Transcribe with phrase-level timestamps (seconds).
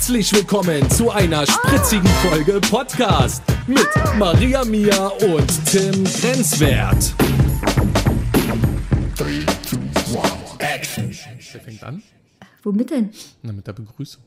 [0.00, 3.86] Herzlich willkommen zu einer spritzigen Folge Podcast mit
[4.18, 7.14] Maria Mia und Tim Grenzwert.
[11.52, 12.02] Wer fängt an?
[12.62, 13.10] Womit denn?
[13.42, 14.22] Na, mit der Begrüßung.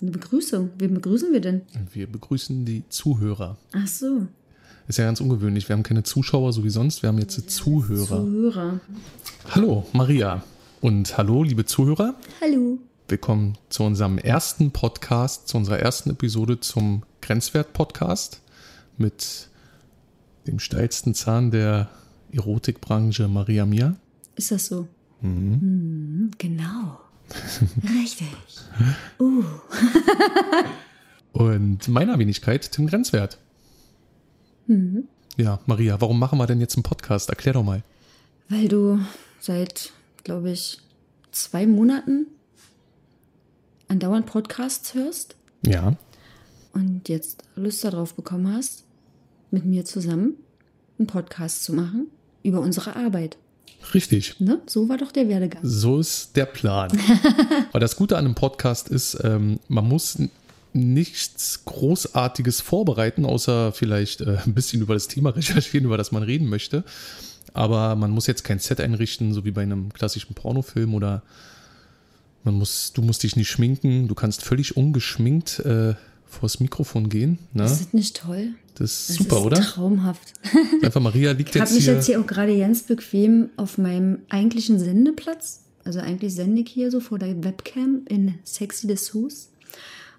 [0.00, 0.70] Eine Begrüßung.
[0.78, 1.62] Wen begrüßen wir denn?
[1.92, 3.56] Wir begrüßen die Zuhörer.
[3.72, 4.28] Ach so,
[4.86, 5.68] Ist ja ganz ungewöhnlich.
[5.68, 7.02] Wir haben keine Zuschauer, so wie sonst.
[7.02, 8.06] Wir haben jetzt Zuhörer.
[8.06, 8.80] Zuhörer.
[9.48, 10.44] Hallo, Maria.
[10.80, 12.14] Und hallo, liebe Zuhörer.
[12.40, 12.78] Hallo.
[13.10, 18.40] Willkommen zu unserem ersten Podcast, zu unserer ersten Episode zum Grenzwert-Podcast
[18.98, 19.48] mit
[20.46, 21.90] dem steilsten Zahn der
[22.30, 23.96] Erotikbranche, Maria Mia.
[24.36, 24.86] Ist das so?
[25.22, 27.00] Mhm, genau.
[27.82, 28.28] Richtig.
[29.18, 29.42] Uh,
[31.32, 33.38] Und meiner Wenigkeit, Tim Grenzwert.
[35.36, 37.28] Ja, Maria, warum machen wir denn jetzt einen Podcast?
[37.28, 37.82] Erklär doch mal.
[38.48, 39.00] weil du
[39.40, 40.78] seit, glaube ich,
[41.32, 42.28] zwei Monaten
[43.90, 45.34] andauernd Podcasts hörst
[45.66, 45.96] Ja,
[46.72, 48.84] und jetzt Lust darauf bekommen hast,
[49.50, 50.34] mit mir zusammen
[50.98, 52.06] einen Podcast zu machen
[52.44, 53.36] über unsere Arbeit.
[53.92, 54.38] richtig.
[54.38, 54.60] Ne?
[54.66, 55.62] So war doch der Werdegang.
[55.64, 56.90] So ist der Plan.
[57.72, 60.18] Weil das Gute an einem Podcast ist, ähm, man muss
[60.72, 66.22] nichts Großartiges vorbereiten, außer vielleicht äh, ein bisschen über das Thema recherchieren, über das man
[66.22, 66.84] reden möchte.
[67.52, 71.22] Aber man muss jetzt kein Set einrichten, so wie bei einem klassischen Pornofilm oder
[72.44, 75.94] man muss, du musst dich nicht schminken, du kannst völlig ungeschminkt äh,
[76.26, 77.38] vors Mikrofon gehen.
[77.52, 77.64] Ne?
[77.64, 78.54] Ist das nicht toll?
[78.76, 79.60] Das ist Das super, ist oder?
[79.60, 80.32] Traumhaft.
[80.82, 81.94] Einfach Maria liegt Ich habe jetzt mich hier.
[81.94, 85.64] jetzt hier auch gerade ganz bequem auf meinem eigentlichen Sendeplatz.
[85.84, 89.50] Also eigentlich sende ich hier so vor der Webcam in Sexy Dessous.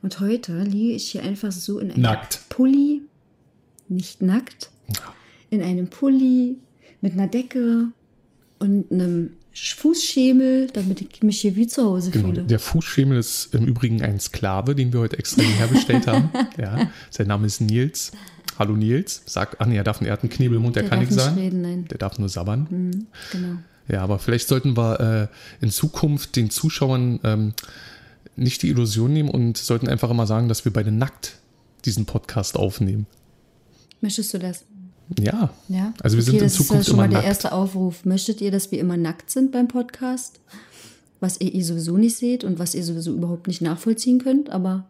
[0.01, 2.41] Und heute liege ich hier einfach so in einem Nackt.
[2.49, 3.01] Pulli,
[3.87, 4.69] nicht nackt,
[5.49, 6.57] in einem Pulli
[7.01, 7.87] mit einer Decke
[8.59, 12.27] und einem Fußschemel, damit ich mich hier wie zu Hause Genau.
[12.29, 12.43] fühle.
[12.43, 16.29] Der Fußschemel ist im Übrigen ein Sklave, den wir heute extra hierher bestellt haben.
[16.57, 18.11] Ja, sein Name ist Nils.
[18.57, 19.21] Hallo Nils.
[19.25, 20.99] Sag, ach nee, er darf einen, er hat einen Knebel im Mund, der, Der kann
[20.99, 21.37] darf nicht nicht sagen.
[21.39, 21.87] reden.
[21.87, 22.67] Der darf nur sabbern.
[22.69, 23.57] Mhm, genau.
[23.87, 25.29] Ja, aber vielleicht sollten wir
[25.61, 27.53] äh, in Zukunft den Zuschauern ähm,
[28.35, 31.39] nicht die Illusion nehmen und sollten einfach immer sagen, dass wir beide nackt
[31.85, 33.05] diesen Podcast aufnehmen.
[34.01, 34.63] Möchtest du das?
[35.19, 35.53] Ja.
[35.67, 35.93] Ja.
[36.01, 37.27] Also wir sind in das Zukunft ist ja schon immer mal der nackt.
[37.27, 38.05] erste Aufruf.
[38.05, 40.39] Möchtet ihr, dass wir immer nackt sind beim Podcast?
[41.19, 44.85] Was ihr eh sowieso nicht seht und was ihr sowieso überhaupt nicht nachvollziehen könnt, aber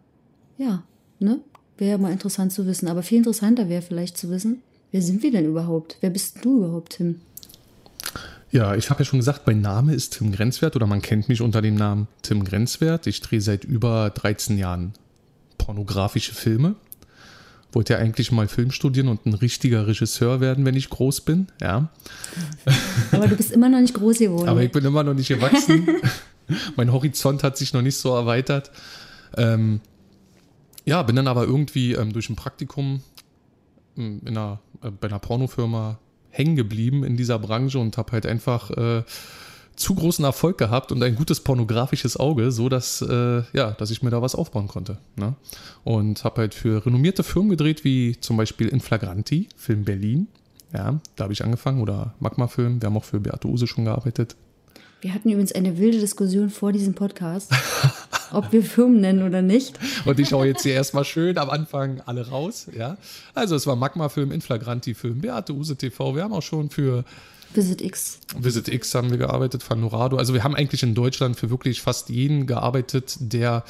[0.57, 0.83] ja,
[1.19, 1.39] ne?
[1.77, 2.87] Wäre mal interessant zu wissen.
[2.87, 4.61] Aber viel interessanter wäre vielleicht zu wissen,
[4.91, 5.97] wer sind wir denn überhaupt?
[6.01, 7.21] Wer bist du überhaupt, Tim?
[8.51, 11.41] Ja, ich habe ja schon gesagt, mein Name ist Tim Grenzwert oder man kennt mich
[11.41, 13.07] unter dem Namen Tim Grenzwert.
[13.07, 14.93] Ich drehe seit über 13 Jahren
[15.57, 16.75] pornografische Filme.
[17.73, 21.47] Wollte ja eigentlich mal Film studieren und ein richtiger Regisseur werden, wenn ich groß bin.
[21.61, 21.89] Ja,
[23.11, 24.49] Aber du bist immer noch nicht groß geworden.
[24.49, 25.87] aber ich bin immer noch nicht gewachsen.
[26.75, 28.71] mein Horizont hat sich noch nicht so erweitert.
[29.37, 29.79] Ähm,
[30.85, 33.01] ja, bin dann aber irgendwie ähm, durch ein Praktikum
[33.97, 35.99] ähm, in einer, äh, bei einer Pornofirma
[36.29, 39.03] hängen geblieben in dieser Branche und habe halt einfach äh,
[39.75, 44.03] zu großen Erfolg gehabt und ein gutes pornografisches Auge, so dass äh, ja, dass ich
[44.03, 44.97] mir da was aufbauen konnte.
[45.15, 45.35] Ne?
[45.83, 50.27] Und habe halt für renommierte Firmen gedreht, wie zum Beispiel Inflagranti, Film Berlin.
[50.73, 52.81] Ja, da habe ich angefangen oder Magma Film.
[52.81, 54.35] Wir haben auch für Beate Use schon gearbeitet.
[55.01, 57.51] wir hatten übrigens eine wilde Diskussion vor diesem Podcast,
[58.31, 59.77] ob wir Firmen nennen oder nicht.
[60.05, 62.67] Und ich hau jetzt hier erstmal schön am Anfang alle raus.
[62.77, 62.97] Ja,
[63.33, 66.15] also es war Magma Film, Inflagranti Film, Beate Use TV.
[66.15, 67.03] Wir haben auch schon für
[67.53, 68.19] Visit X.
[68.37, 70.17] Visit X haben wir gearbeitet, Fanorado.
[70.17, 73.63] Also wir haben eigentlich in Deutschland für wirklich fast jeden gearbeitet, der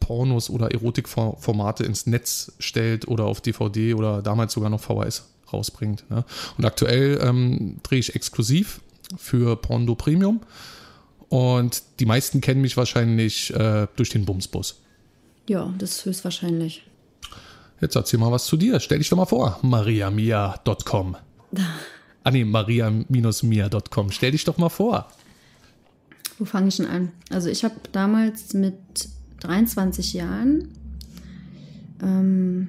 [0.00, 6.08] Pornos oder Erotikformate ins Netz stellt oder auf DVD oder damals sogar noch VHS rausbringt.
[6.10, 6.24] Ne?
[6.56, 8.80] Und aktuell ähm, drehe ich exklusiv
[9.16, 10.40] für Porno Premium.
[11.28, 14.80] Und die meisten kennen mich wahrscheinlich äh, durch den Bumsbus.
[15.46, 16.84] Ja, das ist höchstwahrscheinlich.
[17.80, 18.80] Jetzt erzähl mal was zu dir.
[18.80, 19.58] Stell dich doch mal vor.
[19.62, 21.16] mariamia.com.
[22.28, 24.10] Ah nee, maria-mia.com.
[24.10, 25.08] Stell dich doch mal vor.
[26.38, 27.10] Wo fange ich schon an?
[27.30, 28.74] Also ich habe damals mit
[29.40, 30.68] 23 Jahren,
[32.02, 32.68] ähm,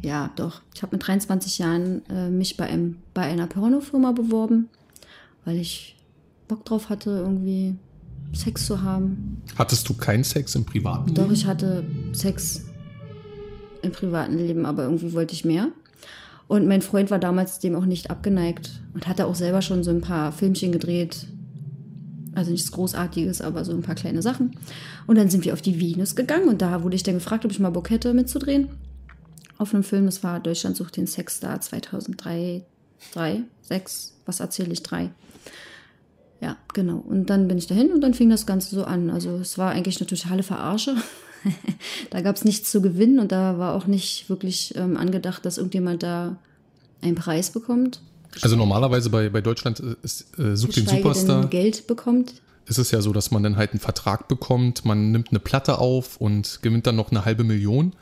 [0.00, 4.68] ja doch, ich habe mit 23 Jahren äh, mich bei, einem, bei einer Pornofirma beworben,
[5.44, 5.96] weil ich
[6.46, 7.74] Bock drauf hatte, irgendwie
[8.32, 9.42] Sex zu haben.
[9.56, 11.34] Hattest du keinen Sex im privaten Doch, Leben?
[11.34, 12.64] ich hatte Sex
[13.82, 15.72] im privaten Leben, aber irgendwie wollte ich mehr.
[16.48, 19.90] Und mein Freund war damals dem auch nicht abgeneigt und hatte auch selber schon so
[19.90, 21.26] ein paar Filmchen gedreht.
[22.34, 24.56] Also nichts Großartiges, aber so ein paar kleine Sachen.
[25.06, 27.50] Und dann sind wir auf die Venus gegangen und da wurde ich dann gefragt, ob
[27.50, 28.68] ich mal Bock hätte mitzudrehen.
[29.58, 32.64] Auf einem Film, das war Deutschland sucht den Sexstar 2003,
[33.12, 35.10] 3, 6, was erzähle ich, 3.
[36.40, 36.98] Ja, genau.
[36.98, 39.10] Und dann bin ich dahin und dann fing das Ganze so an.
[39.10, 40.94] Also es war eigentlich eine totale Verarsche.
[42.10, 45.58] da gab es nichts zu gewinnen und da war auch nicht wirklich ähm, angedacht, dass
[45.58, 46.36] irgendjemand da
[47.02, 48.00] einen Preis bekommt.
[48.42, 51.40] Also normalerweise bei, bei Deutschland ist, äh, sucht den Superstar.
[51.42, 52.34] denn Geld bekommt.
[52.66, 55.78] ist es ja so, dass man dann halt einen Vertrag bekommt, man nimmt eine Platte
[55.78, 57.92] auf und gewinnt dann noch eine halbe Million.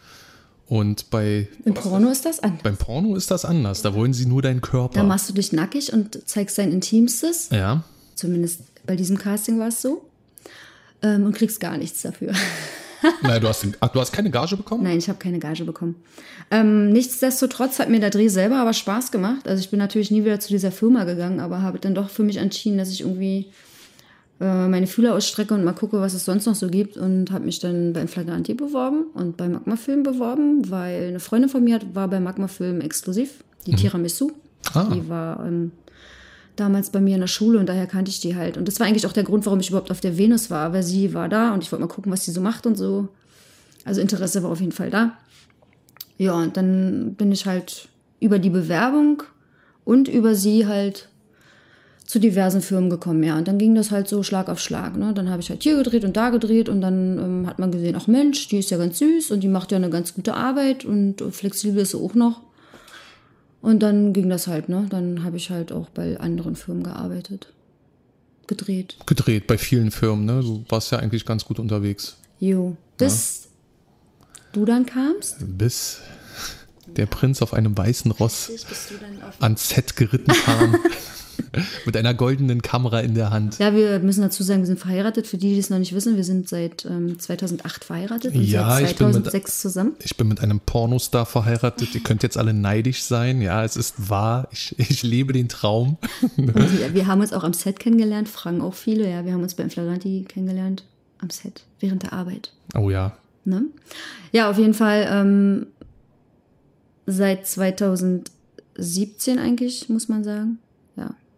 [0.69, 2.63] Und bei, Im Porno ist das anders.
[2.65, 3.83] beim Porno ist das anders.
[3.83, 4.95] Da wollen sie nur deinen Körper.
[4.95, 7.51] Da machst du dich nackig und zeigst dein Intimstes.
[7.51, 7.85] ja.
[8.17, 10.03] Zumindest bei diesem Casting war es so.
[11.03, 12.33] Ähm, und kriegst gar nichts dafür.
[13.23, 14.83] Naja, du hast, ach, du hast keine Gage bekommen?
[14.85, 15.97] Nein, ich habe keine Gage bekommen.
[16.51, 19.49] Ähm, nichtsdestotrotz hat mir der Dreh selber aber Spaß gemacht.
[19.49, 22.23] Also ich bin natürlich nie wieder zu dieser Firma gegangen, aber habe dann doch für
[22.23, 23.47] mich entschieden, dass ich irgendwie
[24.41, 26.97] äh, meine Fühler ausstrecke und mal gucke, was es sonst noch so gibt.
[26.97, 31.51] Und habe mich dann beim Flagranti beworben und bei Magma Film beworben, weil eine Freundin
[31.51, 34.33] von mir war bei Magma Film exklusiv, die Tiramisu.
[34.75, 34.89] Ah.
[34.93, 35.73] Die war ähm,
[36.57, 38.57] damals bei mir in der Schule und daher kannte ich die halt.
[38.57, 40.83] Und das war eigentlich auch der Grund, warum ich überhaupt auf der Venus war, weil
[40.83, 43.09] sie war da und ich wollte mal gucken, was sie so macht und so.
[43.85, 45.13] Also Interesse war auf jeden Fall da.
[46.19, 47.89] Ja, und dann bin ich halt
[48.21, 49.23] über die Bewerbung
[49.85, 51.09] und über sie halt
[52.07, 53.37] zu diversen Firmen gekommen, ja.
[53.37, 54.97] Und dann ging das halt so Schlag auf Schlag.
[54.97, 55.13] Ne?
[55.13, 57.97] Dann habe ich halt hier gedreht und da gedreht und dann ähm, hat man gesehen,
[57.99, 60.85] ach Mensch, die ist ja ganz süß und die macht ja eine ganz gute Arbeit
[60.85, 62.43] und flexibel ist sie auch noch.
[63.63, 64.87] Und dann ging das halt, ne?
[64.91, 67.53] Dann habe ich halt auch bei anderen Firmen gearbeitet.
[68.47, 68.97] Gedreht.
[69.07, 70.41] Gedreht bei vielen Firmen, ne?
[70.41, 72.17] Du warst ja eigentlich ganz gut unterwegs.
[72.39, 72.77] Jo.
[72.97, 73.49] Bis
[74.53, 75.37] du dann kamst.
[75.41, 76.01] Bis
[76.87, 78.51] der Prinz auf einem weißen Ross
[79.41, 80.79] ans Set geritten kam.
[81.87, 83.59] mit einer goldenen Kamera in der Hand.
[83.59, 85.27] Ja, wir müssen dazu sagen, wir sind verheiratet.
[85.27, 88.71] Für die, die es noch nicht wissen, wir sind seit ähm, 2008 verheiratet und Ja,
[88.71, 89.93] seit ich bin mit- 2006 zusammen.
[90.03, 91.95] Ich bin mit einem Pornostar verheiratet.
[91.95, 93.41] Ihr könnt jetzt alle neidisch sein.
[93.41, 94.49] Ja, es ist wahr.
[94.53, 95.99] Ich, ich lebe den Traum.
[96.37, 96.55] Und
[96.95, 99.11] wir, haben uns auch am Set kennengelernt, fragen auch viele.
[99.11, 100.85] Ja, wir haben uns beim Flagranti kennengelernt
[101.19, 102.53] am Set während der Arbeit.
[102.75, 103.17] Oh ja.
[103.45, 103.63] Ne?
[104.33, 105.67] Ja, auf jeden Fall ähm,
[107.07, 110.59] seit 2017 eigentlich, muss man sagen.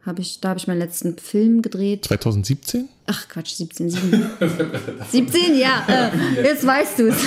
[0.09, 2.07] Ja, habe ich, da habe ich meinen letzten Film gedreht.
[2.07, 2.89] 2017?
[3.07, 4.27] Ach Quatsch, 17, 7.
[5.11, 7.17] 17, ja, äh, jetzt weißt du es.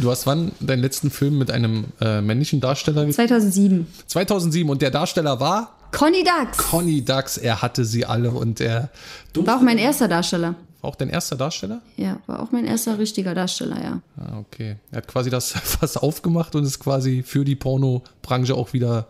[0.00, 3.04] Du hast wann deinen letzten Film mit einem äh, männlichen Darsteller?
[3.06, 3.86] ge- 2007.
[4.06, 6.58] 2007 und der Darsteller war Conny Dax.
[6.58, 7.38] Conny Dax.
[7.38, 8.90] Er hatte sie alle und er
[9.34, 10.54] War auch mein erster Darsteller.
[10.82, 11.80] war auch dein erster Darsteller?
[11.96, 14.00] Ja, war auch mein erster richtiger Darsteller, ja.
[14.18, 14.76] Ah, okay.
[14.92, 19.06] Er hat quasi das Fass aufgemacht und ist quasi für die Pornobranche auch wieder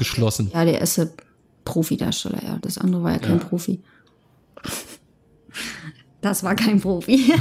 [0.00, 0.50] geschlossen.
[0.52, 1.12] Ja, der erste
[1.64, 2.58] Profi-Darsteller, ja.
[2.60, 3.80] Das andere war ja kein Profi.
[6.22, 7.32] Das war kein Profi.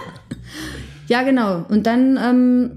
[1.08, 1.66] ja, genau.
[1.68, 2.70] Und dann ähm,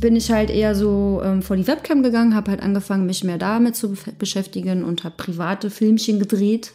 [0.00, 3.36] bin ich halt eher so ähm, vor die Webcam gegangen, habe halt angefangen, mich mehr
[3.36, 6.72] damit zu beschäftigen und habe private Filmchen gedreht.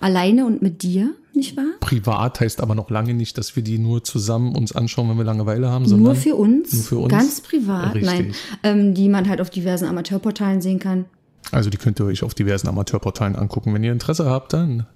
[0.00, 1.70] Alleine und mit dir, nicht wahr?
[1.80, 5.24] Privat heißt aber noch lange nicht, dass wir die nur zusammen uns anschauen, wenn wir
[5.24, 6.72] Langeweile haben, sondern Nur für uns.
[6.72, 7.12] Nur für uns?
[7.12, 7.94] Ganz privat.
[7.94, 8.12] Richtig.
[8.12, 8.34] Nein.
[8.62, 11.06] Ähm, die man halt auf diversen Amateurportalen sehen kann.
[11.50, 13.72] Also die könnt ihr euch auf diversen Amateurportalen angucken.
[13.72, 14.86] Wenn ihr Interesse habt, dann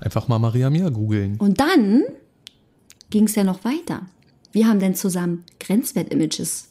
[0.00, 1.36] einfach mal Maria Mia googeln.
[1.36, 2.04] Und dann
[3.10, 4.02] ging es ja noch weiter.
[4.52, 6.70] Wir haben dann zusammen Grenzwert-Images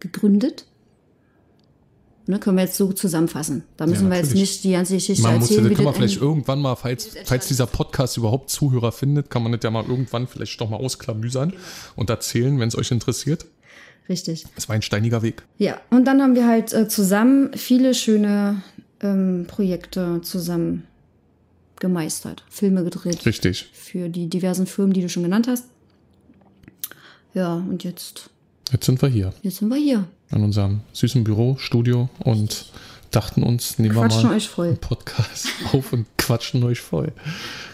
[0.00, 0.66] gegründet.
[2.28, 3.64] Ne, können wir jetzt so zusammenfassen.
[3.78, 5.62] Da müssen wir jetzt nicht die ganze Geschichte Man muss, erzählen.
[5.62, 9.42] das wie kann man vielleicht irgendwann mal, falls, falls dieser Podcast überhaupt Zuhörer findet, kann
[9.42, 11.54] man das ja mal irgendwann vielleicht doch mal ausklamüsern
[11.96, 13.46] und erzählen, wenn es euch interessiert.
[14.10, 14.44] Richtig.
[14.56, 15.42] Es war ein steiniger Weg.
[15.56, 18.60] Ja, und dann haben wir halt äh, zusammen viele schöne
[19.00, 20.86] ähm, Projekte zusammen
[21.80, 22.44] gemeistert.
[22.50, 23.70] Filme gedreht Richtig.
[23.72, 25.64] für die diversen Firmen, die du schon genannt hast.
[27.32, 28.28] Ja, und jetzt,
[28.70, 30.06] Jetzt sind wir hier jetzt sind wir hier.
[30.30, 32.72] An unserem süßen Büro, Studio und
[33.10, 34.68] dachten uns, nehmen wir Quatschen mal euch voll.
[34.68, 37.12] einen Podcast auf und quatschen euch voll.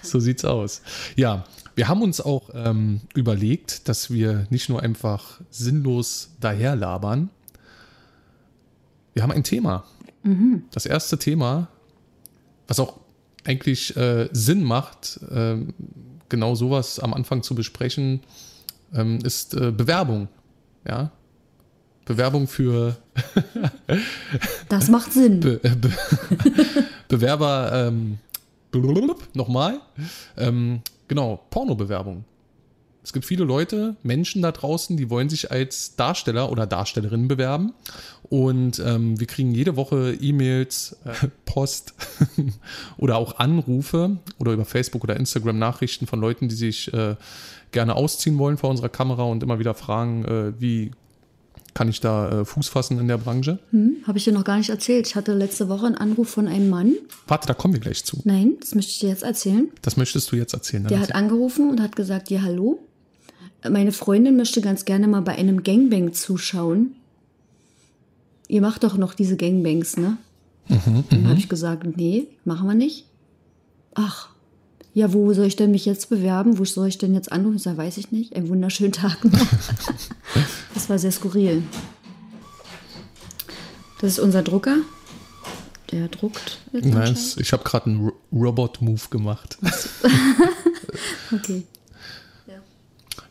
[0.02, 0.82] So sieht's aus.
[1.16, 1.44] Ja,
[1.75, 7.30] wir haben uns auch ähm, überlegt, dass wir nicht nur einfach sinnlos daherlabern.
[9.12, 9.84] Wir haben ein Thema.
[10.70, 11.68] Das erste Thema,
[12.66, 12.99] was auch
[13.44, 15.75] eigentlich äh, Sinn macht, ähm,
[16.30, 18.20] genau sowas am Anfang zu besprechen,
[18.94, 20.28] ähm, ist äh, Bewerbung.
[20.88, 21.12] Ja.
[22.04, 22.96] Bewerbung für
[24.68, 25.40] Das macht Sinn.
[25.40, 25.90] Be äh, Be
[27.08, 28.18] Bewerber, ähm,
[29.34, 29.80] nochmal,
[30.37, 32.25] ähm, genau, Pornobewerbung.
[33.04, 37.75] Es gibt viele Leute, Menschen da draußen, die wollen sich als Darsteller oder Darstellerin bewerben.
[38.30, 41.92] Und ähm, wir kriegen jede Woche E-Mails, äh, Post
[42.96, 47.16] oder auch Anrufe oder über Facebook oder Instagram Nachrichten von Leuten, die sich äh,
[47.73, 50.92] gerne ausziehen wollen vor unserer Kamera und immer wieder fragen, äh, wie
[51.75, 53.59] kann ich da äh, Fuß fassen in der Branche.
[53.71, 55.07] Hm, Habe ich dir noch gar nicht erzählt.
[55.07, 56.95] Ich hatte letzte Woche einen Anruf von einem Mann.
[57.26, 58.21] Warte, da kommen wir gleich zu.
[58.25, 59.69] Nein, das möchte ich dir jetzt erzählen.
[59.83, 60.87] Das möchtest du jetzt erzählen.
[60.87, 62.78] Der hat angerufen und hat gesagt, ja, hallo.
[63.69, 66.95] Meine Freundin möchte ganz gerne mal bei einem Gangbang zuschauen.
[68.47, 70.19] Ihr macht doch noch diese Gangbangs, ne?
[71.11, 73.07] Dann habe ich gesagt, nee, machen wir nicht.
[73.95, 74.28] Ach,
[74.94, 76.58] ja, wo soll ich denn mich jetzt bewerben?
[76.58, 77.56] Wo soll ich denn jetzt anrufen?
[77.56, 78.34] Ich sage, weiß ich nicht.
[78.36, 79.46] Einen wunderschönen Tag noch.
[80.72, 81.62] das war sehr skurril.
[84.00, 84.76] Das ist unser Drucker.
[85.90, 87.36] Der druckt jetzt Nice.
[87.38, 89.58] Ich habe gerade einen Ro- Robot-Move gemacht.
[91.34, 91.64] Okay.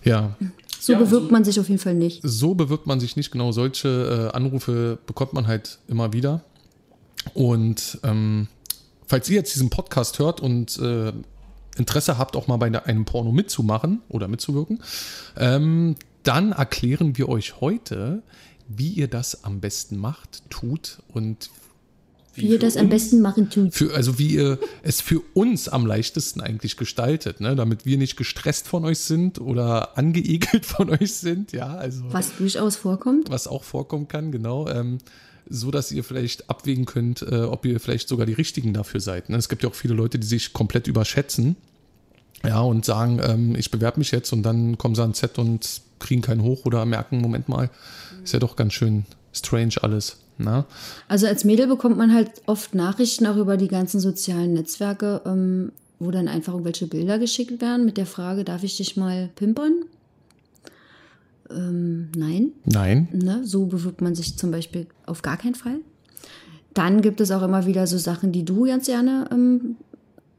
[0.04, 0.36] ja.
[0.80, 2.20] So bewirbt man sich auf jeden Fall nicht.
[2.24, 3.54] so bewirbt man sich nicht genau.
[3.54, 6.44] Solche äh, Anrufe bekommt man halt immer wieder.
[7.34, 8.48] Und ähm,
[9.08, 11.14] falls ihr jetzt diesen Podcast hört und äh,
[11.78, 14.82] Interesse habt, auch mal bei einem Porno mitzumachen oder mitzuwirken,
[15.38, 18.22] ähm, dann erklären wir euch heute,
[18.68, 21.50] wie ihr das am besten macht, tut und
[22.36, 23.74] Wie ihr das am besten machen tut.
[23.74, 27.56] für, also wie ihr es für uns am leichtesten eigentlich gestaltet, ne?
[27.56, 32.36] damit wir nicht gestresst von euch sind oder angeekelt von euch sind, ja, also Was
[32.38, 33.30] durchaus vorkommt.
[33.30, 34.68] was auch vorkommen kann, genau.
[34.70, 35.00] Ähm,
[35.50, 39.30] so dass ihr vielleicht abwägen könnt, äh, ob ihr vielleicht sogar die richtigen dafür seid.
[39.30, 39.38] Ne?
[39.38, 41.56] Es gibt ja auch viele Leute, die sich komplett überschätzen.
[42.46, 45.82] Ja, und sagen, ähm, ich bewerbe mich jetzt und dann kommen sie ans Set und
[46.00, 47.70] kriegen keinen hoch oder merken, Moment mal,
[48.22, 50.18] ist ja doch ganz schön strange alles.
[50.38, 50.66] Ne?
[51.08, 55.72] Also als Mädel bekommt man halt oft Nachrichten auch über die ganzen sozialen Netzwerke, ähm,
[56.00, 59.86] wo dann einfach irgendwelche Bilder geschickt werden mit der Frage, darf ich dich mal pimpern?
[61.50, 63.08] Ähm, nein, Nein.
[63.12, 63.42] ne?
[63.44, 65.80] so bewirbt man sich zum Beispiel auf gar keinen Fall.
[66.74, 69.76] Dann gibt es auch immer wieder so Sachen, die du ganz gerne ähm,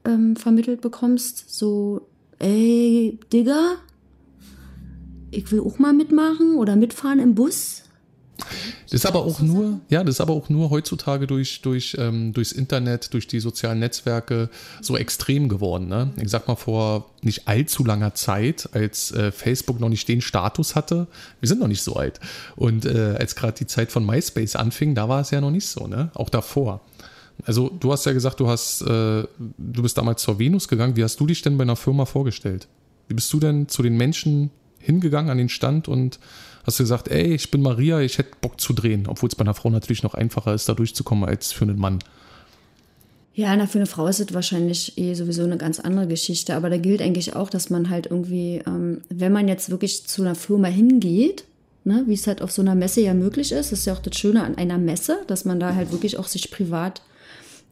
[0.04, 1.54] ähm, vermittelt bekommst.
[1.56, 2.02] So,
[2.38, 3.76] ey, Digga,
[5.30, 7.83] ich will auch mal mitmachen oder mitfahren im Bus.
[8.36, 12.32] Das ist aber auch nur, ja, das ist aber auch nur heutzutage durch, durch, ähm,
[12.32, 14.50] durchs Internet, durch die sozialen Netzwerke
[14.80, 15.88] so extrem geworden.
[15.88, 16.12] Ne?
[16.20, 20.74] Ich sag mal vor nicht allzu langer Zeit, als äh, Facebook noch nicht den Status
[20.74, 21.06] hatte,
[21.40, 22.20] wir sind noch nicht so alt.
[22.56, 25.66] Und äh, als gerade die Zeit von MySpace anfing, da war es ja noch nicht
[25.66, 26.10] so, ne?
[26.14, 26.80] Auch davor.
[27.44, 30.96] Also du hast ja gesagt, du hast, äh, du bist damals zur Venus gegangen.
[30.96, 32.68] Wie hast du dich denn bei einer Firma vorgestellt?
[33.08, 36.18] Wie bist du denn zu den Menschen hingegangen an den Stand und
[36.66, 39.42] hast du gesagt, ey, ich bin Maria, ich hätte Bock zu drehen, obwohl es bei
[39.42, 41.98] einer Frau natürlich noch einfacher ist, da durchzukommen als für einen Mann.
[43.34, 46.54] Ja, na, für eine Frau ist es wahrscheinlich eh sowieso eine ganz andere Geschichte.
[46.54, 50.22] Aber da gilt eigentlich auch, dass man halt irgendwie, ähm, wenn man jetzt wirklich zu
[50.22, 51.44] einer Firma hingeht,
[51.82, 54.16] ne, wie es halt auf so einer Messe ja möglich ist, ist ja auch das
[54.16, 57.02] Schöne an einer Messe, dass man da halt wirklich auch sich privat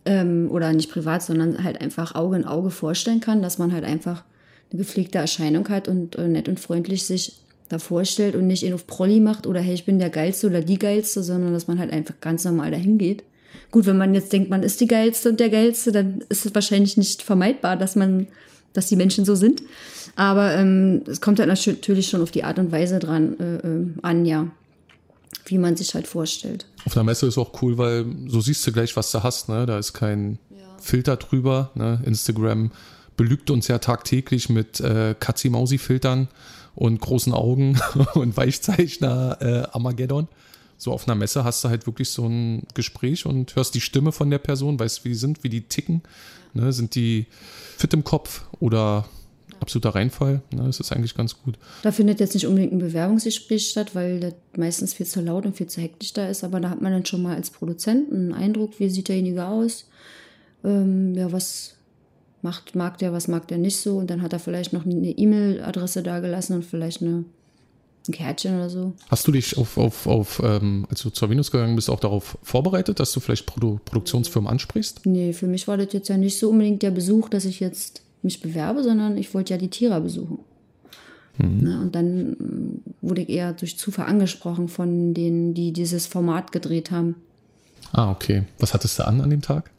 [0.05, 3.85] ähm, oder nicht privat, sondern halt einfach Auge in Auge vorstellen kann, dass man halt
[3.85, 4.25] einfach
[4.73, 7.35] eine gepflegte Erscheinung hat und äh, nett und freundlich sich
[7.73, 10.61] da vorstellt und nicht ihn auf Prolli macht oder hey, ich bin der Geilste oder
[10.61, 13.25] die Geilste, sondern dass man halt einfach ganz normal dahin geht.
[13.71, 16.55] Gut, wenn man jetzt denkt, man ist die Geilste und der Geilste, dann ist es
[16.55, 18.27] wahrscheinlich nicht vermeidbar, dass man,
[18.75, 19.63] dass die Menschen so sind.
[20.15, 23.87] Aber ähm, es kommt halt natürlich schon auf die Art und Weise dran äh, äh,
[24.03, 24.49] an, ja,
[25.47, 26.67] wie man sich halt vorstellt.
[26.85, 29.49] Auf einer Messe ist auch cool, weil so siehst du gleich, was du hast.
[29.49, 29.65] Ne?
[29.65, 30.39] Da ist kein
[30.79, 31.71] Filter drüber.
[31.75, 32.03] Ne?
[32.05, 32.71] Instagram
[33.17, 36.29] belügt uns ja tagtäglich mit äh, Katzi-Mausi-Filtern
[36.75, 37.81] und großen Augen
[38.15, 40.29] und Weichzeichner äh, Armageddon.
[40.79, 44.11] So auf einer Messe hast du halt wirklich so ein Gespräch und hörst die Stimme
[44.11, 46.03] von der Person, weißt, wie die sind, wie die ticken.
[46.55, 46.73] Ne?
[46.73, 47.27] Sind die
[47.77, 49.07] fit im Kopf oder
[49.61, 50.43] absoluter Reinfall?
[50.53, 50.65] Ne?
[50.65, 51.57] Das ist eigentlich ganz gut.
[51.83, 55.57] Da findet jetzt nicht unbedingt ein Bewerbungsgespräch statt, weil das meistens viel zu laut und
[55.57, 56.43] viel zu hektisch da ist.
[56.43, 59.87] Aber da hat man dann schon mal als Produzent einen Eindruck, wie sieht derjenige aus,
[60.65, 61.77] ähm, ja, was
[62.43, 63.97] macht, mag der, was mag der nicht so.
[63.97, 67.25] Und dann hat er vielleicht noch eine E-Mail-Adresse da gelassen und vielleicht eine,
[68.09, 68.93] ein Kärtchen oder so.
[69.09, 72.37] Hast du dich auf, auf, auf ähm, als du zur Venus gegangen bist, auch darauf
[72.43, 75.07] vorbereitet, dass du vielleicht Produ Produktionsfirmen ansprichst?
[75.07, 78.03] Nee, für mich war das jetzt ja nicht so unbedingt der Besuch, dass ich jetzt
[78.23, 80.39] mich bewerbe, sondern ich wollte ja die Tiere besuchen.
[81.39, 86.53] Ne, und dann ähm, wurde ich eher durch Zufall angesprochen von denen, die dieses Format
[86.53, 87.17] gedreht haben.
[87.91, 88.45] Ah, okay.
[88.59, 89.71] Was hattest du an an dem Tag?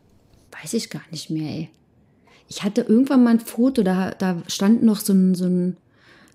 [0.61, 1.69] Weiß ich gar nicht mehr, ey.
[2.53, 5.75] Ich hatte irgendwann mal ein Foto, da, da stand noch so ein, so, ein,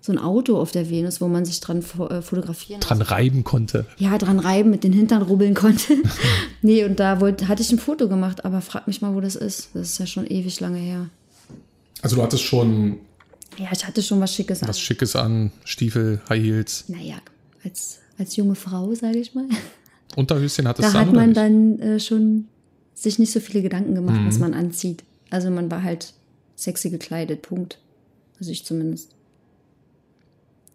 [0.01, 3.43] so ein Auto auf der Venus, wo man sich dran fo äh, fotografieren Dran reiben
[3.45, 3.85] konnte.
[3.97, 5.93] ja, dran reiben, mit den Hintern rubbeln konnte.
[6.61, 9.35] nee, und da wollte, hatte ich ein Foto gemacht, aber frag mich mal, wo das
[9.37, 9.69] ist.
[9.73, 11.09] Das ist ja schon ewig lange her.
[12.01, 12.97] Also du hattest schon
[13.57, 14.67] Ja, ich hatte schon was Schickes an.
[14.69, 16.85] was Schickes an, Stiefel, High Heels.
[16.89, 17.15] Naja,
[17.63, 19.45] als, als junge Frau, sage ich mal.
[20.15, 21.37] Unterhöschen hattest Da du an hat oder man nicht?
[21.37, 22.45] dann äh, schon
[22.93, 24.27] sich nicht so viele Gedanken gemacht, Mhm.
[24.27, 25.03] was man anzieht.
[25.29, 26.13] Also man war halt
[26.55, 27.79] sexy gekleidet, Punkt.
[28.39, 29.15] Also ich zumindest.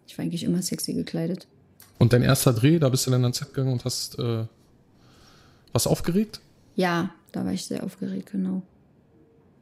[0.07, 1.47] Ich war eigentlich immer sexy gekleidet.
[1.97, 4.45] Und dein erster Dreh, da bist du dann ans Set gegangen und hast äh,
[5.71, 6.41] was aufgeregt?
[6.75, 8.61] Ja, da war ich sehr aufgeregt, genau.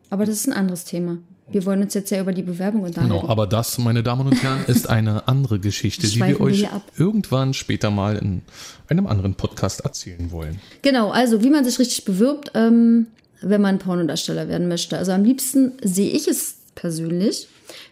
[0.09, 1.17] Aber das ist ein anderes Thema.
[1.49, 3.13] Wir wollen uns jetzt ja über die Bewerbung unterhalten.
[3.13, 7.53] Genau, aber das, meine Damen und Herren, ist eine andere Geschichte, die wir euch irgendwann
[7.53, 8.43] später mal in
[8.87, 10.59] einem anderen Podcast erzählen wollen.
[10.81, 13.07] Genau, also wie man sich richtig bewirbt, ähm,
[13.43, 14.97] wenn man Pornodarsteller werden möchte.
[14.97, 17.47] Also am liebsten sehe ich es persönlich,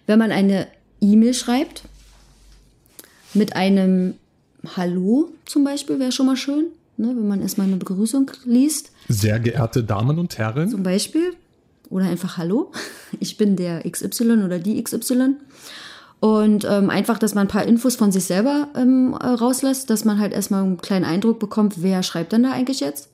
[0.08, 0.68] wenn man eine
[1.02, 1.84] E-Mail schreibt
[3.34, 4.16] mit einem
[4.76, 6.66] Hallo zum Beispiel, wäre schon mal schön,
[6.98, 8.92] ne, wenn man erstmal eine Begrüßung liest.
[9.08, 11.34] Sehr geehrte Damen und Herren, zum Beispiel.
[11.90, 12.72] Oder einfach Hallo,
[13.20, 15.36] ich bin der XY oder die XY.
[16.22, 20.06] Und ähm, einfach, dass man ein paar Infos von sich selber ähm, äh, rauslässt, dass
[20.06, 23.10] man halt erstmal einen kleinen Eindruck bekommt, wer schreibt denn da eigentlich jetzt.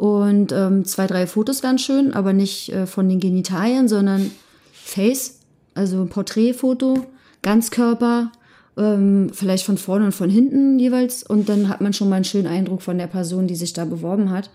[0.00, 4.30] Und ähm, zwei, drei Fotos wären schön, aber nicht äh, von den Genitalien, sondern
[4.72, 5.40] Face,
[5.74, 7.04] also ein Porträtfoto,
[7.42, 8.32] Ganzkörper,
[8.78, 11.22] ähm, vielleicht von vorne und von hinten jeweils.
[11.22, 13.84] Und dann hat man schon mal einen schönen Eindruck von der Person, die sich da
[13.84, 14.48] beworben hat.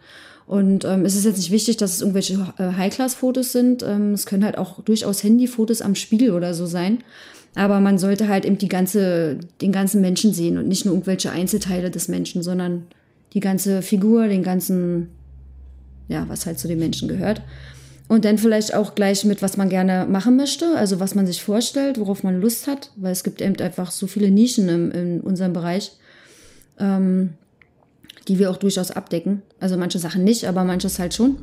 [0.48, 3.84] Und ähm, es ist jetzt nicht wichtig, dass es irgendwelche äh, High-Class-Fotos sind.
[3.84, 7.04] Ähm, es können halt auch durchaus Handyfotos am Spiegel oder so sein.
[7.54, 11.30] Aber man sollte halt eben die ganze, den ganzen Menschen sehen und nicht nur irgendwelche
[11.30, 12.88] Einzelteile des Menschen, sondern
[13.36, 15.10] die ganze Figur, den ganzen,
[16.08, 17.42] ja, was halt zu den Menschen gehört.
[18.08, 21.44] Und dann vielleicht auch gleich mit, was man gerne machen möchte, also was man sich
[21.44, 25.22] vorstellt, worauf man Lust hat, weil es gibt eben einfach so viele Nischen im, in
[25.22, 25.94] unserem Bereich,
[26.80, 27.34] ähm,
[28.28, 29.42] die wir auch durchaus abdecken.
[29.60, 31.38] Also manche Sachen nicht, aber manches halt schon.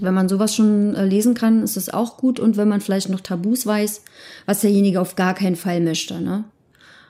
[0.00, 2.38] Wenn man sowas schon äh, lesen kann, ist es auch gut.
[2.38, 4.02] Und wenn man vielleicht noch Tabus weiß,
[4.46, 6.44] was derjenige auf gar keinen Fall möchte, ne?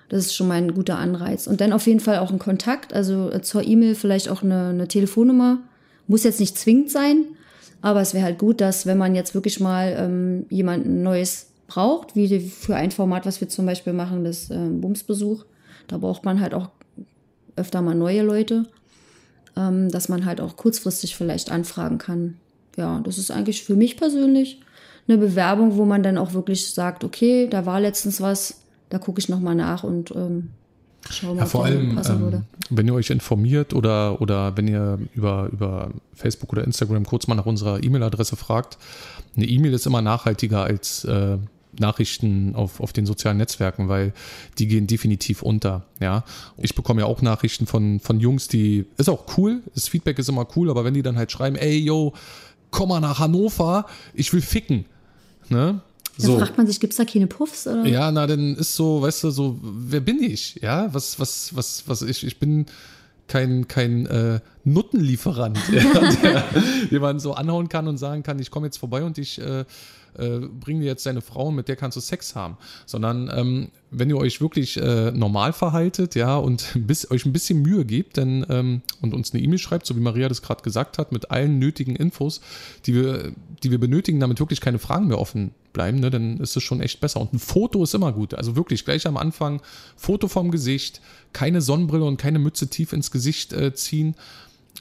[0.09, 1.47] Das ist schon mal ein guter Anreiz.
[1.47, 4.69] Und dann auf jeden Fall auch ein Kontakt, also äh, zur E-Mail vielleicht auch eine,
[4.69, 5.59] eine Telefonnummer.
[6.09, 7.25] Muss jetzt nicht zwingend sein,
[7.81, 12.17] aber es wäre halt gut, dass wenn man jetzt wirklich mal ähm, jemanden Neues braucht,
[12.17, 15.45] wie für ein Format, was wir zum Beispiel machen, das äh, Bumsbesuch,
[15.87, 16.71] da braucht man halt auch
[17.57, 18.67] öfter mal neue Leute,
[19.57, 22.39] ähm, dass man halt auch kurzfristig vielleicht anfragen kann.
[22.77, 24.61] Ja, das ist eigentlich für mich persönlich
[25.07, 29.21] eine Bewerbung, wo man dann auch wirklich sagt, okay, da war letztens was, da gucke
[29.21, 30.51] ich nochmal nach und ähm,
[31.11, 35.49] schau mal, Ja, vor allem, ähm, wenn ihr euch informiert oder, oder wenn ihr über,
[35.53, 38.79] über Facebook oder Instagram kurz mal nach unserer E-Mail-Adresse fragt,
[39.37, 41.39] eine E-Mail ist immer nachhaltiger als äh,
[41.79, 44.13] Nachrichten auf, auf den sozialen Netzwerken, weil
[44.59, 45.85] die gehen definitiv unter.
[46.01, 46.25] Ja,
[46.57, 50.29] ich bekomme ja auch Nachrichten von, von Jungs, die ist auch cool, das Feedback ist
[50.29, 52.15] immer cool, aber wenn die dann halt schreiben, ey, yo,
[52.71, 54.85] komm mal nach Hannover, ich will ficken.
[55.49, 55.81] Ne?
[56.19, 57.67] Da fragt man sich, gibt's da keine Puffs?
[57.67, 57.87] Oder?
[57.87, 60.57] Ja, na, dann ist so, weißt du, so, wer bin ich?
[60.63, 62.67] Ja, was, was, was, was ich, ich bin
[63.29, 66.45] kein, kein äh, Nuttenlieferant, ja, der
[66.91, 69.65] jemanden so anhauen kann und sagen kann, ich komme jetzt vorbei und ich äh,
[70.19, 72.57] äh, bringe dir jetzt deine Frau, mit der kannst du Sex haben.
[72.87, 77.63] Sondern ähm, wenn ihr euch wirklich äh, normal verhaltet, ja, und bis, euch ein bisschen
[77.63, 80.99] Mühe gebt, dann ähm, und uns eine E-Mail schreibt, so wie Maria das gerade gesagt
[80.99, 82.41] hat, mit allen nötigen Infos,
[82.87, 86.57] die wir, die wir benötigen, damit wirklich keine Fragen mehr offen bleiben, ne, dann ist
[86.57, 87.21] es schon echt besser.
[87.21, 88.35] Und ein Foto ist immer gut.
[88.35, 89.61] Also wirklich gleich am Anfang
[89.97, 91.01] Foto vom Gesicht,
[91.33, 94.15] keine Sonnenbrille und keine Mütze tief ins Gesicht äh, ziehen.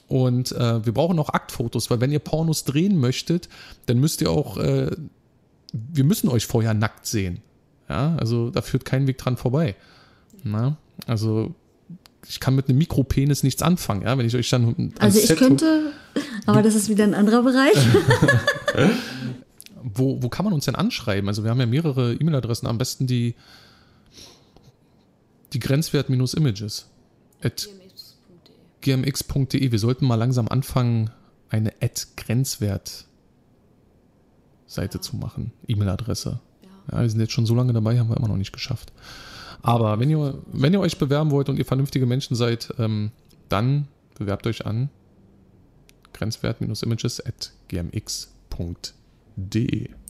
[0.08, 3.48] Und äh, wir brauchen auch Aktfotos, weil wenn ihr Pornos drehen möchtet,
[3.86, 4.90] dann müsst ihr auch, äh,
[5.72, 7.40] wir müssen euch vorher nackt sehen.
[7.88, 9.74] Ja, also da führt kein Weg dran vorbei.
[10.44, 10.76] Na?
[11.06, 11.54] Also
[12.26, 15.38] ich kann mit einem Mikropenis nichts anfangen, ja, wenn ich euch dann Also ich Set-
[15.38, 15.92] könnte,
[16.46, 17.76] aber das ist wieder ein anderer Bereich.
[19.82, 21.28] Wo, wo kann man uns denn anschreiben?
[21.28, 23.34] Also wir haben ja mehrere E-Mail-Adressen, am besten die,
[25.52, 26.86] die Grenzwert-Images
[28.80, 29.70] gmx.de.
[29.72, 31.10] Wir sollten mal langsam anfangen,
[31.48, 33.06] eine at Grenzwert
[34.68, 36.38] Seite zu machen, E-Mail-Adresse.
[36.92, 38.92] Ja, wir sind jetzt schon so lange dabei, haben wir immer noch nicht geschafft.
[39.62, 43.10] Aber wenn ihr, wenn ihr euch bewerben wollt und ihr vernünftige Menschen seid, ähm,
[43.48, 44.90] dann bewerbt euch an
[46.12, 48.98] grenzwert-images at gmx.de.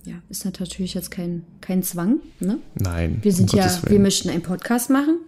[0.04, 2.20] Ja, ist natürlich jetzt kein, kein Zwang.
[2.40, 2.58] Ne?
[2.74, 5.18] Nein, Wir sind um ja, wir möchten einen Podcast machen.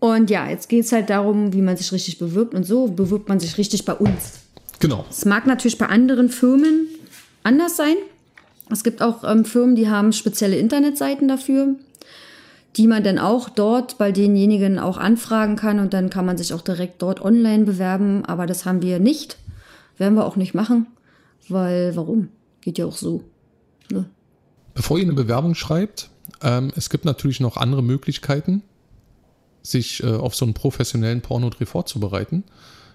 [0.00, 2.54] Und ja, jetzt geht es halt darum, wie man sich richtig bewirbt.
[2.54, 4.40] Und so bewirbt man sich richtig bei uns.
[4.80, 5.04] Genau.
[5.08, 6.88] Es mag natürlich bei anderen Firmen
[7.42, 7.96] anders sein.
[8.70, 11.74] Es gibt auch ähm, Firmen, die haben spezielle Internetseiten dafür,
[12.76, 16.52] die man dann auch dort bei denjenigen auch anfragen kann und dann kann man sich
[16.52, 18.24] auch direkt dort online bewerben.
[18.24, 19.38] Aber das haben wir nicht.
[19.96, 20.86] Werden wir auch nicht machen,
[21.48, 22.28] weil warum?
[22.62, 23.22] Geht ja auch so.
[23.90, 24.06] Ne?
[24.74, 26.10] Bevor ihr eine Bewerbung schreibt,
[26.42, 28.62] ähm, es gibt natürlich noch andere Möglichkeiten,
[29.62, 32.42] sich äh, auf so einen professionellen Pornodreh vorzubereiten.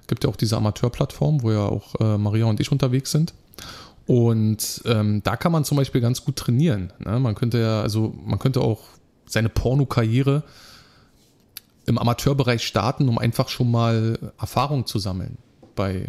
[0.01, 3.33] Es gibt ja auch diese Amateurplattform, wo ja auch äh, Maria und ich unterwegs sind.
[4.09, 6.91] Und ähm, da kann man zum Beispiel ganz gut trainieren.
[6.97, 7.19] Ne?
[7.19, 8.81] Man könnte ja, also man könnte auch
[9.27, 10.41] seine Pornokarriere
[11.85, 15.37] im Amateurbereich starten, um einfach schon mal Erfahrung zu sammeln
[15.75, 16.07] bei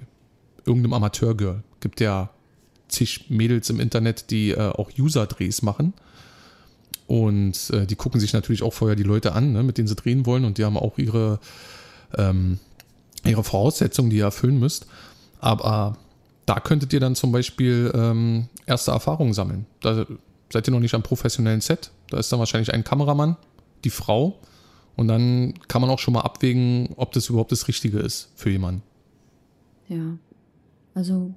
[0.64, 1.62] irgendeinem Amateurgirl.
[1.80, 2.30] Gibt ja
[2.88, 5.92] zig Mädels im Internet, die äh, auch User-Drehs machen.
[7.06, 9.94] Und äh, die gucken sich natürlich auch vorher die Leute an, ne, mit denen sie
[9.94, 10.46] drehen wollen.
[10.46, 11.38] Und die haben auch ihre,
[12.16, 12.60] ähm,
[13.26, 14.86] ihre Voraussetzungen, die ihr erfüllen müsst.
[15.38, 15.98] Aber
[16.50, 19.66] da könntet ihr dann zum Beispiel ähm, erste Erfahrungen sammeln.
[19.82, 20.04] Da
[20.52, 21.92] seid ihr noch nicht am professionellen Set.
[22.08, 23.36] Da ist dann wahrscheinlich ein Kameramann,
[23.84, 24.40] die Frau.
[24.96, 28.50] Und dann kann man auch schon mal abwägen, ob das überhaupt das Richtige ist für
[28.50, 28.82] jemanden.
[29.86, 30.18] Ja.
[30.92, 31.32] Also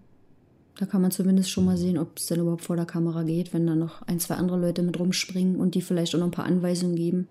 [0.80, 3.54] da kann man zumindest schon mal sehen, ob es denn überhaupt vor der Kamera geht,
[3.54, 6.32] wenn da noch ein, zwei andere Leute mit rumspringen und die vielleicht auch noch ein
[6.32, 7.28] paar Anweisungen geben.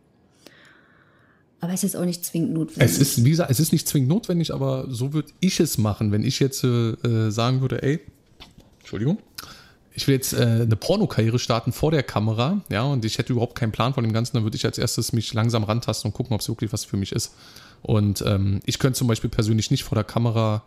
[1.62, 2.82] Aber es ist auch nicht zwingend notwendig.
[2.82, 6.10] Es ist, wie gesagt, es ist nicht zwingend notwendig, aber so würde ich es machen,
[6.10, 8.00] wenn ich jetzt äh, sagen würde, ey,
[8.80, 9.18] Entschuldigung,
[9.94, 13.54] ich will jetzt äh, eine Pornokarriere starten vor der Kamera, ja, und ich hätte überhaupt
[13.54, 16.34] keinen Plan von dem Ganzen, dann würde ich als erstes mich langsam rantasten und gucken,
[16.34, 17.32] ob es wirklich was für mich ist.
[17.82, 20.64] Und ähm, ich könnte zum Beispiel persönlich nicht vor der Kamera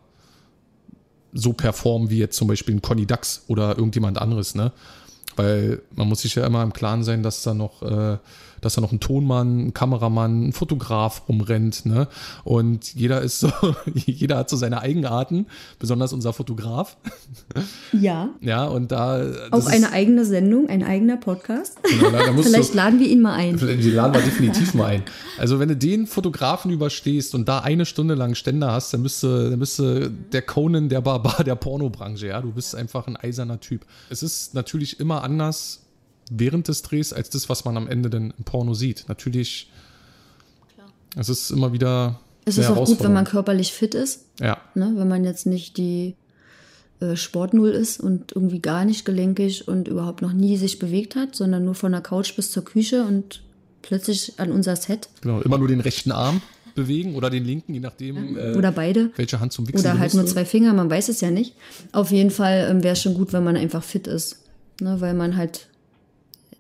[1.34, 4.72] so performen wie jetzt zum Beispiel ein Conny Dax oder irgendjemand anderes, ne?
[5.36, 8.18] Weil man muss sich ja immer im Klaren sein, dass da noch äh,
[8.66, 12.08] dass da noch ein Tonmann, ein Kameramann, ein Fotograf rumrennt, ne?
[12.44, 13.52] Und jeder ist so,
[13.94, 15.46] jeder hat so seine Eigenarten,
[15.78, 16.98] besonders unser Fotograf.
[17.94, 18.30] Ja.
[18.42, 19.24] Ja, und da.
[19.52, 21.78] Auch eine eigene Sendung, ein eigener Podcast.
[21.84, 23.58] Genau, da, da Vielleicht du, laden wir ihn mal ein.
[23.58, 25.04] Die laden wir definitiv mal ein.
[25.38, 29.52] Also, wenn du den Fotografen überstehst und da eine Stunde lang Ständer hast, dann müsste,
[29.52, 32.42] dann müsste der Conan der Barbar der Pornobranche, ja.
[32.42, 33.86] Du bist einfach ein eiserner Typ.
[34.10, 35.85] Es ist natürlich immer anders
[36.30, 39.06] während des Drehs als das, was man am Ende dann im Porno sieht.
[39.08, 39.72] Natürlich,
[40.74, 40.88] Klar.
[41.18, 42.20] es ist immer wieder.
[42.46, 44.26] Es ist auch gut, wenn man körperlich fit ist.
[44.40, 44.58] Ja.
[44.76, 44.94] Ne?
[44.96, 46.16] Wenn man jetzt nicht die
[47.00, 51.36] äh, Sportnull ist und irgendwie gar nicht gelenkig und überhaupt noch nie sich bewegt hat,
[51.36, 53.42] sondern nur von der Couch bis zur Küche und
[53.82, 55.10] plötzlich an unser Set.
[55.22, 56.42] Genau, immer nur den rechten Arm
[56.76, 58.38] bewegen oder den linken, je nachdem.
[58.38, 59.12] Äh, oder beide.
[59.16, 61.56] Welche Hand zum Wichsen Oder halt nur zwei Finger, man weiß es ja nicht.
[61.92, 64.44] Auf jeden Fall ähm, wäre es schon gut, wenn man einfach fit ist.
[64.82, 65.00] Ne?
[65.00, 65.68] Weil man halt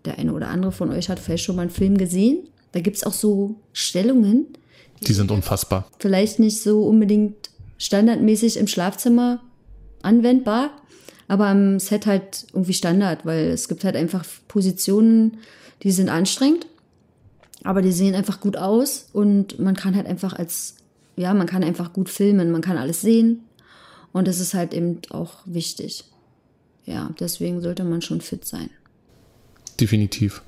[0.06, 2.48] der eine oder andere von euch hat vielleicht schon mal einen Film gesehen.
[2.72, 4.48] Da gibt es auch so Stellungen.
[5.02, 5.88] Die sind unfassbar.
[6.00, 9.42] Vielleicht nicht so unbedingt standardmäßig im Schlafzimmer
[10.02, 10.72] anwendbar,
[11.28, 15.38] aber am Set halt irgendwie Standard, weil es gibt halt einfach Positionen,
[15.84, 16.68] die sind anstrengend,
[17.64, 20.76] aber die sehen einfach gut aus und man kann halt einfach als,
[21.16, 23.42] ja, man kann einfach gut filmen, man kann alles sehen
[24.14, 26.06] und das ist halt eben auch wichtig.
[26.86, 28.70] Ja, deswegen sollte man schon fit sein.
[29.80, 30.42] Definitiv.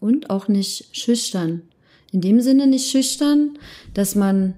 [0.00, 1.62] Und auch nicht schüchtern.
[2.10, 3.58] In dem Sinne nicht schüchtern,
[3.94, 4.54] dass man,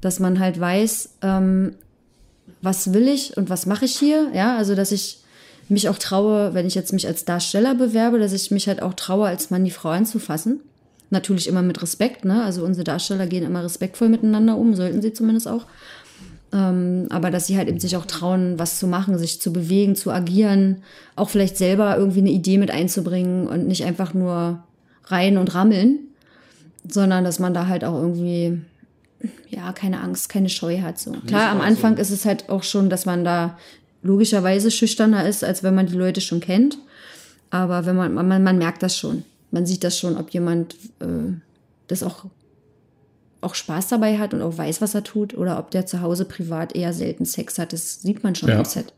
[0.00, 1.74] dass man halt weiß, ähm,
[2.62, 4.30] was will ich und was mache ich hier.
[4.34, 5.20] Ja, also dass ich
[5.68, 8.94] mich auch traue, wenn ich jetzt mich als Darsteller bewerbe, dass ich mich halt auch
[8.94, 10.60] traue, als Mann die Frau anzufassen.
[11.10, 12.42] Natürlich immer mit Respekt, ne?
[12.42, 15.66] Also unsere Darsteller gehen immer respektvoll miteinander um, sollten sie zumindest auch.
[16.56, 19.94] Ähm, aber dass sie halt eben sich auch trauen, was zu machen, sich zu bewegen,
[19.94, 20.82] zu agieren,
[21.14, 24.64] auch vielleicht selber irgendwie eine Idee mit einzubringen und nicht einfach nur
[25.04, 25.98] rein und rammeln,
[26.88, 28.58] sondern dass man da halt auch irgendwie,
[29.50, 30.98] ja, keine Angst, keine Scheu hat.
[30.98, 31.12] So.
[31.26, 33.58] Klar, am Anfang ist es halt auch schon, dass man da
[34.02, 36.78] logischerweise schüchterner ist, als wenn man die Leute schon kennt.
[37.50, 39.24] Aber wenn man, man, man merkt das schon.
[39.50, 41.34] Man sieht das schon, ob jemand äh,
[41.88, 42.24] das auch
[43.40, 46.24] auch Spaß dabei hat und auch weiß, was er tut, oder ob der zu Hause
[46.24, 47.72] privat eher selten Sex hat.
[47.72, 48.58] Das sieht man schon ja.
[48.58, 48.92] im Set,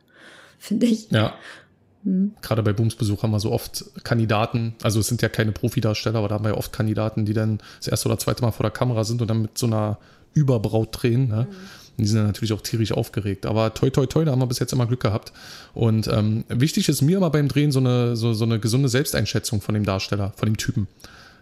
[0.59, 1.11] finde ich.
[1.11, 1.35] Ja.
[2.05, 2.33] Hm.
[2.43, 6.29] Gerade bei Boomsbesuch haben wir so oft Kandidaten, also es sind ja keine Profidarsteller, aber
[6.29, 8.71] da haben wir ja oft Kandidaten, die dann das erste oder zweite Mal vor der
[8.71, 9.99] Kamera sind und dann mit so einer
[10.35, 11.29] Überbraut drehen.
[11.29, 11.47] Ne?
[11.51, 11.57] Mhm.
[11.99, 13.45] Und die sind dann natürlich auch tierisch aufgeregt.
[13.45, 15.33] Aber toi, toi, toi, da haben wir bis jetzt immer Glück gehabt.
[15.75, 19.61] Und ähm, wichtig ist mir immer beim Drehen so eine, so, so eine gesunde Selbsteinschätzung
[19.61, 20.87] von dem Darsteller, von dem Typen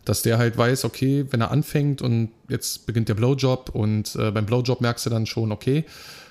[0.06, 4.30] dass der halt weiß, okay, wenn er anfängt und jetzt beginnt der Blowjob und äh,
[4.30, 5.84] beim Blowjob merkst du dann schon, okay,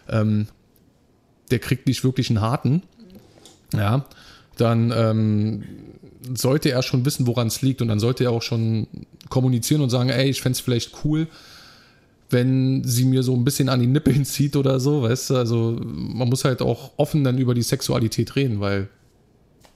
[0.10, 0.48] ähm,
[1.52, 2.82] der kriegt nicht wirklich einen harten,
[3.74, 4.06] ja,
[4.58, 5.64] dann ähm,
[6.34, 8.88] sollte er schon wissen, woran es liegt und dann sollte er auch schon
[9.30, 11.28] kommunizieren und sagen, ey, ich fände es vielleicht cool,
[12.30, 15.78] wenn sie mir so ein bisschen an die Nippeln zieht oder so, weißt du, also
[15.84, 18.88] man muss halt auch offen dann über die Sexualität reden, weil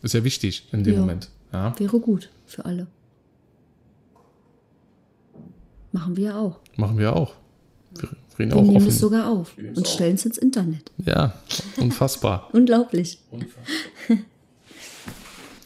[0.02, 1.28] ist ja wichtig in dem ja, Moment.
[1.52, 1.78] Ja.
[1.78, 2.88] Wäre gut für alle.
[5.92, 6.60] Machen wir auch.
[6.76, 7.34] Machen wir auch.
[7.96, 8.88] Wir, reden wir auch nehmen offen.
[8.88, 10.92] es sogar auf und stellen es ins Internet.
[11.04, 11.34] Ja,
[11.78, 12.50] unfassbar.
[12.54, 13.20] Unglaublich.
[13.32, 13.64] Unfassbar.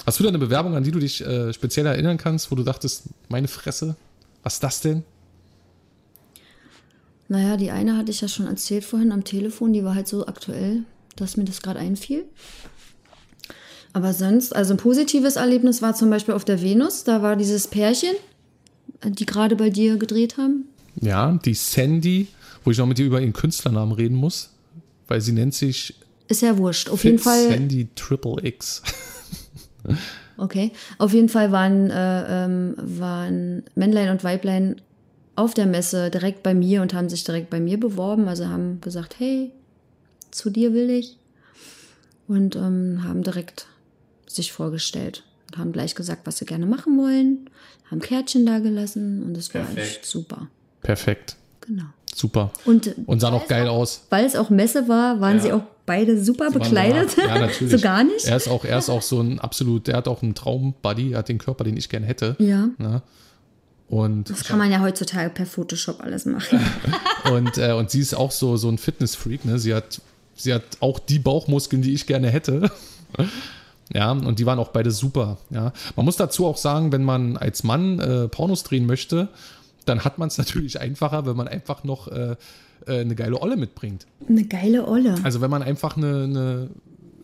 [0.06, 2.64] Hast du da eine Bewerbung, an die du dich äh, speziell erinnern kannst, wo du
[2.64, 3.96] dachtest, meine Fresse,
[4.44, 5.04] was ist das denn?
[7.30, 10.28] Naja, die eine hatte ich ja schon erzählt vorhin am Telefon, die war halt so
[10.28, 10.84] aktuell,
[11.16, 12.26] dass mir das gerade einfiel.
[13.94, 17.68] Aber sonst, also ein positives Erlebnis war zum Beispiel auf der Venus, da war dieses
[17.68, 18.16] Pärchen,
[19.06, 20.66] die gerade bei dir gedreht haben?
[21.02, 22.28] Ja, die Sandy,
[22.64, 24.52] wo ich noch mit dir über ihren Künstlernamen reden muss,
[25.08, 25.96] weil sie nennt sich
[26.28, 26.90] Ist ja wurscht.
[26.90, 27.48] Auf jeden Fit Fall.
[27.50, 28.82] Sandy Triple X.
[30.38, 30.72] Okay.
[30.98, 34.82] Auf jeden Fall waren, äh, ähm, waren Männlein und Weiblein
[35.36, 38.28] auf der Messe direkt bei mir und haben sich direkt bei mir beworben.
[38.28, 39.52] Also haben gesagt, hey,
[40.32, 41.18] zu dir will ich.
[42.28, 43.68] Und ähm, haben direkt
[44.26, 45.24] sich vorgestellt.
[45.54, 47.50] Und haben gleich gesagt, was sie gerne machen wollen.
[47.92, 50.48] Haben Kärtchen da gelassen und es war echt super.
[50.82, 51.36] Perfekt.
[51.62, 51.84] Genau.
[52.14, 52.52] Super.
[52.66, 54.06] Und, Und sah noch geil aus.
[54.10, 55.44] weil es auch Messe war, waren Ja.
[55.44, 57.16] sie auch beide super Sie bekleidet.
[57.18, 57.72] Ja, natürlich.
[57.72, 58.26] so gar nicht.
[58.26, 61.20] Er ist auch, er ist auch so ein absolut, der hat auch einen Traumbuddy, er
[61.20, 62.36] hat den Körper, den ich gerne hätte.
[62.40, 62.70] Ja.
[62.78, 63.02] Ne?
[63.90, 66.60] Und, Das kann man ja heutzutage per Photoshop alles machen.
[67.32, 69.46] und, äh, und sie ist auch so, so ein Fitnessfreak.
[69.46, 69.60] Ne?
[69.60, 70.02] Sie, hat,
[70.36, 72.72] sie hat auch die Bauchmuskeln, die ich gerne hätte.
[73.94, 75.38] Ja, und die waren auch beide super.
[75.52, 75.72] Ja.
[75.96, 79.30] Man muss dazu auch sagen, wenn man als Mann äh, Pornos drehen möchte,
[79.86, 82.36] dann hat man es natürlich einfacher, wenn man einfach noch äh,
[82.88, 84.08] äh, eine geile Olle mitbringt.
[84.28, 85.16] Eine geile Olle.
[85.24, 86.70] Also wenn man einfach eine, eine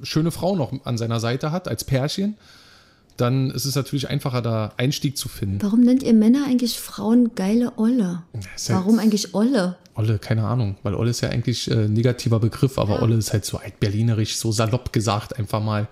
[0.03, 2.35] schöne Frau noch an seiner Seite hat, als Pärchen,
[3.17, 5.61] dann ist es natürlich einfacher, da Einstieg zu finden.
[5.61, 8.23] Warum nennt ihr Männer eigentlich Frauen geile Olle?
[8.33, 9.75] halt- Warum eigentlich Olle?
[9.95, 13.43] Olle, keine Ahnung, weil Olle ist ja eigentlich äh, negativer Begriff, aber Olle ist halt
[13.43, 15.87] so altberlinerisch, so salopp gesagt, einfach mal.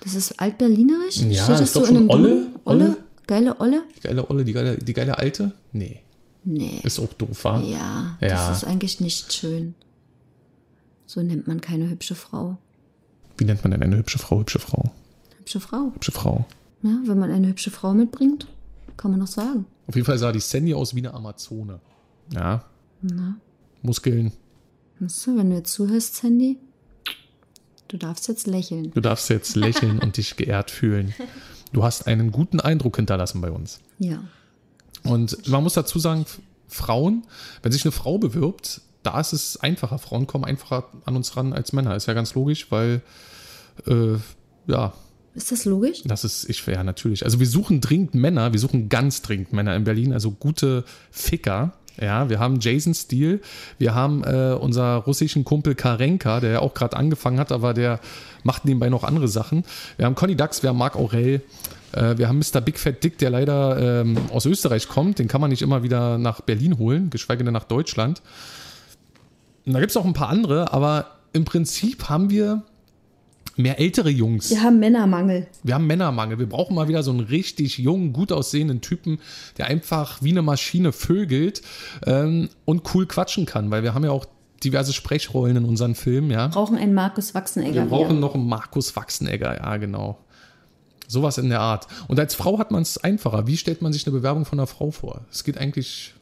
[0.00, 1.18] Das ist altberlinerisch?
[1.18, 2.46] Ja, Steht das so schon in einem Olle.
[2.64, 2.84] Olle?
[2.84, 2.96] Olle.
[3.26, 3.82] Geile Olle?
[3.96, 5.52] Die geile Olle, die geile, die geile Alte?
[5.72, 6.00] Nee,
[6.44, 6.80] Nee.
[6.82, 7.60] ist auch doof, wa?
[7.60, 8.48] Ja, Ja.
[8.48, 9.74] das ist eigentlich nicht schön.
[11.06, 12.56] So nennt man keine hübsche Frau.
[13.36, 14.90] Wie nennt man denn eine hübsche Frau, hübsche Frau,
[15.38, 15.92] Hübsche Frau.
[15.94, 16.44] hübsche Frau?
[16.82, 18.46] Ja, wenn man eine hübsche Frau mitbringt,
[18.96, 19.66] kann man noch sagen.
[19.86, 21.80] Auf jeden Fall sah die Sandy aus wie eine Amazone.
[22.32, 22.64] Ja.
[23.82, 24.32] Muskeln.
[24.98, 26.58] Weißt du, wenn du jetzt zuhörst, Sandy,
[27.90, 28.90] du darfst jetzt lächeln.
[28.92, 31.14] Du darfst jetzt lächeln und dich geehrt fühlen.
[31.72, 33.78] Du hast einen guten Eindruck hinterlassen bei uns.
[34.00, 34.24] Ja.
[35.04, 36.26] Und man muss dazu sagen,
[36.66, 37.22] Frauen,
[37.62, 39.98] wenn sich eine Frau bewirbt, da ist es einfacher.
[39.98, 41.94] Frauen kommen einfacher an uns ran als Männer.
[41.94, 43.02] Ist ja ganz logisch, weil,
[43.86, 44.16] äh,
[44.66, 44.92] ja,
[45.34, 46.02] Ist das logisch?
[46.04, 47.24] das ist, ich, ja, natürlich.
[47.24, 51.74] Also wir suchen dringend Männer, wir suchen ganz dringend Männer in Berlin, also gute Ficker.
[52.00, 53.40] Ja, wir haben Jason Steele,
[53.78, 58.00] wir haben äh, unser russischen Kumpel Karenka, der ja auch gerade angefangen hat, aber der
[58.42, 59.64] macht nebenbei noch andere Sachen.
[59.98, 61.42] Wir haben Conny Dax, wir haben Marc Aurel,
[61.92, 62.62] äh, wir haben Mr.
[62.62, 65.18] Big Fat Dick, der leider ähm, aus Österreich kommt.
[65.18, 68.22] Den kann man nicht immer wieder nach Berlin holen, geschweige denn nach Deutschland.
[69.66, 72.62] Und da gibt es auch ein paar andere, aber im Prinzip haben wir
[73.62, 74.50] mehr ältere Jungs.
[74.50, 75.46] Wir haben Männermangel.
[75.62, 76.38] Wir haben Männermangel.
[76.38, 79.18] Wir brauchen mal wieder so einen richtig jungen, gut aussehenden Typen,
[79.58, 81.62] der einfach wie eine Maschine vögelt
[82.06, 84.26] ähm, und cool quatschen kann, weil wir haben ja auch
[84.62, 86.48] diverse Sprechrollen in unseren Filmen, ja.
[86.48, 87.74] Brauchen einen Markus Wachsenegger.
[87.82, 88.20] Wir brauchen wieder.
[88.20, 90.18] noch einen Markus Wachsenegger, ja, genau.
[91.08, 91.88] Sowas in der Art.
[92.08, 93.46] Und als Frau hat man es einfacher.
[93.46, 95.22] Wie stellt man sich eine Bewerbung von einer Frau vor?
[95.32, 96.14] Es geht eigentlich.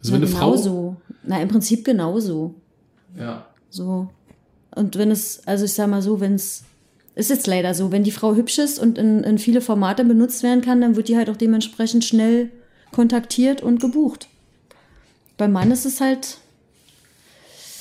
[0.00, 0.50] Also Na, wenn eine Frau.
[0.50, 0.96] genauso.
[1.22, 2.54] Na, im Prinzip genauso.
[3.16, 3.46] Ja.
[3.70, 4.10] So.
[4.74, 6.64] Und wenn es, also ich sag mal so, wenn es,
[7.14, 10.42] ist jetzt leider so, wenn die Frau hübsch ist und in, in viele Formate benutzt
[10.42, 12.50] werden kann, dann wird die halt auch dementsprechend schnell
[12.92, 14.28] kontaktiert und gebucht.
[15.36, 16.38] Beim Mann ist es halt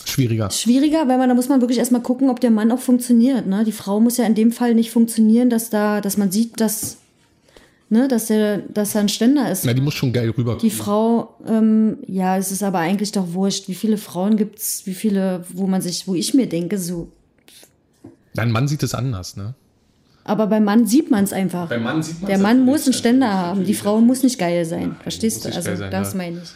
[0.06, 0.52] Schwieriger.
[0.52, 3.48] schwieriger, weil man, da muss man wirklich erstmal gucken, ob der Mann auch funktioniert.
[3.48, 3.64] Ne?
[3.64, 6.98] Die Frau muss ja in dem Fall nicht funktionieren, dass da, dass man sieht, dass,
[7.90, 9.66] ne, dass der, dass er ein Ständer ist.
[9.66, 10.58] Na, die muss schon geil rüber.
[10.62, 13.68] Die Frau, ähm, ja, es ist aber eigentlich doch wurscht.
[13.68, 17.10] Wie viele Frauen gibt's, wie viele, wo man sich, wo ich mir denke, so.
[18.36, 19.54] Dein Mann sieht es anders, ne?
[20.26, 21.68] Aber beim Mann sieht man es einfach.
[21.70, 23.66] Beim Mann sieht Der Mann muss einen Ständer natürlich, haben.
[23.66, 23.74] Die.
[23.74, 24.96] Frau muss nicht geil sein.
[25.04, 25.58] Verstehst muss du?
[25.58, 26.18] Also, sein, das ja.
[26.18, 26.50] meine ich.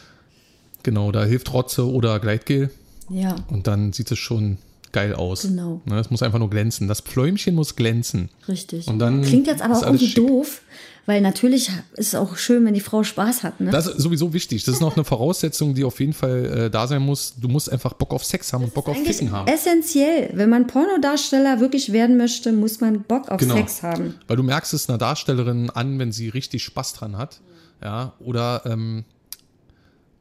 [0.84, 2.70] Genau, da hilft Rotze oder Gleitgel.
[3.10, 4.58] Ja, Und dann sieht es schon
[4.94, 5.42] geil aus.
[5.44, 5.82] Genau.
[5.86, 6.88] Ne, es muss einfach nur glänzen.
[6.88, 8.30] Das Pfläumchen muss glänzen.
[8.48, 8.88] richtig.
[8.88, 10.16] Und dann Klingt jetzt aber auch irgendwie schick.
[10.28, 10.62] doof,
[11.08, 13.60] weil natürlich ist es auch schön, wenn die Frau Spaß hat.
[13.60, 13.72] Ne?
[13.72, 14.64] Das ist sowieso wichtig.
[14.66, 17.34] Das ist noch eine Voraussetzung, die auf jeden Fall äh, da sein muss.
[17.40, 19.48] Du musst einfach Bock auf Sex haben und Bock auf Ficken haben.
[19.48, 20.30] essentiell.
[20.34, 23.56] Wenn man Pornodarsteller wirklich werden möchte, muss man Bock auf Genau.
[23.56, 24.14] Sex haben.
[24.28, 27.40] Weil du merkst es einer Darstellerin an, wenn sie richtig Spaß dran hat.
[27.84, 29.04] Ja, oder, ähm,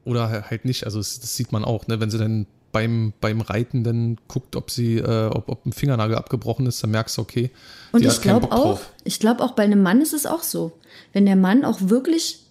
[0.04, 0.84] oder halt nicht.
[0.84, 2.00] Also das, das sieht man auch, ne?
[2.00, 2.46] Wenn sie dann
[2.76, 6.90] beim, beim Reiten dann guckt, ob sie, äh, ob, ob ein Fingernagel abgebrochen ist, dann
[6.90, 7.50] merkst du, okay,
[7.92, 10.72] Und ich glaube auch, ich glaube auch bei einem Mann ist es auch so.
[11.14, 12.44] Wenn der Mann auch wirklich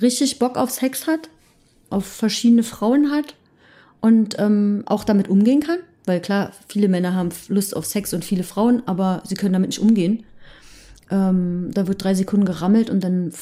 [0.00, 1.28] richtig Bock auf Sex hat,
[1.90, 3.34] auf verschiedene Frauen hat
[4.00, 8.24] und ähm, auch damit umgehen kann, weil klar, viele Männer haben Lust auf Sex und
[8.24, 10.24] viele Frauen, aber sie können damit nicht umgehen.
[11.10, 13.34] Ähm, da wird drei Sekunden gerammelt und dann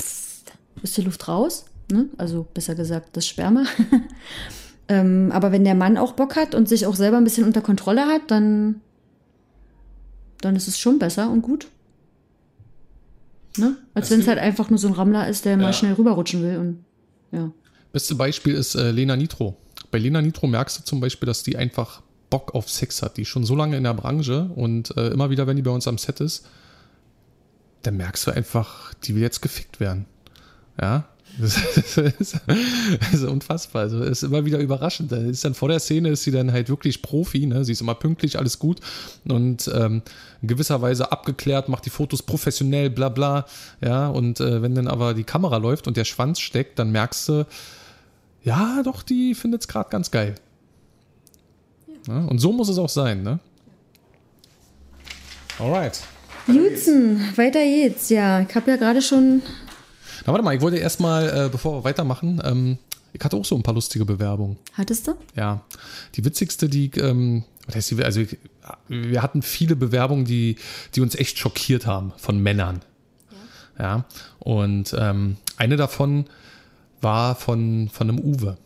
[0.83, 1.67] ist die Luft raus.
[1.89, 2.07] Ne?
[2.19, 3.63] Also besser gesagt, das Sperma.
[4.93, 7.63] ähm, aber wenn der Mann auch Bock hat und sich auch selber ein bisschen unter
[7.63, 8.81] Kontrolle hat, dann
[10.41, 11.69] dann ist es schon besser und gut.
[13.57, 13.77] Ne?
[13.95, 16.59] Als wenn es halt einfach nur so ein Rammler ist, der mal schnell rüberrutschen will.
[16.59, 16.85] Und
[17.31, 17.51] ja.
[17.93, 19.57] Beste Beispiel ist äh, Lena Nitro.
[19.91, 23.19] Bei Lena Nitro merkst du zum Beispiel, dass die einfach Bock auf Sex hat.
[23.19, 25.71] Die ist schon so lange in der Branche und äh, immer wieder, wenn die bei
[25.71, 26.47] uns am Set ist,
[27.83, 30.07] dann merkst du einfach, die will jetzt gefickt werden.
[30.81, 31.09] Ja.
[31.39, 33.83] Das ist, das ist unfassbar.
[33.83, 35.13] Also ist immer wieder überraschend.
[35.13, 37.65] Da ist dann vor der Szene ist sie dann halt wirklich Profi, ne?
[37.65, 38.81] Sie ist immer pünktlich, alles gut
[39.25, 40.03] und ähm,
[40.43, 43.47] in gewisser Weise abgeklärt, macht die Fotos professionell, bla bla.
[43.81, 47.29] Ja, und äh, wenn dann aber die Kamera läuft und der Schwanz steckt, dann merkst
[47.29, 47.47] du,
[48.43, 50.35] ja, doch, die findet es gerade ganz geil.
[52.09, 53.39] Ja, und so muss es auch sein, ne?
[55.59, 56.01] Alright.
[56.49, 58.09] Jutzen, weiter geht's.
[58.09, 59.43] Ja, ich habe ja gerade schon.
[60.27, 62.79] Na, warte mal, ich wollte erstmal, äh, bevor wir weitermachen, ähm,
[63.13, 64.57] ich hatte auch so ein paar lustige Bewerbungen.
[64.73, 65.15] Hattest du?
[65.37, 65.63] Ja.
[66.15, 67.45] Die witzigste, die, ähm,
[67.75, 68.39] also ich,
[68.89, 70.57] wir hatten viele Bewerbungen, die,
[70.95, 72.81] die uns echt schockiert haben von Männern.
[73.79, 73.85] Ja.
[73.85, 74.05] ja.
[74.39, 76.27] Und ähm, eine davon
[77.01, 78.57] war von, von einem Uwe.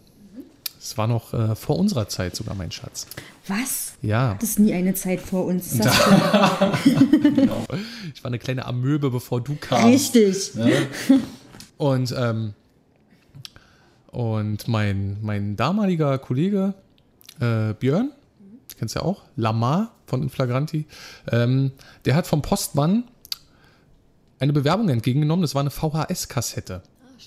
[0.79, 3.09] Das war noch äh, vor unserer Zeit sogar, mein Schatz.
[3.49, 3.95] Was?
[4.03, 4.35] Ja.
[4.41, 5.79] Das ist nie eine Zeit vor uns.
[5.79, 5.95] Das
[6.85, 7.65] genau.
[8.15, 10.15] Ich war eine kleine Amöbe, bevor du kamst.
[10.15, 10.53] Richtig.
[11.77, 12.55] Und, ähm,
[14.09, 16.75] und mein, mein damaliger Kollege
[17.41, 18.13] äh, Björn,
[18.79, 20.87] kennst du ja auch, Lamar von Inflagranti,
[21.31, 21.73] ähm,
[22.05, 23.05] der hat vom Postmann
[24.39, 25.43] eine Bewerbung entgegengenommen.
[25.43, 26.83] Das war eine VHS-Kassette.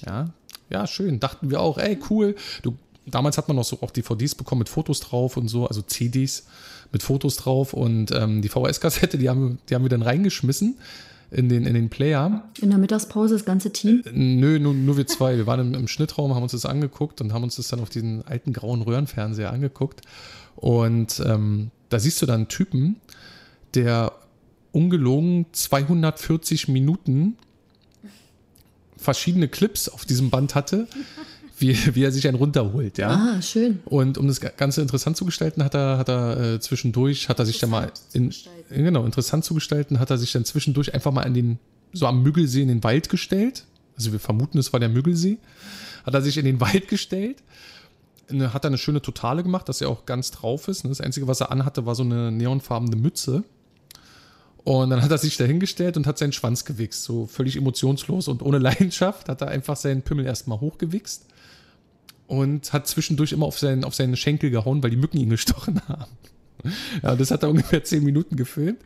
[0.06, 0.30] ja,
[0.70, 1.20] ja, schön.
[1.20, 2.36] Dachten wir auch, ey, cool.
[2.62, 5.82] Du, damals hat man noch so auch DVDs bekommen mit Fotos drauf und so, also
[5.82, 6.46] CDs
[6.92, 7.74] mit Fotos drauf.
[7.74, 10.78] Und ähm, die VHS-Kassette, die haben, die haben wir dann reingeschmissen
[11.32, 12.50] in den, in den Player.
[12.62, 14.04] In der Mittagspause das ganze Team.
[14.12, 15.38] Nö, nur, nur wir zwei.
[15.38, 17.90] Wir waren im, im Schnittraum, haben uns das angeguckt und haben uns das dann auf
[17.90, 20.02] diesen alten grauen Röhrenfernseher angeguckt.
[20.56, 22.98] Und ähm, da siehst du dann einen Typen,
[23.76, 24.14] der
[24.72, 27.38] ungelogen 240 Minuten
[28.98, 30.88] verschiedene Clips auf diesem Band hatte,
[31.60, 33.10] wie, wie er sich einen runterholt, ja.
[33.10, 33.80] Ah, schön.
[33.86, 37.46] Und um das Ganze interessant zu gestalten, hat er, hat er äh, zwischendurch, hat er
[37.46, 38.34] sich dann mal in,
[38.70, 41.60] genau, interessant zu gestalten, hat er sich dann zwischendurch einfach mal an den,
[41.94, 43.66] so am Müggelsee in den Wald gestellt.
[43.98, 45.38] Also wir vermuten, es war der Müggelsee.
[46.06, 47.44] Hat er sich in den Wald gestellt,
[48.32, 50.84] ne, hat er eine schöne Totale gemacht, dass er auch ganz drauf ist.
[50.84, 50.90] Ne.
[50.90, 53.44] Das Einzige, was er anhatte, war so eine neonfarbene Mütze.
[54.64, 58.28] Und dann hat er sich da hingestellt und hat seinen Schwanz gewichst, so völlig emotionslos
[58.28, 61.29] und ohne Leidenschaft hat er einfach seinen Pimmel erstmal hochgewichst
[62.30, 65.82] und hat zwischendurch immer auf seinen, auf seinen Schenkel gehauen, weil die Mücken ihn gestochen
[65.88, 66.12] haben.
[67.02, 68.80] Ja, das hat er ungefähr zehn Minuten gefilmt.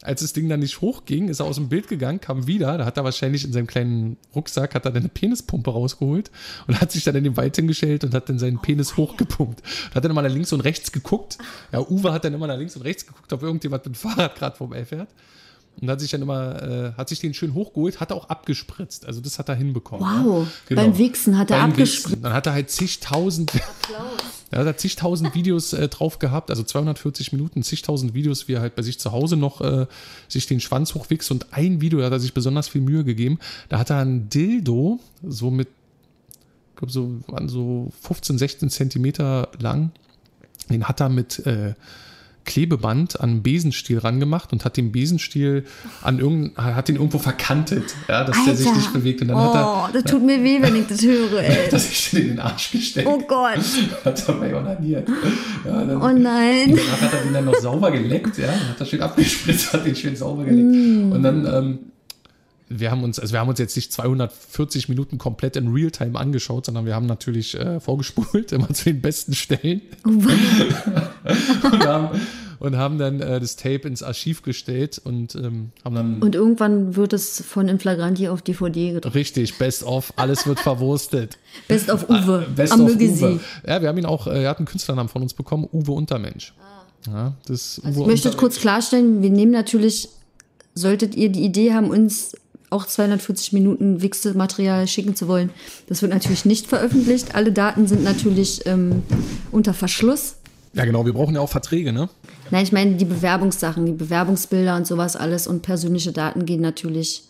[0.00, 2.86] Als das Ding dann nicht hochging, ist er aus dem Bild gegangen, kam wieder, da
[2.86, 6.30] hat er wahrscheinlich in seinem kleinen Rucksack, hat er eine Penispumpe rausgeholt
[6.66, 9.60] und hat sich dann in den Wald hingestellt und hat dann seinen Penis hochgepumpt.
[9.60, 11.36] Und hat dann immer nach links und rechts geguckt.
[11.72, 14.36] Ja, Uwe hat dann immer nach links und rechts geguckt, ob irgendjemand mit dem Fahrrad
[14.36, 15.08] gerade vorbeifährt.
[15.80, 19.06] Und hat sich dann immer, äh, hat sich den schön hochgeholt, hat er auch abgespritzt.
[19.06, 20.24] Also das hat er hinbekommen.
[20.24, 20.48] Wow.
[20.68, 20.76] Ja.
[20.76, 22.10] Beim Wichsen hat er Beim abgespritzt.
[22.10, 22.22] Wichsen.
[22.22, 23.52] Dann hat er halt zigtausend,
[24.52, 28.60] ja, hat er zigtausend Videos äh, drauf gehabt, also 240 Minuten, zigtausend Videos, wie er
[28.60, 29.86] halt bei sich zu Hause noch äh,
[30.26, 31.30] sich den Schwanz hochwichst.
[31.30, 33.38] Und ein Video da hat er sich besonders viel Mühe gegeben.
[33.68, 35.68] Da hat er ein Dildo, so mit,
[36.70, 39.92] ich glaube, so, waren so 15, 16 Zentimeter lang.
[40.70, 41.74] Den hat er mit, äh,
[42.44, 45.64] Klebeband an einen Besenstiel rangemacht und hat den Besenstiel
[46.02, 49.20] an irgendein, hat den irgendwo verkantet, ja, dass der sich nicht bewegt.
[49.20, 51.64] Und dann oh, hat er, das tut mir weh, wenn ich das höre, ey.
[51.64, 53.06] hat er sich in den Arsch gestellt.
[53.06, 53.58] Oh Gott.
[54.04, 55.08] Hat dabei onaniert.
[55.64, 56.74] Ja, dann, Oh nein.
[56.76, 59.84] Danach hat er den dann noch sauber geleckt, ja, dann hat er schön abgespritzt, hat
[59.84, 60.74] den schön sauber geleckt.
[60.74, 61.12] Mm.
[61.12, 61.78] Und dann, ähm,
[62.68, 66.66] wir haben uns, also wir haben uns jetzt nicht 240 Minuten komplett in Realtime angeschaut,
[66.66, 69.80] sondern wir haben natürlich äh, vorgespult, immer zu den besten Stellen.
[70.04, 72.20] und, haben,
[72.58, 76.96] und haben dann äh, das Tape ins Archiv gestellt und ähm, haben dann Und irgendwann
[76.96, 79.14] wird es von Inflagranti auf DVD gedruckt.
[79.14, 81.38] richtig Best of, alles wird verwurstet.
[81.68, 82.46] Best of Uwe.
[82.54, 82.96] Best am of.
[82.96, 83.40] Uwe.
[83.66, 86.52] Ja, wir haben ihn auch, äh, er hat einen Künstlernamen von uns bekommen, Uwe Untermensch.
[87.06, 90.10] Ja, das Also Uwe ich möchte kurz klarstellen, wir nehmen natürlich,
[90.74, 92.34] solltet ihr die Idee haben, uns
[92.70, 95.50] auch 240 Minuten Wichse-Material schicken zu wollen,
[95.86, 97.34] das wird natürlich nicht veröffentlicht.
[97.34, 99.02] Alle Daten sind natürlich ähm,
[99.50, 100.36] unter Verschluss.
[100.74, 102.08] Ja, genau, wir brauchen ja auch Verträge, ne?
[102.50, 107.24] Nein, ich meine die Bewerbungssachen, die Bewerbungsbilder und sowas alles und persönliche Daten gehen natürlich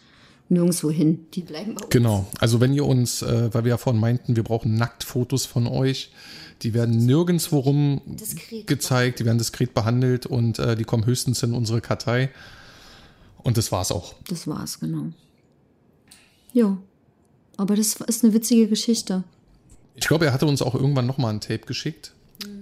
[0.49, 1.27] nirgendwo hin.
[1.35, 1.91] Die bleiben bei uns.
[1.91, 2.27] Genau.
[2.41, 6.11] Also wenn ihr uns, äh, weil wir ja vorhin meinten, wir brauchen Nacktfotos von euch,
[6.63, 8.67] die werden nirgendwo rum Diskret.
[8.67, 12.31] gezeigt, die werden diskret behandelt und äh, die kommen höchstens in unsere Kartei.
[13.43, 14.15] Und das war's auch.
[14.29, 15.13] Das war's, genau.
[16.59, 16.77] Ja.
[17.57, 19.23] Aber das ist eine witzige Geschichte.
[19.95, 22.13] Ich glaube, er hatte uns auch irgendwann nochmal ein Tape geschickt.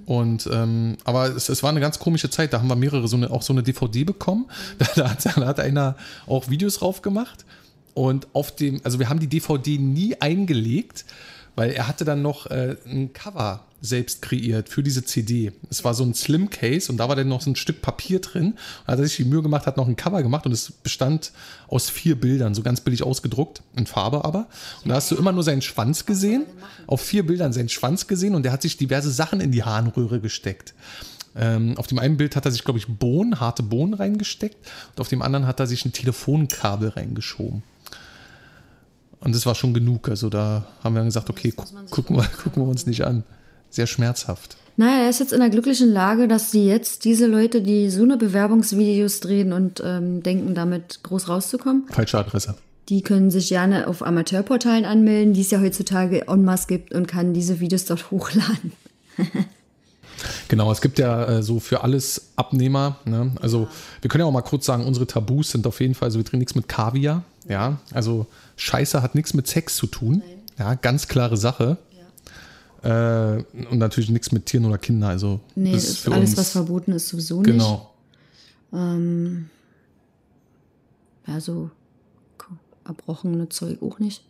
[0.04, 2.52] Und ähm, aber es, es war eine ganz komische Zeit.
[2.52, 4.46] Da haben wir mehrere so eine, auch so eine DVD bekommen.
[4.78, 7.46] Da, da, hat, da hat einer auch Videos drauf gemacht.
[7.94, 11.06] Und auf dem, also wir haben die DVD nie eingelegt,
[11.56, 15.52] weil er hatte dann noch äh, ein Cover selbst kreiert für diese CD.
[15.70, 18.20] Es war so ein Slim Case und da war dann noch so ein Stück Papier
[18.20, 18.52] drin.
[18.52, 21.32] Und hat er sich die Mühe gemacht, hat noch ein Cover gemacht und es bestand
[21.68, 24.46] aus vier Bildern, so ganz billig ausgedruckt, in Farbe aber.
[24.82, 26.44] Und da hast du immer nur seinen Schwanz gesehen,
[26.86, 30.20] auf vier Bildern seinen Schwanz gesehen und der hat sich diverse Sachen in die Harnröhre
[30.20, 30.74] gesteckt.
[31.38, 34.56] Ähm, auf dem einen Bild hat er sich, glaube ich, Bohnen, harte Bohnen reingesteckt
[34.94, 37.62] und auf dem anderen hat er sich ein Telefonkabel reingeschoben.
[39.20, 40.08] Und das war schon genug.
[40.08, 43.24] Also da haben wir dann gesagt, okay, gu gucken, wir, gucken wir uns nicht an.
[43.70, 44.56] Sehr schmerzhaft.
[44.76, 48.02] Naja, er ist jetzt in der glücklichen Lage, dass sie jetzt diese Leute, die so
[48.02, 52.56] eine Bewerbungsvideos drehen und ähm, denken, damit groß rauszukommen, Falsche Adresse.
[52.90, 57.08] die können sich gerne auf Amateurportalen anmelden, die es ja heutzutage en masse gibt und
[57.08, 58.72] kann diese Videos dort hochladen.
[60.48, 62.96] Genau, es gibt ja äh, so für alles Abnehmer.
[63.04, 63.32] Ne?
[63.40, 63.68] Also
[64.00, 66.24] wir können ja auch mal kurz sagen, unsere Tabus sind auf jeden Fall, also wir
[66.24, 67.22] drehen nichts mit Kaviar.
[67.48, 70.22] Ja, also Scheiße hat nichts mit Sex zu tun.
[70.58, 71.76] Ja, ganz klare Sache.
[72.82, 75.10] Äh, und natürlich nichts mit Tieren oder Kindern.
[75.10, 77.52] Also Nee, das ist alles, uns was verboten ist, sowieso nicht.
[77.52, 77.90] genau.
[81.26, 81.70] Ja, so
[82.38, 82.54] ko-
[82.84, 84.22] erbrochene Zeug auch nicht.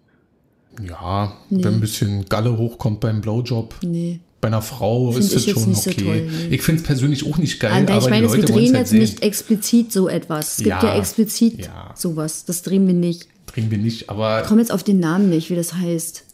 [0.83, 3.77] Ja, wenn ein bisschen Galle hochkommt beim Blowjob.
[3.83, 4.21] Nee.
[4.41, 6.05] Bei einer Frau Find ist das schon nicht so okay.
[6.05, 6.55] toll, nee.
[6.55, 9.23] Ich finde es persönlich auch nicht geil, aber ich meine, wir drehen jetzt halt nicht
[9.23, 10.53] explizit so etwas.
[10.53, 11.95] Es gibt ja, Ja, explizit ja.
[11.97, 12.45] sowas.
[12.45, 13.29] Das drehen wir nicht.
[13.47, 16.25] Drehen wir nicht, aber Ich komme jetzt auf den Namen nicht, wie das heißt.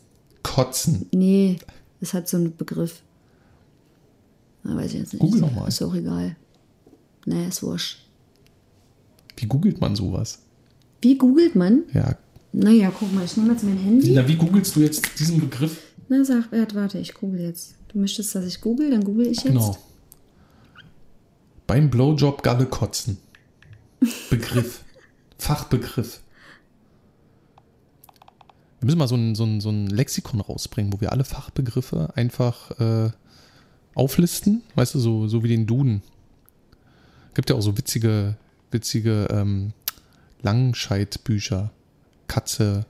[0.42, 1.06] kotzen.
[1.12, 1.58] Nee,
[2.00, 3.02] das hat so einen Begriff.
[4.64, 5.20] Na, weiß ich jetzt nicht.
[5.20, 5.68] Google ist, doch mal.
[5.68, 6.36] Ist auch egal.
[7.26, 7.98] Naja, ist wurscht.
[9.36, 10.40] Wie googelt man sowas?
[11.00, 11.82] Wie googelt man?
[11.94, 12.16] Ja.
[12.52, 14.10] Naja, guck mal, ich nehme jetzt mein Handy.
[14.12, 15.78] Na, wie googelst du jetzt diesen Begriff?
[16.08, 17.74] Na, sag, Bert, warte, ich google jetzt.
[17.92, 19.46] Du möchtest, dass ich google, dann google ich jetzt.
[19.46, 19.76] Genau.
[21.66, 23.18] Beim Blowjob Galle kotzen.
[24.30, 24.84] Begriff.
[25.38, 26.20] Fachbegriff.
[28.80, 32.12] Wir müssen mal so ein, so, ein, so ein Lexikon rausbringen, wo wir alle Fachbegriffe
[32.16, 33.10] einfach äh,
[33.94, 34.62] auflisten.
[34.74, 36.02] Weißt du, so, so wie den Duden.
[37.34, 38.36] Gibt ja auch so witzige,
[38.70, 39.72] witzige ähm,
[40.42, 41.70] Langscheidbücher.
[42.26, 42.86] Katze,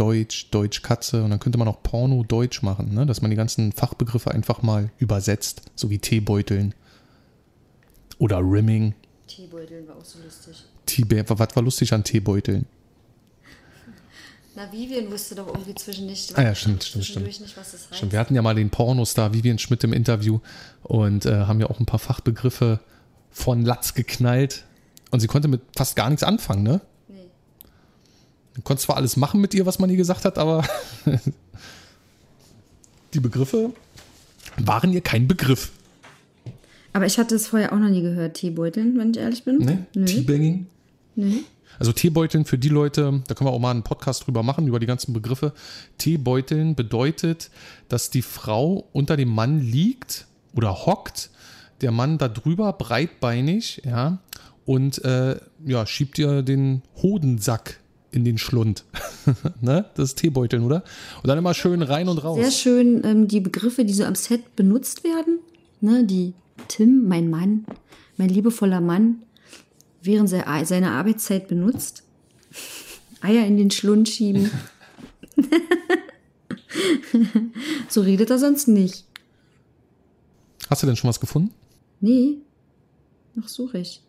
[0.00, 1.22] Deutsch, Deutsch, Katze.
[1.22, 3.04] Und dann könnte man auch Porno Deutsch machen, ne?
[3.04, 6.74] dass man die ganzen Fachbegriffe einfach mal übersetzt, so wie Teebeuteln.
[8.18, 8.94] Oder Rimming.
[9.26, 10.64] Teebeutel war auch so lustig.
[10.86, 12.64] Teebä was war lustig an Teebeuteln?
[14.56, 16.36] Na, Vivian wusste doch irgendwie zwischen nicht.
[16.36, 17.26] Ah ja, stimmt, stimmt, stimmt.
[17.26, 17.96] nicht, was das heißt.
[17.96, 20.40] Stimmt, wir hatten ja mal den Pornostar Vivian Schmidt im Interview
[20.82, 22.80] und äh, haben ja auch ein paar Fachbegriffe
[23.30, 24.64] von Latz geknallt.
[25.10, 26.80] Und sie konnte mit fast gar nichts anfangen, ne?
[28.60, 28.62] Nee.
[28.62, 30.64] Du konntest zwar alles machen mit ihr, was man ihr gesagt hat, aber
[33.14, 33.72] die Begriffe
[34.58, 35.72] waren ihr kein Begriff.
[36.92, 39.58] Aber ich hatte es vorher auch noch nie gehört, Teebeuteln, wenn ich ehrlich bin.
[39.58, 39.86] Ne?
[39.94, 40.04] Nö.
[40.04, 40.66] Teabagging.
[41.14, 41.44] Nee.
[41.78, 44.80] Also Teebeuteln für die Leute, da können wir auch mal einen Podcast drüber machen, über
[44.80, 45.54] die ganzen Begriffe.
[45.96, 47.50] Teebeuteln bedeutet,
[47.88, 51.30] dass die Frau unter dem Mann liegt oder hockt,
[51.80, 54.18] der Mann da drüber, breitbeinig, ja,
[54.66, 57.79] und äh, ja, schiebt ihr den Hodensack
[58.12, 58.84] in den Schlund.
[59.60, 59.86] ne?
[59.94, 60.82] Das ist Teebeuteln, oder?
[61.22, 62.38] Und dann immer schön rein und raus.
[62.40, 65.38] Sehr schön ähm, die Begriffe, die so am Set benutzt werden.
[65.80, 66.34] Ne, die
[66.68, 67.64] Tim, mein Mann,
[68.18, 69.22] mein liebevoller Mann,
[70.02, 72.02] während se- seiner Arbeitszeit benutzt.
[73.22, 74.50] Eier in den Schlund schieben.
[77.88, 79.04] so redet er sonst nicht.
[80.68, 81.52] Hast du denn schon was gefunden?
[82.00, 82.38] Nee,
[83.34, 84.02] noch suche ich.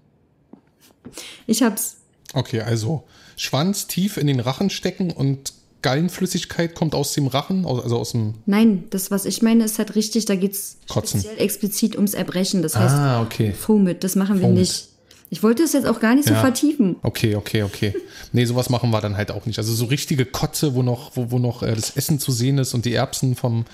[1.47, 1.97] Ich hab's.
[2.33, 3.03] Okay, also
[3.41, 8.35] Schwanz tief in den Rachen stecken und Gallenflüssigkeit kommt aus dem Rachen, also aus dem.
[8.45, 11.21] Nein, das, was ich meine, ist halt richtig, da geht's Kotzen.
[11.21, 12.61] speziell explizit ums Erbrechen.
[12.61, 13.51] Das heißt, Ah, okay.
[13.53, 14.59] Fomit, das machen wir Fomit.
[14.59, 14.89] nicht.
[15.31, 16.39] Ich wollte es jetzt auch gar nicht so Ja.
[16.41, 16.97] vertiefen.
[17.01, 17.95] Okay, okay, okay.
[18.31, 19.57] Nee, sowas machen wir dann halt auch nicht.
[19.57, 22.75] Also so richtige Kotze, wo noch, wo, wo noch äh, das Essen zu sehen ist
[22.75, 23.65] und die Erbsen vom,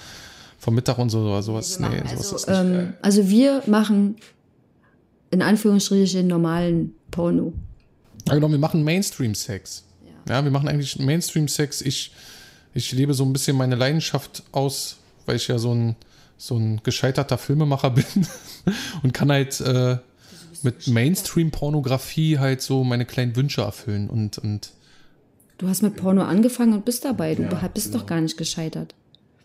[0.60, 1.78] vom Mittag und so, sowas.
[1.78, 4.16] Nee, sowas Also, ähm, also wir machen
[5.30, 7.52] in Anführungsstrichen normalen Porno.
[8.28, 9.84] Ja, genau, wir machen Mainstream-Sex.
[10.28, 10.44] Ja.
[10.44, 11.82] wir machen eigentlich Mainstream-Sex.
[11.82, 12.12] Ich,
[12.74, 15.96] ich lebe so ein bisschen meine Leidenschaft aus, weil ich ja so ein,
[16.38, 18.06] so ein gescheiterter Filmemacher bin
[19.04, 19.98] und kann halt äh,
[20.64, 24.72] mit Mainstream-Pornografie halt so meine kleinen Wünsche erfüllen und, und
[25.60, 27.34] Du hast mit Porno angefangen und bist dabei.
[27.34, 28.00] Du Ja, bist genau.
[28.00, 28.94] doch gar nicht gescheitert.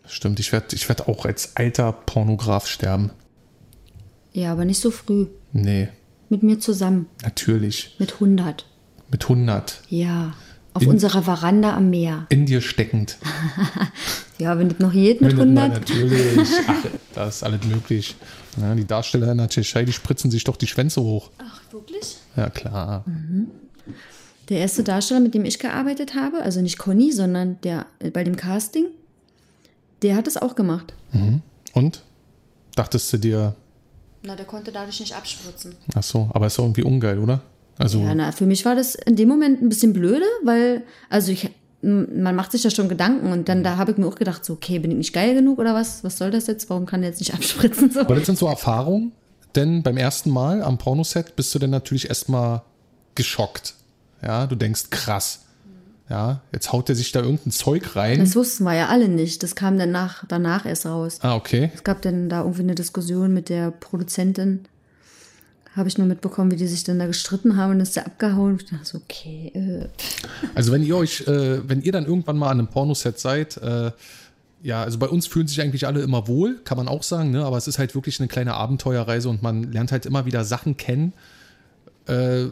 [0.05, 3.09] stimmt, ich werde ich werd auch als alter Pornograf sterben.
[4.33, 5.27] Ja, aber nicht so früh.
[5.53, 5.89] Nee,
[6.29, 7.07] Mit mir zusammen.
[7.23, 7.95] natürlich.
[7.99, 8.65] Mit 100.
[9.11, 9.81] Mit 100.
[9.89, 10.33] Ja.
[10.75, 12.25] Auf In- unserer Veranda am Meer.
[12.29, 13.17] In dir steckend.
[14.39, 15.89] Ja, wenn das noch geht mit Wenn das- 100.
[15.89, 16.49] Natürlich.
[16.67, 18.15] Ach, da ist alles möglich.
[18.59, 21.29] Ja, die Darsteller in der Tschechei, die spritzen sich doch die Schwänze hoch.
[21.37, 22.17] Ach, wirklich?
[22.35, 23.05] Ja, klar.
[24.49, 28.23] Der erste Darsteller, mit dem ich gearbeitet habe, also nicht Conny, sondern der äh, bei
[28.23, 28.87] dem Casting,
[30.01, 30.93] der hat es auch gemacht.
[31.73, 32.01] Und?
[32.75, 33.55] Dachtest du dir,
[34.23, 35.75] Na, der konnte dadurch nicht abspritzen.
[35.93, 37.41] ach so, aber ist doch irgendwie ungeil, oder?
[37.77, 41.31] Also, Ja, na, für mich war das in dem Moment ein bisschen blöde, weil, also
[41.31, 41.49] ich,
[41.81, 44.53] man macht sich ja schon Gedanken und dann da habe ich mir auch gedacht, so,
[44.53, 46.03] okay, bin ich nicht geil genug oder was?
[46.03, 46.69] Was soll das jetzt?
[46.69, 47.91] Warum kann der jetzt nicht abspritzen?
[47.91, 48.01] So.
[48.01, 49.11] aber das sind so Erfahrungen,
[49.55, 52.61] denn beim ersten Mal am Pornoset bist du dann natürlich erstmal
[53.15, 53.75] geschockt.
[54.21, 55.39] Ja, du denkst, krass.
[56.09, 58.19] Ja, jetzt haut der sich da irgendein Zeug rein.
[58.19, 59.41] Das wussten wir ja alle nicht.
[59.41, 61.19] Das kam dann nach, danach erst raus.
[61.21, 61.71] Ah, okay.
[61.73, 64.65] Es gab dann da irgendwie eine Diskussion mit der Produzentin.
[65.75, 68.57] Habe ich nur mitbekommen, wie die sich dann da gestritten haben und ist der abgehauen.
[68.57, 69.87] Ich dachte so, okay, äh,
[70.53, 73.91] Also wenn ihr euch, äh, wenn ihr dann irgendwann mal an einem Pornoset seid, äh,
[74.63, 77.43] ja, also bei uns fühlen sich eigentlich alle immer wohl, kann man auch sagen, ne?
[77.43, 80.77] aber es ist halt wirklich eine kleine Abenteuerreise und man lernt halt immer wieder Sachen
[80.77, 81.11] kennen,
[82.05, 82.45] äh,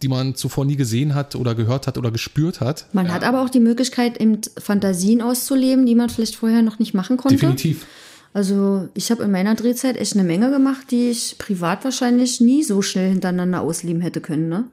[0.00, 2.86] die man zuvor nie gesehen hat oder gehört hat oder gespürt hat.
[2.92, 6.94] Man hat aber auch die Möglichkeit, eben Fantasien auszuleben, die man vielleicht vorher noch nicht
[6.94, 7.36] machen konnte.
[7.36, 7.86] Definitiv.
[8.34, 12.62] Also ich habe in meiner Drehzeit echt eine Menge gemacht, die ich privat wahrscheinlich nie
[12.62, 14.48] so schnell hintereinander ausleben hätte können.
[14.48, 14.64] Ne?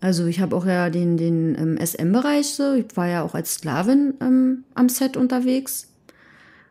[0.00, 2.72] Also ich habe auch ja den, den ähm, SM-Bereich, so.
[2.72, 5.88] ich war ja auch als Sklavin ähm, am Set unterwegs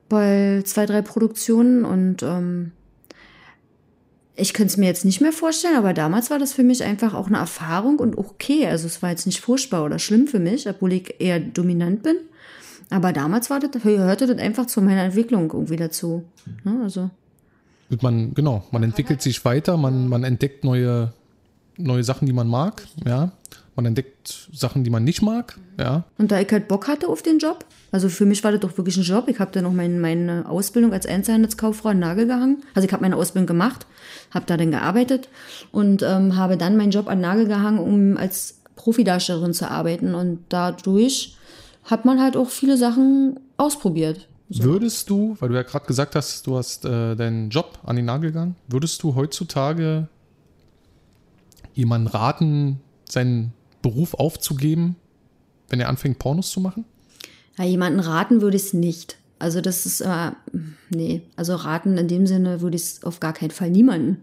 [0.09, 2.71] bei zwei, drei Produktionen und ähm,
[4.35, 7.13] ich könnte es mir jetzt nicht mehr vorstellen, aber damals war das für mich einfach
[7.13, 8.65] auch eine Erfahrung und okay.
[8.67, 12.15] Also es war jetzt nicht furchtbar oder schlimm für mich, obwohl ich eher dominant bin.
[12.89, 16.23] Aber damals war das, hörte das einfach zu meiner Entwicklung irgendwie dazu.
[16.63, 16.79] Ne?
[16.83, 17.09] Also
[18.01, 21.13] Man, genau, man entwickelt sich weiter, man, man entdeckt neue,
[21.77, 23.31] neue Sachen, die man mag, ja.
[23.75, 26.03] Man entdeckt Sachen, die man nicht mag, ja.
[26.17, 28.77] Und da ich halt Bock hatte auf den Job, also für mich war das doch
[28.77, 29.27] wirklich ein Job.
[29.27, 32.63] Ich habe dann noch mein, meine Ausbildung als Einzelhandelskauffrau an Nagel gehangen.
[32.75, 33.87] Also ich habe meine Ausbildung gemacht,
[34.31, 35.29] habe da dann gearbeitet
[35.71, 40.13] und ähm, habe dann meinen Job an Nagel gehangen, um als Profidarstellerin zu arbeiten.
[40.13, 41.37] Und dadurch
[41.89, 44.27] hat man halt auch viele Sachen ausprobiert.
[44.49, 48.05] Würdest du, weil du ja gerade gesagt hast, du hast äh, deinen Job an den
[48.05, 50.07] Nagel gegangen, würdest du heutzutage
[51.73, 54.95] jemanden raten, seinen Beruf aufzugeben,
[55.69, 56.85] wenn er anfängt, Pornos zu machen?
[57.57, 59.17] Ja, jemanden raten würde ich es nicht.
[59.37, 60.31] Also das ist, äh,
[60.89, 64.17] nee, also raten in dem Sinne würde ich es auf gar keinen Fall niemanden.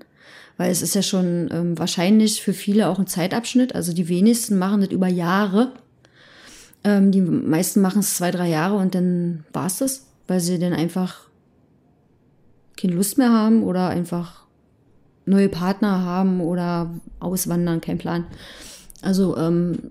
[0.58, 3.74] Weil es ist ja schon ähm, wahrscheinlich für viele auch ein Zeitabschnitt.
[3.74, 5.72] Also die wenigsten machen das über Jahre.
[6.86, 10.60] Ähm, die meisten machen es zwei, drei Jahre und dann war es das, weil sie
[10.60, 11.22] dann einfach
[12.80, 14.44] keine Lust mehr haben oder einfach
[15.24, 18.24] neue Partner haben oder auswandern, kein Plan.
[19.02, 19.90] Also ähm,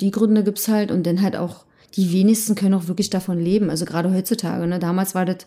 [0.00, 3.68] die Gründe gibt's halt und dann halt auch die wenigsten können auch wirklich davon leben.
[3.68, 4.66] Also gerade heutzutage.
[4.66, 4.78] Ne?
[4.78, 5.46] Damals war das,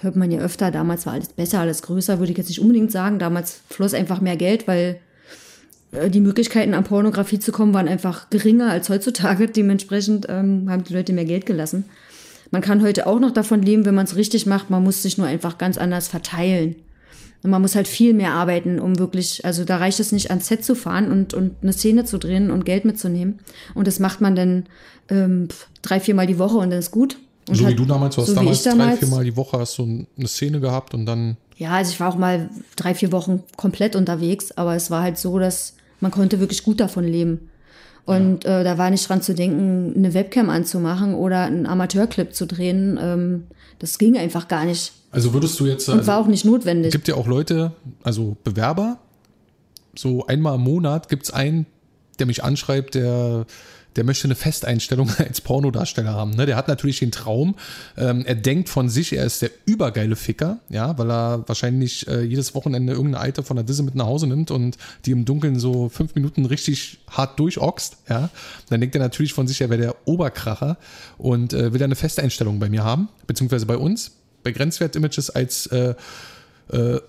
[0.00, 2.90] hört man ja öfter, damals war alles besser, alles größer, würde ich jetzt nicht unbedingt
[2.90, 3.20] sagen.
[3.20, 4.98] Damals floss einfach mehr Geld, weil
[6.10, 9.48] die Möglichkeiten an Pornografie zu kommen waren einfach geringer als heutzutage.
[9.48, 11.84] Dementsprechend ähm, haben die Leute mehr Geld gelassen.
[12.50, 14.70] Man kann heute auch noch davon leben, wenn man es richtig macht.
[14.70, 16.76] Man muss sich nur einfach ganz anders verteilen.
[17.42, 20.46] Und man muss halt viel mehr arbeiten, um wirklich, also da reicht es nicht, ans
[20.46, 23.40] Set zu fahren und, und eine Szene zu drehen und Geld mitzunehmen.
[23.74, 24.64] Und das macht man dann
[25.10, 25.48] ähm,
[25.82, 27.18] drei, viermal die Woche und dann ist gut.
[27.48, 28.98] Und so wie halt- du damals, du hast so wie damals, ich drei, damals.
[29.00, 32.16] viermal die Woche hast du eine Szene gehabt und dann, Ja, also ich war auch
[32.16, 36.62] mal drei, vier Wochen komplett unterwegs, aber es war halt so, dass man konnte wirklich
[36.62, 37.50] gut davon leben.
[38.06, 42.46] Und äh, da war nicht dran zu denken, eine Webcam anzumachen oder einen Amateurclip zu
[42.46, 42.98] drehen.
[43.00, 43.44] Ähm,
[43.78, 46.90] das ging einfach gar nicht also würdest du jetzt, und also, war auch nicht notwendig.
[46.90, 47.70] gibt ja auch Leute,
[48.02, 48.98] also Bewerber,
[49.96, 51.66] so einmal im Monat gibt es einen,
[52.18, 53.46] der mich anschreibt, der,
[53.96, 56.32] der möchte eine Festeinstellung als Pornodarsteller haben.
[56.32, 56.46] Ne?
[56.46, 57.56] Der hat natürlich den Traum,
[57.96, 62.22] ähm, er denkt von sich, er ist der übergeile Ficker, ja, weil er wahrscheinlich äh,
[62.22, 65.58] jedes Wochenende irgendeine Alte von der Disse mit nach Hause nimmt und die im Dunkeln
[65.58, 68.30] so fünf Minuten richtig hart durchoxt, ja.
[68.70, 70.76] Dann denkt er natürlich von sich, er wäre der Oberkracher
[71.18, 75.66] und äh, will eine Festeinstellung bei mir haben, beziehungsweise bei uns, bei Grenzwert Images als
[75.66, 75.94] äh,
[76.70, 77.00] äh,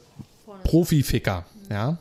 [0.63, 1.97] Profi-Ficker, ja.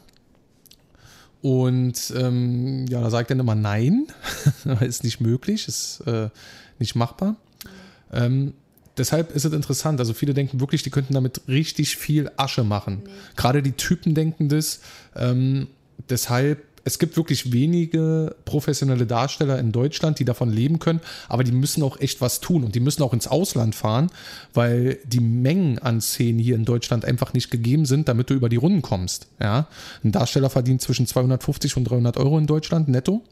[1.45, 4.07] Und ähm, ja, da sagt er dann immer nein,
[4.80, 6.30] ist nicht möglich, ist äh,
[6.78, 7.36] nicht machbar.
[8.11, 8.55] Ähm,
[8.97, 10.01] deshalb ist es interessant.
[10.01, 13.03] Also viele denken wirklich, die könnten damit richtig viel Asche machen.
[13.36, 14.80] Gerade die Typen denken das.
[15.14, 15.66] Ähm,
[16.09, 21.53] deshalb, es gibt wirklich wenige professionelle Darsteller in Deutschland, die davon leben können, aber die
[21.53, 24.11] müssen auch echt was tun und die müssen auch ins Ausland fahren,
[24.53, 28.51] weil die Mengen an Szenen hier in Deutschland einfach nicht gegeben sind, damit du über
[28.51, 29.28] die Runden kommst.
[29.41, 29.66] Ja?
[30.05, 33.22] Ein Darsteller verdient zwischen 250 und 300 Euro in Deutschland netto.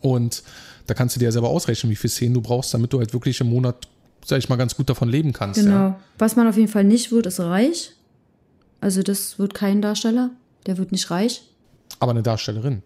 [0.00, 0.42] Und
[0.86, 3.12] da kannst du dir ja selber ausrechnen, wie viele Szenen du brauchst, damit du halt
[3.12, 3.86] wirklich im Monat,
[4.24, 5.60] sag ich mal, ganz gut davon leben kannst.
[5.60, 5.74] Genau.
[5.74, 6.00] Ja.
[6.18, 7.92] Was man auf jeden Fall nicht wird, ist reich.
[8.80, 10.30] Also das wird kein Darsteller.
[10.66, 11.42] Der wird nicht reich.
[11.98, 12.82] Aber eine Darstellerin.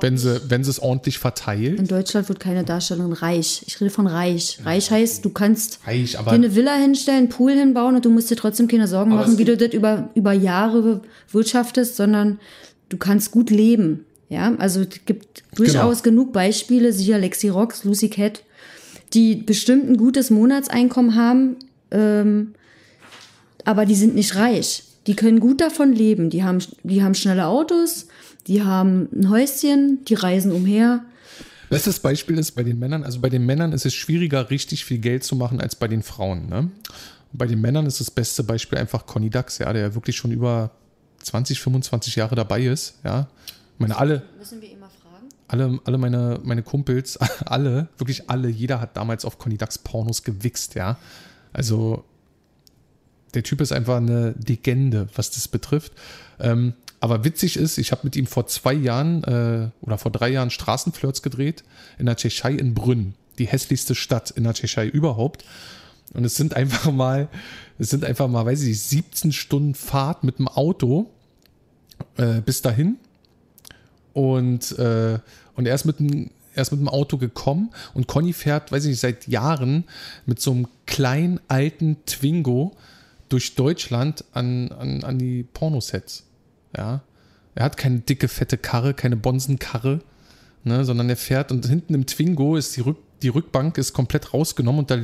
[0.00, 1.78] wenn sie, wenn sie es ordentlich verteilt.
[1.78, 3.62] In Deutschland wird keine Darstellung reich.
[3.66, 4.58] Ich rede von reich.
[4.64, 8.10] Reich heißt, du kannst Reich, aber- dir eine Villa hinstellen, einen Pool hinbauen und du
[8.10, 12.40] musst dir trotzdem keine Sorgen machen, wie du das über, über Jahre wirtschaftest, sondern
[12.88, 14.06] du kannst gut leben.
[14.30, 16.16] Ja, also es gibt durchaus Genau.
[16.22, 18.42] genug Beispiele, siehe Lexi Rocks, Lucy Cat,
[19.12, 21.56] die bestimmt ein gutes Monatseinkommen haben,
[21.90, 22.54] ähm,
[23.66, 24.84] aber die sind nicht reich.
[25.06, 26.30] Die können gut davon leben.
[26.30, 28.06] Die haben, die haben schnelle Autos,
[28.46, 31.04] die haben ein Häuschen, die reisen umher.
[31.70, 34.98] Bestes Beispiel ist bei den Männern, also bei den Männern ist es schwieriger, richtig viel
[34.98, 36.48] Geld zu machen als bei den Frauen.
[36.48, 36.70] Ne?
[37.32, 40.32] Bei den Männern ist das beste Beispiel einfach Conny Dax, ja, der ja wirklich schon
[40.32, 40.72] über
[41.22, 42.98] 20, 25 Jahre dabei ist.
[43.04, 43.28] Ja.
[43.46, 45.28] Ich meine, alle, Müssen wir immer fragen?
[45.48, 50.24] alle, alle meine, meine Kumpels, alle, wirklich alle, jeder hat damals auf Conny Dax Pornos
[50.24, 50.98] gewichst, ja.
[51.54, 52.04] Also
[53.34, 55.92] der Typ ist einfach eine Legende, was das betrifft.
[56.40, 60.28] Ähm, aber witzig ist, ich habe mit ihm vor zwei Jahren äh, oder vor drei
[60.28, 61.64] Jahren Straßenflirts gedreht
[61.98, 65.44] in der Tschechei in Brünn, die hässlichste Stadt in der Tschechei überhaupt.
[66.14, 67.28] Und es sind einfach mal,
[67.78, 71.10] es sind einfach mal, weiß ich nicht, 17 Stunden Fahrt mit dem Auto
[72.18, 72.96] äh, bis dahin.
[74.12, 75.18] Und, äh,
[75.56, 78.84] und er ist mit dem er ist mit dem Auto gekommen und Conny fährt, weiß
[78.84, 79.84] ich nicht, seit Jahren
[80.26, 82.76] mit so einem kleinen alten Twingo
[83.32, 86.24] durch Deutschland an, an, an die Pornosets.
[86.76, 87.02] Ja.
[87.54, 90.00] Er hat keine dicke, fette Karre, keine Bonsenkarre,
[90.64, 94.32] ne, sondern er fährt und hinten im Twingo ist die, Rück, die Rückbank ist komplett
[94.32, 94.98] rausgenommen und da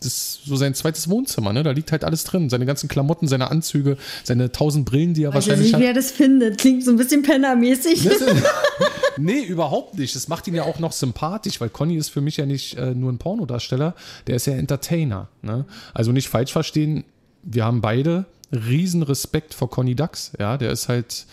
[0.00, 1.62] ist so sein zweites Wohnzimmer, ne?
[1.62, 2.50] Da liegt halt alles drin.
[2.50, 5.80] Seine ganzen Klamotten, seine Anzüge, seine tausend Brillen, die er Weiß wahrscheinlich nicht, hat.
[5.80, 6.58] wie er das findet.
[6.58, 8.08] Klingt so ein bisschen pennermäßig.
[9.18, 10.14] Nee, überhaupt nicht.
[10.16, 12.94] Das macht ihn ja auch noch sympathisch, weil Conny ist für mich ja nicht äh,
[12.94, 13.94] nur ein Pornodarsteller,
[14.26, 15.28] der ist ja Entertainer.
[15.42, 15.66] Ne?
[15.92, 17.04] Also nicht falsch verstehen,
[17.42, 20.32] wir haben beide riesen Respekt vor Conny Dax.
[20.38, 21.26] Ja, der ist halt,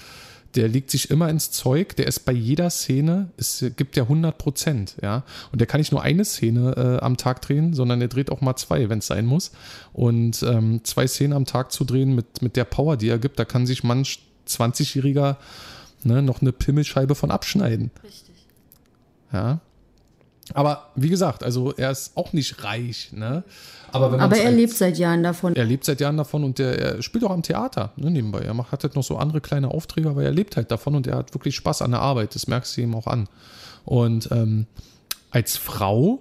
[0.55, 4.37] der legt sich immer ins Zeug, der ist bei jeder Szene, es gibt ja 100
[4.37, 5.23] Prozent, ja.
[5.51, 8.41] Und der kann nicht nur eine Szene äh, am Tag drehen, sondern er dreht auch
[8.41, 9.51] mal zwei, wenn es sein muss.
[9.93, 13.37] Und ähm, zwei Szenen am Tag zu drehen mit, mit der Power, die er gibt,
[13.37, 15.35] da kann sich manch 20-Jähriger
[16.03, 17.91] ne, noch eine Pimmelscheibe von abschneiden.
[18.03, 18.35] Richtig.
[19.31, 19.59] Ja.
[20.53, 23.43] Aber wie gesagt, also er ist auch nicht reich, ne?
[23.91, 25.55] Aber, wenn Aber er lebt seit Jahren davon.
[25.55, 28.41] er lebt seit Jahren davon und der, er spielt auch am Theater ne, nebenbei.
[28.41, 31.07] Er macht, hat halt noch so andere kleine Aufträge, aber er lebt halt davon und
[31.07, 32.35] er hat wirklich Spaß an der Arbeit.
[32.35, 33.27] Das merkst du ihm auch an.
[33.85, 34.67] Und ähm,
[35.31, 36.19] als Frau,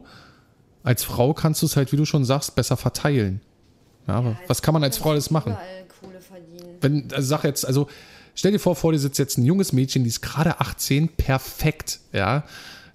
[0.82, 3.40] als Frau kannst du es halt, wie du schon sagst, besser verteilen.
[4.06, 5.52] Ja, aber was kann man als Frau alles machen?
[5.52, 6.78] Überall Kohle verdienen.
[6.80, 7.88] wenn, also sag jetzt, also
[8.34, 12.00] stell dir vor, vor dir sitzt jetzt ein junges Mädchen, die ist gerade 18, perfekt,
[12.12, 12.44] ja,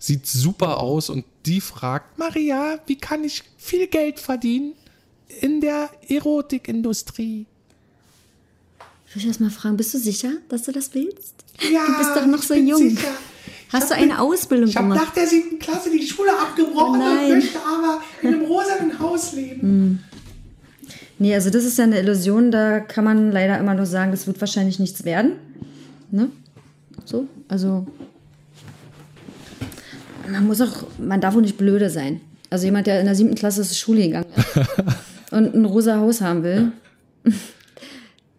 [0.04, 4.74] sieht super aus und die fragt, Maria, wie kann ich viel Geld verdienen
[5.42, 7.46] in der Erotikindustrie?
[9.08, 11.36] Ich will erst mal fragen, bist du sicher, dass du das willst?
[11.72, 12.90] Ja, Du bist doch noch ich so jung.
[12.90, 13.12] sicher.
[13.72, 15.06] Hast du eine Ausbildung Ich habe gemacht?
[15.08, 19.34] nach der siebten Klasse die Schule abgebrochen Oh und möchte aber in einem rosanen Haus
[19.34, 20.04] leben.
[21.18, 24.28] Nee, also das ist ja eine Illusion, da kann man leider immer nur sagen, das
[24.28, 25.34] wird wahrscheinlich nichts werden.
[26.12, 26.30] Ne?
[27.06, 27.88] So, also
[30.32, 32.22] man muss auch, man darf auch nicht blöde sein.
[32.50, 34.58] Also jemand, der in der siebten Klasse zur Schule gegangen ist
[35.32, 36.72] und ein rosa Haus haben will,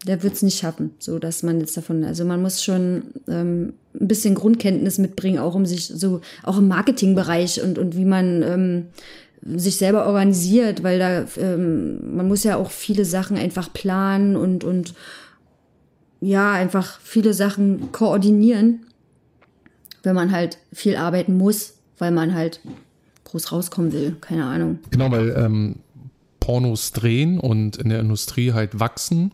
[0.06, 3.72] der wird es nicht schaffen, so dass man jetzt davon, also man muss schon ähm,
[3.98, 8.42] ein bisschen Grundkenntnis mitbringen, auch um sich so, auch im Marketingbereich und, und wie man
[8.42, 8.86] ähm,
[9.56, 14.64] sich selber organisiert, weil da, ähm, man muss ja auch viele Sachen einfach planen und,
[14.64, 14.94] und
[16.20, 18.86] ja, einfach viele Sachen koordinieren,
[20.02, 22.60] wenn man halt viel arbeiten muss, weil man halt
[23.24, 24.78] groß rauskommen will, keine Ahnung.
[24.90, 25.76] Genau, weil ähm,
[26.40, 29.32] Pornos drehen und in der Industrie halt wachsen.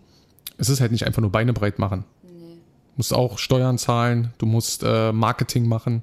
[0.59, 2.05] Es ist halt nicht einfach nur Beine breit machen.
[2.23, 6.03] Du musst auch Steuern zahlen, du musst äh, Marketing machen.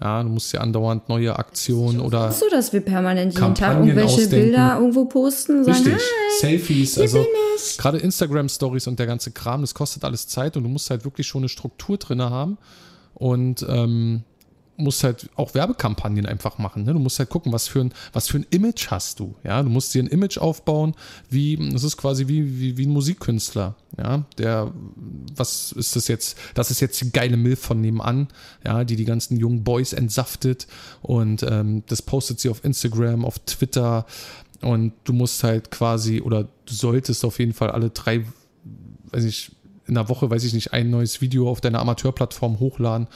[0.00, 3.88] Ja, du musst ja andauernd neue Aktionen oder So, dass wir permanent jeden Tag Kampagnen
[3.88, 4.46] irgendwelche ausdenken.
[4.46, 5.94] Bilder irgendwo posten sagen, Richtig.
[5.94, 10.56] "Hi, Selfies, also bin ich." gerade Instagram-Stories und der ganze Kram, das kostet alles Zeit
[10.56, 12.58] und du musst halt wirklich schon eine Struktur drin haben
[13.14, 14.24] und ähm,
[14.76, 16.84] musst halt auch Werbekampagnen einfach machen.
[16.84, 16.92] Ne?
[16.92, 19.34] Du musst halt gucken, was für, ein, was für ein Image hast du.
[19.44, 20.94] Ja, du musst dir ein Image aufbauen,
[21.30, 23.76] wie, das ist quasi wie, wie, wie ein Musikkünstler.
[23.96, 24.72] Ja, der,
[25.36, 26.36] was ist das jetzt?
[26.54, 28.28] Das ist jetzt die geile Milf von nebenan,
[28.64, 30.66] ja, die die ganzen jungen Boys entsaftet
[31.02, 34.06] und ähm, das postet sie auf Instagram, auf Twitter
[34.60, 38.24] und du musst halt quasi oder du solltest auf jeden Fall alle drei,
[39.10, 39.52] weiß ich,
[39.86, 43.06] in der Woche, weiß ich nicht, ein neues Video auf deiner Amateurplattform hochladen.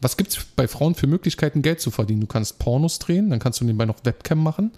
[0.00, 2.20] Was gibt's bei Frauen für Möglichkeiten, Geld zu verdienen?
[2.20, 4.72] Du kannst Pornos drehen, dann kannst du nebenbei noch Webcam machen,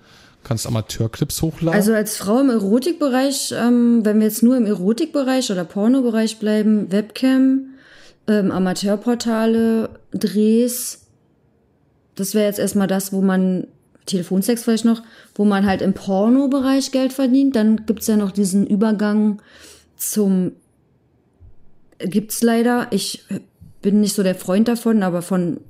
[0.44, 1.78] kannst Amateurclips hochladen.
[1.78, 6.92] Also als Frau im Erotikbereich, ähm, wenn wir jetzt nur im Erotikbereich oder Pornobereich bleiben,
[6.92, 7.74] Webcam,
[8.28, 11.06] ähm, Amateurportale, Drehs.
[12.14, 13.66] Das wäre jetzt erstmal das, wo man,
[14.06, 15.02] Telefonsex vielleicht noch,
[15.34, 17.56] wo man halt im Pornobereich Geld verdient.
[17.56, 19.42] Dann gibt's ja noch diesen Übergang
[19.96, 20.52] zum,
[21.98, 23.24] gibt's leider, ich
[23.82, 25.60] bin nicht so der Freund davon, aber von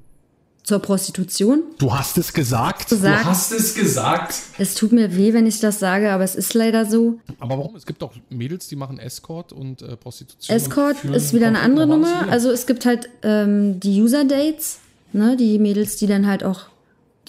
[0.68, 1.62] zur Prostitution.
[1.78, 2.90] Du hast es gesagt.
[2.90, 3.24] Gesagt.
[3.24, 4.34] Du hast es gesagt.
[4.58, 7.18] Es tut mir weh, wenn ich das sage, aber es ist leider so.
[7.38, 7.74] Aber warum?
[7.74, 10.54] Es gibt auch Mädels, die machen Escort und äh, Prostitution.
[10.54, 12.28] Escort und ist wieder eine andere Nummer.
[12.28, 14.80] Also es gibt halt ähm, die User-Dates,
[15.14, 15.38] ne?
[15.38, 16.66] die Mädels, die dann halt auch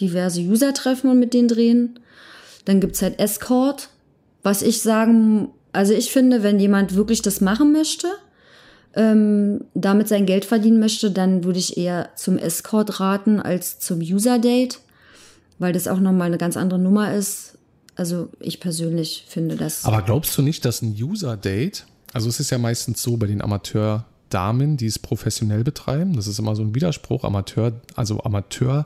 [0.01, 1.99] diverse User treffen und mit denen drehen.
[2.65, 3.87] Dann gibt's halt Escort,
[4.43, 8.07] was ich sagen, also ich finde, wenn jemand wirklich das machen möchte,
[8.95, 13.99] ähm, damit sein Geld verdienen möchte, dann würde ich eher zum Escort raten als zum
[13.99, 14.79] User-Date,
[15.59, 17.57] weil das auch nochmal eine ganz andere Nummer ist.
[17.95, 19.85] Also ich persönlich finde das.
[19.85, 23.41] Aber glaubst du nicht, dass ein User-Date, also es ist ja meistens so bei den
[23.41, 28.85] Amateur-Damen, die es professionell betreiben, das ist immer so ein Widerspruch, Amateur, also Amateur-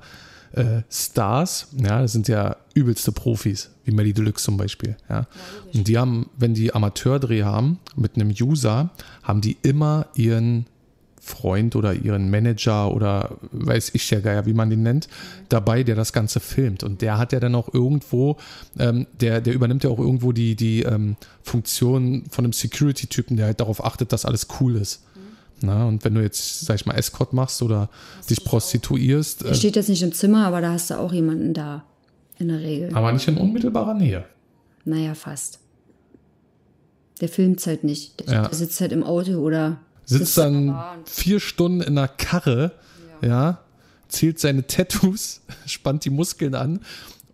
[0.53, 5.27] äh, Stars, ja, das sind ja übelste Profis, wie Melly Deluxe zum Beispiel, ja.
[5.73, 8.91] Und die haben, wenn die Amateurdreh haben mit einem User,
[9.23, 10.65] haben die immer ihren
[11.23, 15.07] Freund oder ihren Manager oder weiß ich ja Geier, wie man den nennt,
[15.47, 16.83] dabei, der das Ganze filmt.
[16.83, 18.35] Und der hat ja dann auch irgendwo,
[18.77, 23.45] ähm, der, der übernimmt ja auch irgendwo die, die ähm, Funktion von einem Security-Typen, der
[23.47, 25.02] halt darauf achtet, dass alles cool ist.
[25.63, 27.89] Na, und wenn du jetzt, sag ich mal, Escort machst oder
[28.29, 31.53] dich prostituierst, Er äh, steht jetzt nicht im Zimmer, aber da hast du auch jemanden
[31.53, 31.85] da.
[32.39, 32.93] In der Regel.
[32.95, 34.25] aber nicht in unmittelbarer Nähe.
[34.85, 35.59] Naja, fast.
[37.21, 38.19] Der filmt halt nicht.
[38.27, 38.41] Der, Ja.
[38.47, 42.73] der sitzt halt im Auto oder Sitzt dann vier Stunden in einer Karre,
[43.21, 43.59] ja,
[44.09, 46.81] zählt seine Tattoos, spannt die Muskeln an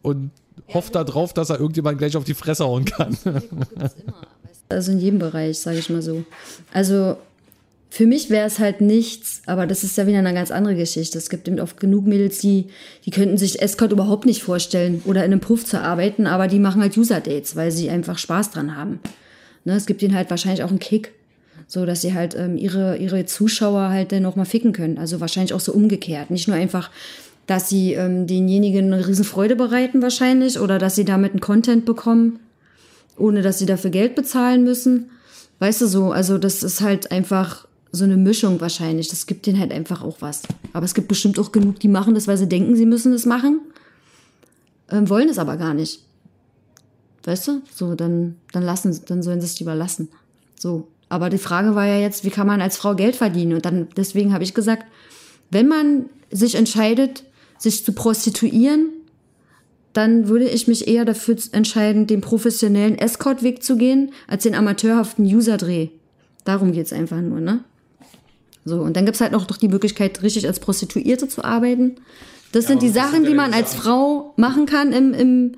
[0.04, 0.30] und
[0.72, 3.18] hofft darauf, dass er irgendjemand gleich auf die Fresse hauen kann.
[4.68, 6.24] Also in jedem Bereich, sage ich mal so.
[6.72, 7.18] Also
[7.92, 11.18] für mich wäre es halt nichts, aber das ist ja wieder eine ganz andere Geschichte.
[11.18, 12.68] Es gibt eben oft genug Mädels, die,
[13.06, 16.60] die könnten sich Escort überhaupt nicht vorstellen oder in einem Puff zu arbeiten, aber die
[16.60, 19.00] machen halt User-Dates, weil sie einfach Spaß dran haben.
[19.66, 21.14] Ne, es gibt ihnen halt wahrscheinlich auch einen Kick,
[21.68, 25.00] so dass sie halt ähm, ihre, ihre Zuschauer halt dann auch mal ficken können.
[25.00, 26.30] Also wahrscheinlich auch so umgekehrt.
[26.30, 26.92] Nicht nur einfach,
[27.48, 32.40] dass sie ähm, denjenigen eine Riesenfreude bereiten wahrscheinlich oder dass sie damit einen Content bekommen,
[33.18, 35.10] ohne dass sie dafür Geld bezahlen müssen.
[35.58, 39.08] Weißt du so, also das ist halt einfach so eine Mischung wahrscheinlich.
[39.10, 40.44] Das gibt denen halt einfach auch was.
[40.74, 43.26] Aber es gibt bestimmt auch genug, die machen das, weil sie denken, sie müssen es
[43.26, 43.62] machen,
[44.90, 46.04] ähm, wollen es aber gar nicht.
[47.24, 47.62] Weißt du?
[47.74, 50.10] So, dann, dann lassen, dann sollen sie es lieber lassen.
[50.58, 50.88] So.
[51.10, 53.54] Aber die Frage war ja jetzt, wie kann man als Frau Geld verdienen?
[53.54, 54.86] Und dann, deswegen habe ich gesagt,
[55.50, 57.24] wenn man sich entscheidet,
[57.58, 58.90] sich zu prostituieren,
[59.94, 65.26] dann würde ich mich eher dafür entscheiden, den professionellen Escort-Weg zu gehen, als den amateurhaften
[65.26, 65.90] User-Dreh.
[66.46, 67.64] Darum geht's einfach nur, ne?
[68.70, 71.98] So, und dann gibt's halt noch doch die Möglichkeit, richtig als Prostituierte zu arbeiten.
[72.52, 75.52] Das sind die Sachen, die man als Frau machen kann, im, im,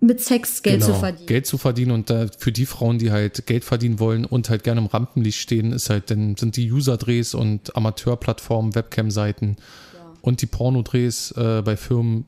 [0.00, 1.18] mit Sex Geld zu verdienen.
[1.18, 1.26] Genau.
[1.28, 4.64] Geld zu verdienen und äh, für die Frauen, die halt Geld verdienen wollen und halt
[4.64, 9.56] gerne im Rampenlicht stehen, ist halt dann sind die User-Drehs und Amateurplattformen, Webcam-Seiten
[10.20, 12.26] und die Pornodrehs äh, bei Firmen,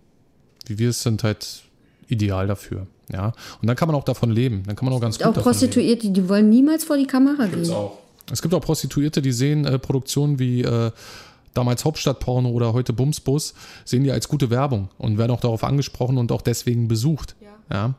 [0.67, 1.63] wie wir es sind, halt
[2.09, 2.87] ideal dafür.
[3.13, 4.65] Ja, und dann kann man auch davon leben.
[4.67, 5.61] Dann kann man auch ganz gut Auch davon leben.
[5.61, 7.71] Prostituierte, die wollen niemals vor die Kamera gehen.
[8.31, 10.91] Es gibt auch Prostituierte, die sehen äh, Produktionen wie äh,
[11.55, 13.55] damals Hauptstadtporno oder heute Bumsbus,
[13.85, 17.35] sehen die als gute Werbung und werden auch darauf angesprochen und auch deswegen besucht.
[17.71, 17.95] Ja.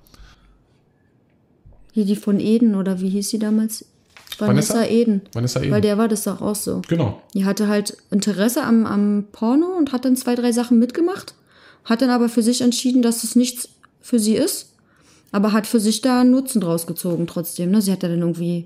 [1.91, 3.85] Hier die von Eden, oder wie hieß sie damals?
[4.37, 4.91] Vanessa, Vanessa?
[4.91, 5.21] Eden.
[5.33, 5.71] Vanessa Eden.
[5.71, 6.81] Weil der war das doch auch so.
[6.87, 7.21] Genau.
[7.33, 11.33] Die hatte halt Interesse am, am Porno und hat dann zwei, drei Sachen mitgemacht.
[11.85, 13.69] Hat dann aber für sich entschieden, dass es nichts
[13.99, 14.73] für sie ist.
[15.31, 17.71] Aber hat für sich da einen Nutzen draus gezogen trotzdem.
[17.71, 17.81] Ne?
[17.81, 18.65] Sie hat ja dann irgendwie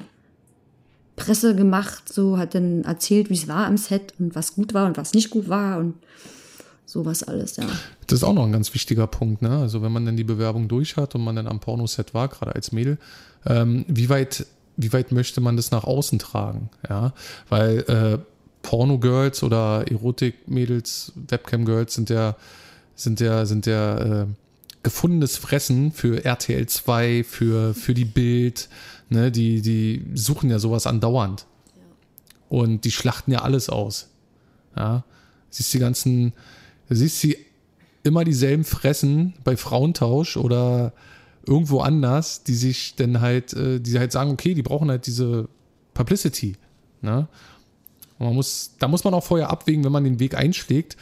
[1.26, 4.86] Presse gemacht, so hat dann erzählt, wie es war am Set und was gut war
[4.86, 5.96] und was nicht gut war und
[6.86, 7.66] sowas alles, ja.
[8.08, 9.42] Das ist auch noch ein ganz wichtiger Punkt.
[9.42, 9.50] Ne?
[9.50, 12.54] Also wenn man dann die Bewerbung durch hat und man dann am Pornoset war, gerade
[12.54, 12.98] als Mädel,
[13.46, 14.46] ähm, wie weit
[14.78, 16.70] wie weit möchte man das nach außen tragen?
[16.90, 17.14] Ja,
[17.50, 18.18] weil äh,
[18.62, 22.36] Porno-Girls oder Erotik-Mädels, Webcam-Girls sind ja
[22.96, 24.26] sind ja sind ja äh,
[24.84, 28.70] gefundenes Fressen für RTL 2, für für die Bild.
[29.12, 29.30] Ne?
[29.30, 31.46] Die die suchen ja sowas andauernd
[32.50, 34.10] und die schlachten ja alles aus.
[34.76, 35.04] Ja,
[35.50, 36.34] siehst die ganzen,
[36.90, 37.38] siehst sie
[38.04, 40.94] immer dieselben Fressen bei Frauentausch oder
[41.46, 45.50] irgendwo anders, die sich dann halt, äh, die halt sagen, okay, die brauchen halt diese
[45.94, 46.56] Publicity.
[47.02, 47.28] Ne?
[48.18, 50.96] Und man muss, da muss man auch vorher abwägen, wenn man den Weg einschlägt.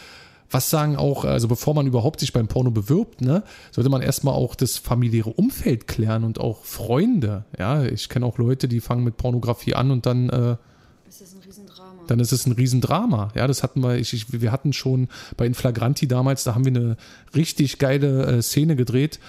[0.52, 4.34] Was sagen auch, also bevor man überhaupt sich beim Porno bewirbt, ne, sollte man erstmal
[4.34, 7.46] auch das familiäre Umfeld klären und auch Freunde.
[7.58, 10.56] Ja, ich kenne auch Leute, die fangen mit Pornografie an und dann äh,
[11.06, 12.02] Das ist ein Riesendrama.
[12.08, 13.28] dann ist es ein Riesendrama.
[13.36, 16.76] Ja, das hatten wir, ich, ich, wir hatten schon bei Inflagranti damals, da haben wir
[16.76, 16.98] eine
[17.36, 19.20] richtig geile äh, Szene gedreht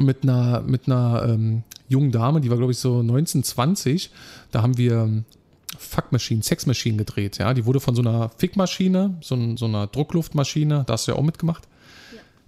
[0.00, 4.10] mit einer, mit einer ähm, jungen Dame, die war, glaube ich, so 19, 20.
[4.50, 5.24] Da haben wir
[5.72, 7.38] ähm, Fuckmaschinen, Sexmaschinen gedreht.
[7.38, 11.18] Ja, die wurde von so einer Fickmaschine, so, so einer Druckluftmaschine, da hast du ja
[11.18, 11.68] auch mitgemacht.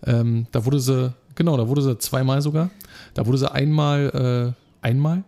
[0.04, 2.70] Ähm, da wurde sie, genau, da wurde sie zweimal sogar.
[3.14, 5.24] Da wurde sie einmal, äh, einmal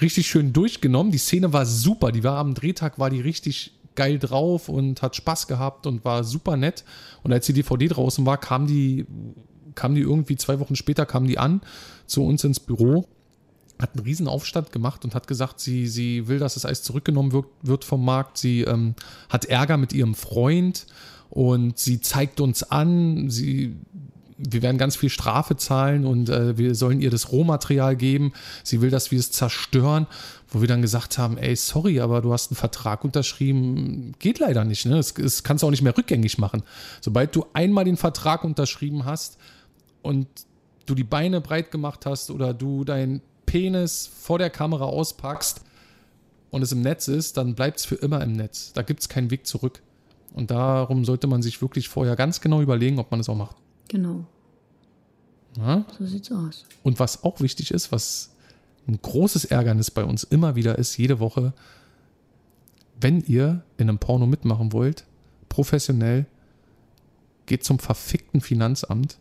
[0.00, 1.12] richtig schön durchgenommen.
[1.12, 2.12] Die Szene war super.
[2.12, 6.22] Die war am Drehtag, war die richtig geil drauf und hat Spaß gehabt und war
[6.22, 6.84] super nett.
[7.22, 9.06] Und als die DVD draußen war, kam die,
[9.74, 11.62] kam die irgendwie zwei Wochen später, kam die an
[12.06, 13.08] zu uns ins Büro,
[13.80, 17.32] hat einen riesen Aufstand gemacht und hat gesagt, sie, sie will, dass das Eis zurückgenommen
[17.32, 18.38] wird, wird vom Markt.
[18.38, 18.94] Sie ähm,
[19.28, 20.86] hat Ärger mit ihrem Freund
[21.30, 23.76] und sie zeigt uns an, sie
[24.38, 28.32] wir werden ganz viel Strafe zahlen und äh, wir sollen ihr das Rohmaterial geben.
[28.62, 30.06] Sie will, dass wir es zerstören,
[30.48, 34.64] wo wir dann gesagt haben, ey, sorry, aber du hast einen Vertrag unterschrieben, geht leider
[34.64, 34.84] nicht.
[34.84, 34.96] Ne?
[34.96, 36.62] Das, das kannst du auch nicht mehr rückgängig machen.
[37.00, 39.38] Sobald du einmal den Vertrag unterschrieben hast
[40.02, 40.26] und
[40.84, 43.22] du die Beine breit gemacht hast oder du deinen
[43.56, 45.62] Penis vor der Kamera auspackst
[46.50, 48.74] und es im Netz ist, dann bleibt es für immer im Netz.
[48.74, 49.80] Da gibt es keinen Weg zurück.
[50.34, 53.56] Und darum sollte man sich wirklich vorher ganz genau überlegen, ob man es auch macht.
[53.88, 54.26] Genau.
[55.56, 55.86] Ja?
[55.98, 56.66] So sieht's aus.
[56.82, 58.34] Und was auch wichtig ist, was
[58.86, 61.54] ein großes Ärgernis bei uns immer wieder ist, jede Woche,
[63.00, 65.04] wenn ihr in einem Porno mitmachen wollt,
[65.48, 66.26] professionell,
[67.46, 69.16] geht zum verfickten Finanzamt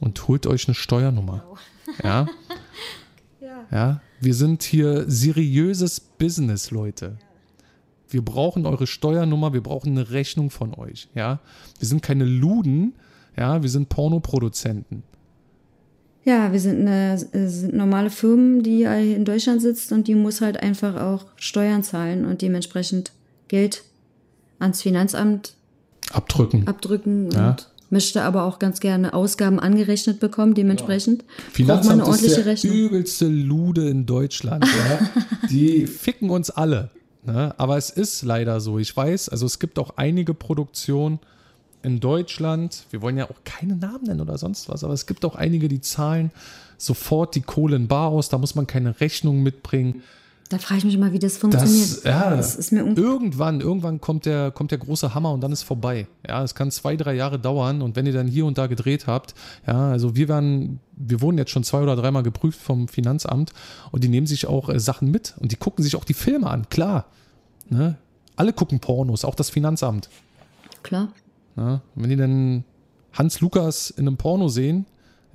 [0.00, 1.42] und holt euch eine Steuernummer.
[2.04, 2.28] Ja?
[3.70, 7.18] Ja, wir sind hier seriöses Business, Leute.
[8.08, 11.40] Wir brauchen eure Steuernummer, wir brauchen eine Rechnung von euch, ja?
[11.78, 12.94] Wir sind keine Luden,
[13.36, 15.02] ja, wir sind Pornoproduzenten.
[16.24, 20.40] Ja, wir sind, eine, äh, sind normale Firmen, die in Deutschland sitzt und die muss
[20.40, 23.12] halt einfach auch Steuern zahlen und dementsprechend
[23.48, 23.84] Geld
[24.58, 25.54] ans Finanzamt
[26.12, 26.66] Abdrücken.
[26.66, 27.56] abdrücken Ja.
[27.90, 30.54] Möchte aber auch ganz gerne Ausgaben angerechnet bekommen.
[30.54, 32.74] Dementsprechend braucht man Finanzamt eine ist ordentliche der Rechnung.
[32.74, 34.64] übelste Lude in Deutschland.
[34.64, 35.10] Ja?
[35.50, 36.90] Die ficken uns alle.
[37.24, 37.54] Ne?
[37.58, 38.78] Aber es ist leider so.
[38.78, 41.18] Ich weiß, also es gibt auch einige Produktionen
[41.82, 42.84] in Deutschland.
[42.90, 45.68] Wir wollen ja auch keine Namen nennen oder sonst was, aber es gibt auch einige,
[45.68, 46.30] die zahlen
[46.78, 48.28] sofort die Kohle in Bar aus.
[48.28, 50.02] Da muss man keine Rechnung mitbringen.
[50.48, 51.90] Da frage ich mich immer, wie das funktioniert.
[51.90, 55.50] Das, ja, Das ist mir irgendwann, irgendwann kommt der, kommt der große Hammer und dann
[55.50, 56.06] ist vorbei.
[56.26, 59.06] Ja, es kann zwei, drei Jahre dauern und wenn ihr dann hier und da gedreht
[59.06, 59.34] habt,
[59.66, 63.52] ja, also wir werden, wir wurden jetzt schon zwei oder dreimal geprüft vom Finanzamt
[63.90, 66.48] und die nehmen sich auch äh, Sachen mit und die gucken sich auch die Filme
[66.48, 67.06] an, klar.
[67.68, 67.96] Ne?
[68.36, 70.08] Alle gucken Pornos, auch das Finanzamt.
[70.82, 71.08] Klar.
[71.56, 71.80] Ja?
[71.94, 72.64] Und wenn die dann
[73.12, 74.86] Hans Lukas in einem Porno sehen,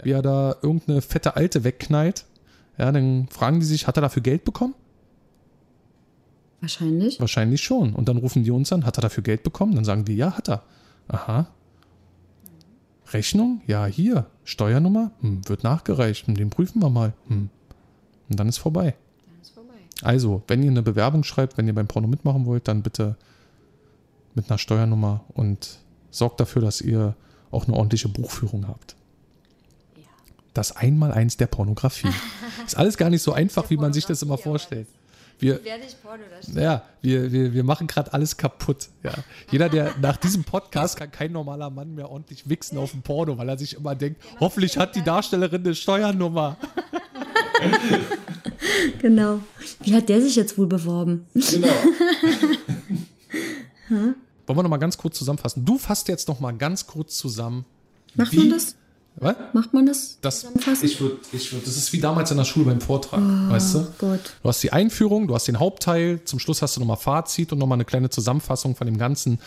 [0.04, 2.26] wie er da irgendeine fette Alte wegknallt,
[2.78, 4.74] ja, dann fragen die sich, hat er dafür Geld bekommen?
[6.62, 7.20] Wahrscheinlich.
[7.20, 7.94] Wahrscheinlich schon.
[7.94, 9.76] Und dann rufen die uns an, hat er dafür Geld bekommen?
[9.76, 10.64] Dann sagen die, ja, hat er.
[11.08, 11.48] Aha.
[13.12, 13.62] Rechnung?
[13.68, 14.28] Ja, hier.
[14.44, 15.12] Steuernummer?
[15.22, 16.28] Hm, wird nachgereicht.
[16.28, 17.14] Hm, Den prüfen wir mal.
[17.28, 17.50] Hm.
[18.30, 18.96] Und dann ist vorbei.
[20.04, 23.18] Also, wenn ihr eine Bewerbung schreibt, wenn ihr beim Porno mitmachen wollt, dann bitte
[24.34, 27.16] mit einer Steuernummer und sorgt dafür, dass ihr
[27.52, 28.96] auch eine ordentliche Buchführung habt.
[30.54, 32.10] Das Einmaleins der Pornografie.
[32.66, 34.88] Ist alles gar nicht so einfach, wie man sich das immer vorstellt.
[35.42, 35.60] Wir,
[36.54, 38.90] ja, wir, wir, wir machen gerade alles kaputt.
[39.02, 39.12] Ja.
[39.50, 43.40] Jeder, der nach diesem Podcast kann kein normaler Mann mehr ordentlich wichsen auf dem Porno,
[43.40, 46.58] weil er sich immer denkt, hoffentlich hat die Darstellerin eine Steuernummer.
[49.00, 49.40] Genau.
[49.82, 51.26] Wie hat der sich jetzt wohl beworben?
[51.34, 51.68] Genau.
[53.90, 54.16] Wollen
[54.48, 55.66] wir noch mal ganz kurz zusammenfassen?
[55.66, 57.66] Du fasst jetzt noch mal ganz kurz zusammen.
[58.16, 58.76] Macht man das?
[59.22, 59.36] Was?
[59.54, 60.18] Macht man das?
[60.22, 60.48] Das,
[60.82, 63.80] ich würd, ich würd, das ist wie damals in der Schule beim Vortrag, weißt du?
[63.80, 64.20] Oh Gott.
[64.42, 67.60] Du hast die Einführung, du hast den Hauptteil, zum Schluss hast du nochmal Fazit und
[67.60, 69.40] nochmal eine kleine Zusammenfassung von dem Ganzen.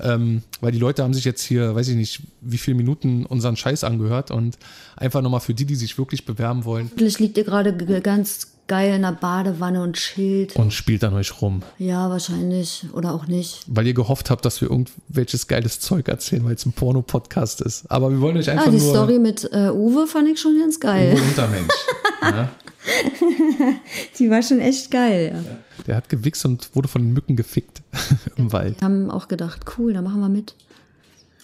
[0.00, 3.56] Ähm, weil die Leute haben sich jetzt hier, weiß ich nicht, wie viele Minuten unseren
[3.56, 4.58] Scheiß angehört und
[4.96, 8.94] einfach nochmal für die, die sich wirklich bewerben wollen Vielleicht liegt ihr gerade ganz geil
[8.94, 10.56] in der Badewanne und chillt.
[10.56, 11.62] und spielt an euch rum.
[11.78, 12.86] Ja, wahrscheinlich.
[12.92, 13.64] Oder auch nicht.
[13.66, 17.90] Weil ihr gehofft habt, dass wir irgendwelches geiles Zeug erzählen, weil es ein Porno-Podcast ist.
[17.90, 20.58] Aber wir wollen euch einfach Ah, die nur Story mit äh, Uwe fand ich schon
[20.58, 21.14] ganz geil.
[21.14, 21.74] Uwe Untermensch.
[22.22, 22.48] ja?
[24.18, 25.84] Die war schon echt geil, ja.
[25.86, 27.82] Der hat gewichst und wurde von den Mücken gefickt
[28.36, 28.80] im Wald.
[28.80, 30.54] Wir haben auch gedacht, cool, da machen wir mit.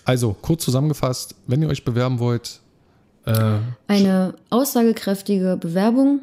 [0.05, 2.61] Also, kurz zusammengefasst, wenn ihr euch bewerben wollt,
[3.27, 3.59] äh,
[3.89, 6.21] Eine aussagekräftige Bewerbung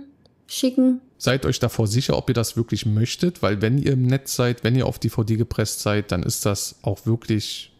[0.47, 1.01] schicken.
[1.17, 4.63] seid euch davor sicher, ob ihr das wirklich möchtet, weil wenn ihr im Netz seid,
[4.63, 7.73] wenn ihr auf DVD gepresst seid, dann ist das auch wirklich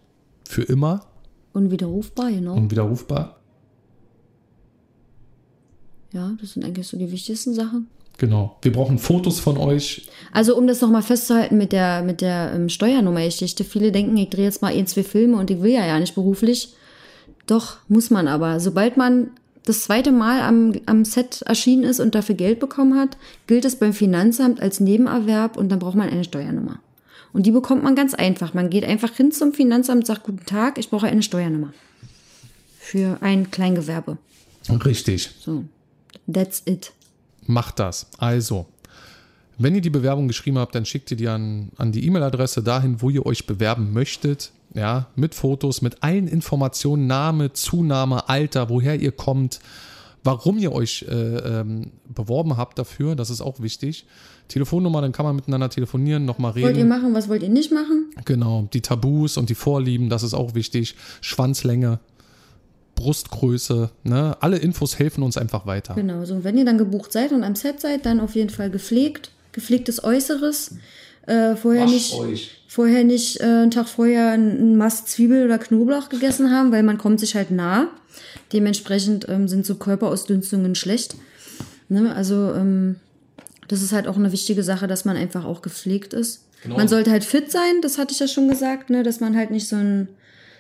[0.48, 1.06] für immer
[1.56, 2.56] Unwiderrufbar, genau.
[2.56, 3.40] unwiderrufbar.
[6.12, 7.88] Ja, das sind eigentlich so die wichtigsten Sachen.
[8.18, 8.58] Genau.
[8.62, 10.10] Wir brauchen Fotos von euch.
[10.34, 13.64] Also um das nochmal festzuhalten mit der, mit der ähm, Steuernummergeschichte.
[13.64, 16.16] Viele denken, ich drehe jetzt mal ein, zwei Filme und ich will ja ja nicht
[16.16, 16.74] beruflich.
[17.48, 18.60] Doch, muss man aber.
[18.60, 19.32] Sobald man
[19.66, 23.78] das zweite Mal am, am Set erschienen ist und dafür Geld bekommen hat, gilt es
[23.78, 26.80] beim Finanzamt als Nebenerwerb und dann braucht man eine Steuernummer.
[27.34, 28.54] Und die bekommt man ganz einfach.
[28.54, 31.74] Man geht einfach hin zum Finanzamt, sagt Guten Tag, ich brauche eine Steuernummer.
[32.80, 34.18] Für ein Kleingewerbe.
[34.70, 35.32] Richtig.
[35.42, 35.66] So.
[36.32, 36.94] That's it.
[37.46, 38.08] Macht das.
[38.18, 38.68] Also,
[39.58, 43.02] wenn ihr die Bewerbung geschrieben habt, dann schickt ihr die an, an die E-Mail-Adresse dahin,
[43.02, 44.52] wo ihr euch bewerben möchtet.
[44.76, 49.62] Ja, mit Fotos, mit allen Informationen, Name, Zunahme, Alter, woher ihr kommt,
[50.24, 54.06] warum ihr euch äh, ähm, beworben habt dafür, das ist auch wichtig.
[54.50, 56.68] Telefonnummer, dann kann man miteinander telefonieren, nochmal reden.
[56.68, 58.12] Wollt ihr machen, was wollt ihr nicht machen?
[58.26, 60.96] Genau, die Tabus und die Vorlieben, das ist auch wichtig.
[61.22, 62.00] Schwanzlänge,
[62.96, 64.38] Brustgröße, ne?
[64.42, 65.96] Alle Infos helfen uns einfach weiter.
[65.96, 68.70] Genau, so wenn ihr dann gebucht seid und am Set seid, dann auf jeden Fall
[68.70, 70.76] gepflegt, gepflegtes Äußeres.
[71.28, 72.62] Äh, vorher nicht, euch.
[72.68, 76.98] vorher nicht äh, einen Tag vorher einen Mast Zwiebel oder Knoblauch gegessen haben, weil man
[76.98, 77.90] kommt sich halt nah.
[78.54, 81.16] Dementsprechend ähm, sind so Körperausdünstungen schlecht.
[81.90, 82.14] Ne?
[82.16, 82.98] Also ähm,
[83.68, 86.46] das ist halt auch eine wichtige Sache, dass man einfach auch gepflegt ist.
[86.64, 86.78] Genau.
[86.78, 89.04] Man sollte halt fit sein, das hatte ich ja schon gesagt, ne?
[89.04, 90.08] dass man halt nicht so ein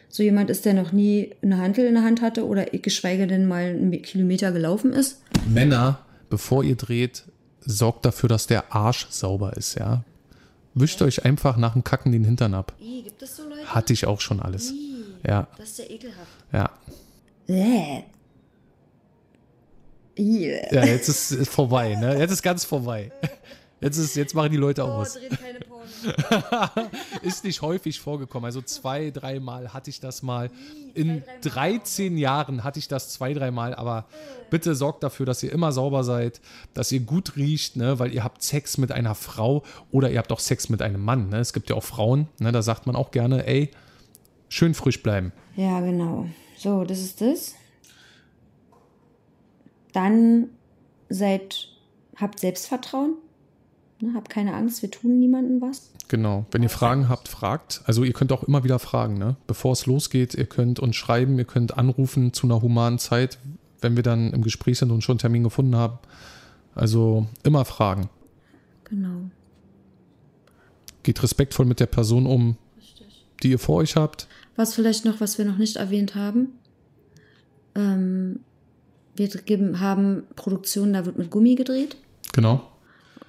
[0.08, 3.48] so jemand ist, der noch nie eine Handel in der Hand hatte oder geschweige denn
[3.48, 5.22] mal einen Kilometer gelaufen ist.
[5.50, 6.00] Männer,
[6.30, 7.24] bevor ihr dreht,
[7.60, 10.04] sorgt dafür, dass der Arsch sauber ist, ja.
[10.76, 12.74] Wischt euch einfach nach dem Kacken den Hintern ab.
[12.80, 13.66] Gibt es so Leute?
[13.74, 14.74] Hatte ich auch schon alles.
[15.26, 16.32] Ja, Das ist ja ekelhaft.
[16.52, 16.70] ja.
[17.48, 18.04] Bäh.
[20.18, 20.74] Yeah.
[20.74, 22.18] Ja, jetzt ist es vorbei, ne?
[22.18, 23.12] Jetzt ist ganz vorbei.
[23.82, 25.14] Jetzt, ist, jetzt machen die Leute aus.
[25.14, 25.86] dreht keine Porno.
[27.22, 28.46] Ist nicht häufig vorgekommen.
[28.46, 30.50] Also zwei, dreimal hatte ich das mal.
[30.94, 33.76] In 13 Jahren hatte ich das zwei, dreimal.
[33.76, 34.06] Aber
[34.50, 36.42] bitte sorgt dafür, dass ihr immer sauber seid,
[36.74, 38.00] dass ihr gut riecht, ne?
[38.00, 41.30] weil ihr habt Sex mit einer Frau oder ihr habt auch Sex mit einem Mann.
[41.30, 41.40] Ne?
[41.40, 42.52] Es gibt ja auch Frauen, ne?
[42.52, 43.72] da sagt man auch gerne, ey,
[44.48, 45.34] schön frisch bleiben.
[45.56, 46.28] Ja, genau.
[46.58, 47.56] So, das ist das.
[49.92, 50.50] Dann
[51.10, 51.70] seid,
[52.16, 53.16] habt Selbstvertrauen.
[54.06, 55.92] Ne, habt keine Angst, wir tun niemandem was.
[56.08, 56.46] Genau.
[56.52, 57.82] Wenn ihr Fragen habt, fragt.
[57.86, 59.36] Also ihr könnt auch immer wieder fragen, ne?
[59.48, 63.40] Bevor es losgeht, ihr könnt uns schreiben, ihr könnt anrufen zu einer humanen Zeit,
[63.82, 65.98] wenn wir dann im Gespräch sind und schon einen Termin gefunden haben.
[66.76, 68.10] Also immer fragen.
[68.84, 69.30] Genau.
[71.02, 72.58] Geht respektvoll mit der Person um,
[73.42, 74.28] die ihr vor euch habt.
[74.56, 76.50] Was vielleicht noch, was wir noch nicht erwähnt haben.
[77.74, 78.42] Ähm,
[79.16, 81.98] wir geben, haben Produktionen, da wird mit Gummi gedreht.
[82.34, 82.62] Genau.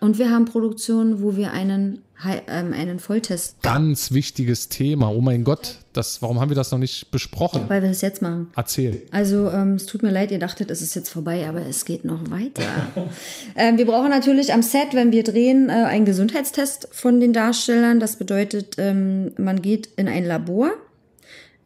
[0.00, 2.02] Und wir haben Produktionen, wo wir einen,
[2.48, 5.10] ähm, einen Volltest, Ganz wichtiges Thema.
[5.10, 7.62] Oh mein Gott, das, warum haben wir das noch nicht besprochen?
[7.68, 8.48] weil wir das jetzt machen.
[8.54, 9.02] Erzähl.
[9.10, 12.04] Also, ähm, es tut mir leid, ihr dachtet, es ist jetzt vorbei, aber es geht
[12.04, 12.62] noch weiter.
[13.56, 17.98] ähm, wir brauchen natürlich am Set, wenn wir drehen, äh, einen Gesundheitstest von den Darstellern.
[17.98, 20.72] Das bedeutet, ähm, man geht in ein Labor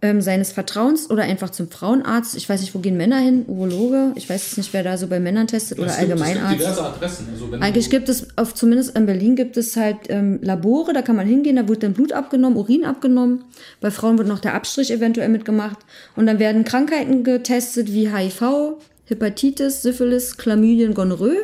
[0.03, 2.35] ähm, seines Vertrauens oder einfach zum Frauenarzt.
[2.35, 3.45] Ich weiß nicht, wo gehen Männer hin?
[3.47, 4.13] Urologe?
[4.15, 6.79] Ich weiß jetzt nicht, wer da so bei Männern testet oder Allgemeinarzt.
[6.79, 7.29] Adressen.
[7.33, 11.03] Also wenn Eigentlich gibt es, auf, zumindest in Berlin gibt es halt ähm, Labore, da
[11.03, 13.45] kann man hingehen, da wird dann Blut abgenommen, Urin abgenommen.
[13.81, 15.79] Bei Frauen wird noch der Abstrich eventuell mitgemacht.
[16.17, 21.37] Und dann werden Krankheiten getestet wie HIV, Hepatitis, Syphilis, Chlamydien, Gonorrhoe.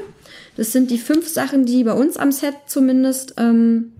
[0.56, 3.92] Das sind die fünf Sachen, die bei uns am Set zumindest ähm,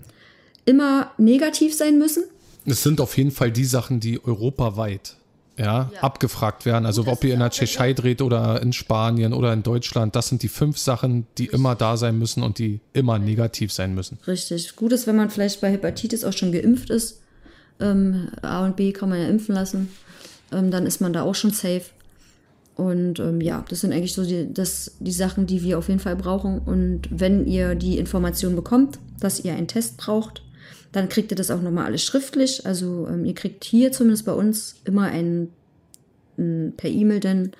[0.65, 2.23] immer negativ sein müssen.
[2.67, 5.15] Es sind auf jeden Fall die Sachen, die europaweit
[5.57, 6.85] ja, abgefragt werden.
[6.85, 10.43] Also ob ihr in der Tschechei dreht oder in Spanien oder in Deutschland, das sind
[10.43, 14.19] die fünf Sachen, die immer da sein müssen und die immer negativ sein müssen.
[14.27, 14.75] Richtig.
[14.75, 17.21] Gut ist, wenn man vielleicht bei Hepatitis auch schon geimpft ist.
[17.79, 19.89] Ähm, A und B kann man ja impfen lassen.
[20.51, 21.85] Ähm, dann ist man da auch schon safe.
[22.75, 25.99] Und ähm, ja, das sind eigentlich so die, das, die Sachen, die wir auf jeden
[25.99, 26.59] Fall brauchen.
[26.59, 30.43] Und wenn ihr die Information bekommt, dass ihr einen Test braucht,
[30.97, 32.65] dann kriegt ihr das auch nochmal alles schriftlich.
[32.65, 35.49] Also ähm, ihr kriegt hier zumindest bei uns immer ein,
[36.39, 37.51] ein, per E-Mail dann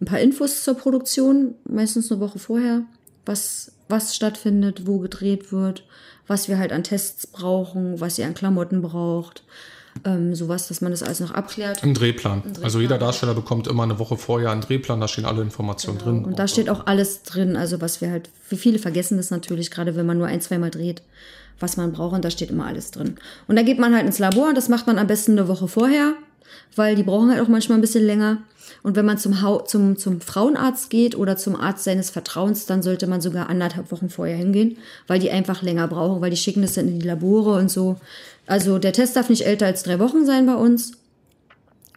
[0.00, 2.82] ein paar Infos zur Produktion, meistens eine Woche vorher,
[3.24, 5.84] was, was stattfindet, wo gedreht wird,
[6.26, 9.42] was wir halt an Tests brauchen, was ihr an Klamotten braucht.
[10.04, 11.82] Ähm, sowas, dass man das alles noch abklärt.
[11.82, 12.42] Ein Drehplan.
[12.62, 16.24] Also jeder Darsteller bekommt immer eine Woche vorher einen Drehplan, da stehen alle Informationen drin.
[16.24, 19.70] Und da steht auch alles drin, also was wir halt, wie viele vergessen das natürlich,
[19.70, 21.02] gerade wenn man nur ein, zweimal dreht,
[21.62, 23.16] was man braucht und da steht immer alles drin.
[23.48, 25.68] Und da geht man halt ins Labor und das macht man am besten eine Woche
[25.68, 26.14] vorher,
[26.76, 28.38] weil die brauchen halt auch manchmal ein bisschen länger.
[28.82, 32.82] Und wenn man zum, Hau zum, zum Frauenarzt geht oder zum Arzt seines Vertrauens, dann
[32.82, 36.62] sollte man sogar anderthalb Wochen vorher hingehen, weil die einfach länger brauchen, weil die schicken
[36.62, 37.96] das dann in die Labore und so.
[38.46, 40.92] Also der Test darf nicht älter als drei Wochen sein bei uns.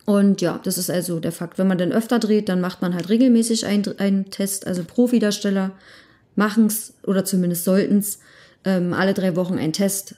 [0.06, 1.58] Und ja, das ist also der Fakt.
[1.58, 4.68] Wenn man dann öfter dreht, dann macht man halt regelmäßig einen, einen Test.
[4.68, 5.72] Also Profi-Darsteller
[6.36, 8.20] machen es oder zumindest sollten es
[8.66, 10.16] ähm, alle drei Wochen einen Test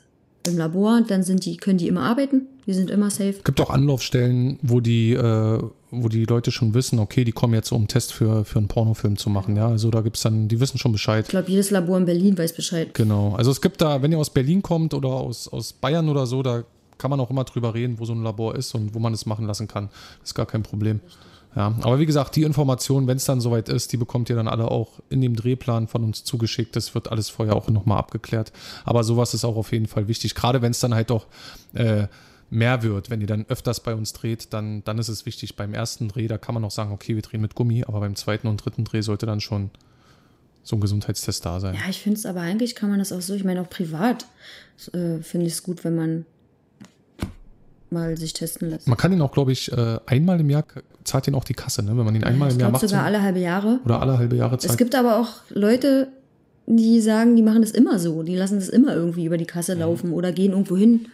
[0.48, 1.02] im Labor.
[1.08, 2.48] Dann sind die, können die immer arbeiten.
[2.66, 3.36] Die sind immer safe.
[3.44, 7.72] Gibt auch Anlaufstellen, wo die, äh, wo die Leute schon wissen, okay, die kommen jetzt,
[7.72, 9.56] um einen Test für, für einen Pornofilm zu machen.
[9.56, 11.26] Ja, also da gibt's dann, die wissen schon Bescheid.
[11.26, 12.94] Ich glaube, jedes Labor in Berlin weiß Bescheid.
[12.94, 13.36] Genau.
[13.36, 16.44] Also es gibt da, wenn ihr aus Berlin kommt oder aus, aus Bayern oder so,
[16.44, 16.64] da
[16.98, 19.26] kann man auch immer drüber reden, wo so ein Labor ist und wo man es
[19.26, 19.90] machen lassen kann.
[20.24, 21.00] ist gar kein Problem.
[21.56, 24.48] Ja, aber wie gesagt, die Informationen, wenn es dann soweit ist, die bekommt ihr dann
[24.48, 26.76] alle auch in dem Drehplan von uns zugeschickt.
[26.76, 28.52] Das wird alles vorher auch nochmal abgeklärt.
[28.86, 30.36] Aber sowas ist auch auf jeden Fall wichtig.
[30.36, 31.26] Gerade wenn es dann halt doch
[31.74, 32.08] äh,
[32.50, 35.56] mehr wird, wenn ihr dann öfters bei uns dreht, dann, dann ist es wichtig.
[35.56, 38.16] Beim ersten Dreh, da kann man noch sagen, okay, wir drehen mit Gummi, aber beim
[38.16, 39.72] zweiten und dritten Dreh sollte dann schon
[40.64, 41.76] so ein Gesundheitstest da sein.
[41.76, 44.28] Ja, ich finde es aber eigentlich kann man das auch so, ich meine auch privat
[44.94, 46.26] äh, finde ich es gut, wenn man
[47.92, 48.88] mal sich testen lässt.
[48.88, 50.64] Man kann ihn auch, glaube ich, äh, einmal im Jahr
[51.04, 51.98] zahlt ihn auch die Kasse, ne?
[51.98, 52.82] wenn man ihn einmal ich im Jahr macht.
[52.82, 53.80] sogar so- alle halbe Jahre.
[53.86, 54.72] oder alle halbe Jahre zahlt.
[54.72, 56.10] Es gibt aber auch Leute,
[56.66, 58.24] die sagen, die machen das immer so.
[58.24, 59.82] Die lassen das immer irgendwie über die Kasse Mhm.
[59.82, 61.08] laufen oder gehen irgendwo hin,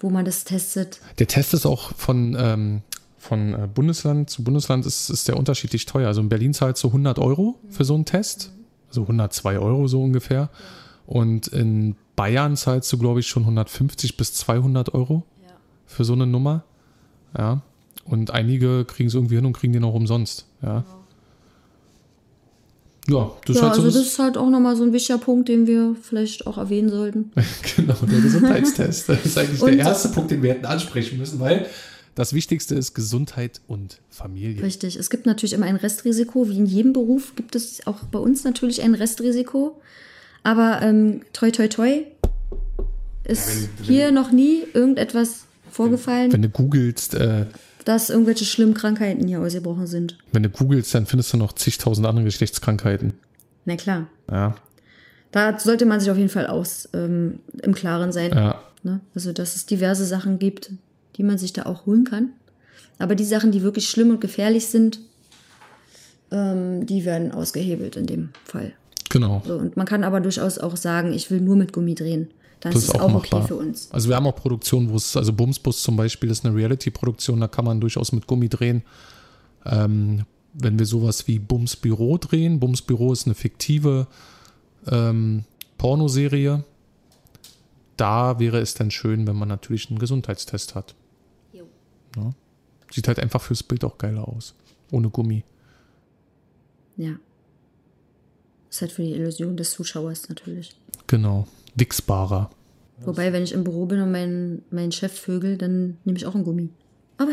[0.00, 0.98] wo man das testet.
[1.20, 2.82] Der Test ist auch von, ähm,
[3.16, 6.08] von äh, Bundesland zu Bundesland ist, ist der unterschiedlich teuer.
[6.08, 8.50] Also in Berlin zahlst du 100 Euro für so einen Test,
[8.88, 10.50] also 102 Euro so ungefähr.
[11.06, 15.22] Und in Bayern zahlst du, glaube ich, schon 150 bis 200 Euro
[15.88, 16.62] für so eine Nummer.
[17.36, 17.62] Ja.
[18.04, 20.46] Und einige kriegen es irgendwie hin und kriegen den auch umsonst.
[20.62, 20.84] Ja.
[23.08, 24.92] Ja, das ist ja, halt so also das das, ist halt auch nochmal so ein
[24.92, 27.32] wichtiger Punkt, den wir vielleicht auch erwähnen sollten.
[27.76, 29.08] genau, der Gesundheitstest.
[29.08, 31.66] Das ist eigentlich Und- der erste Punkt, den wir hätten ansprechen müssen, weil
[32.14, 34.62] das Wichtigste ist Gesundheit und Familie.
[34.62, 34.96] Richtig.
[34.96, 36.48] Es gibt natürlich immer ein Restrisiko.
[36.48, 39.80] Wie in jedem Beruf gibt es auch bei uns natürlich ein Restrisiko.
[40.42, 42.02] Aber ähm, toi, toi, toi
[43.24, 47.46] ist hier noch nie irgendetwas vorgefallen, Wenn du googelst, äh,
[47.84, 50.18] dass irgendwelche schlimmen Krankheiten hier ausgebrochen sind.
[50.32, 53.14] wenn du googelst, dann findest du noch zigtausend andere Geschlechtskrankheiten.
[53.64, 54.06] Na klar.
[54.30, 54.56] Ja,
[55.32, 58.32] Da sollte man sich auf jeden Fall aus ähm, im Klaren sein.
[58.32, 58.60] ja.
[58.84, 59.00] Ne?
[59.14, 60.70] Also, dass es diverse Sachen gibt,
[61.16, 62.30] die man sich da auch holen kann.
[63.00, 65.00] Aber die Sachen, die wirklich schlimm und gefährlich sind,
[66.30, 68.72] ähm, die werden ausgehebelt in dem Fall.
[69.10, 69.42] Genau.
[69.46, 72.28] So, und man kann aber durchaus auch sagen, ich will nur mit Gummi drehen.
[72.60, 73.46] Dann Das ist es auch okay machbar.
[73.46, 73.90] für uns.
[73.92, 77.48] Also wir haben auch Produktionen, wo es, also Bumsbus zum Beispiel ist eine Reality-Produktion, da
[77.48, 78.82] kann man durchaus mit Gummi drehen.
[79.64, 84.08] Ähm, wenn wir sowas wie Bums Büro drehen, Bums Büro ist eine fiktive
[84.90, 85.44] ähm,
[85.76, 86.64] Pornoserie,
[87.96, 90.94] da wäre es dann schön, wenn man natürlich einen Gesundheitstest hat.
[91.52, 91.62] Ja.
[92.90, 94.54] Sieht halt einfach fürs Bild auch geiler aus.
[94.90, 95.44] Ohne Gummi.
[96.96, 97.16] Ja.
[98.70, 100.74] Ist halt für die Illusion des Zuschauers natürlich.
[101.06, 101.46] Genau.
[101.78, 102.50] Wichsbarer.
[103.04, 106.34] Wobei, wenn ich im Büro bin und mein, mein Chef vögel, dann nehme ich auch
[106.34, 106.70] einen Gummi.
[107.16, 107.32] Aber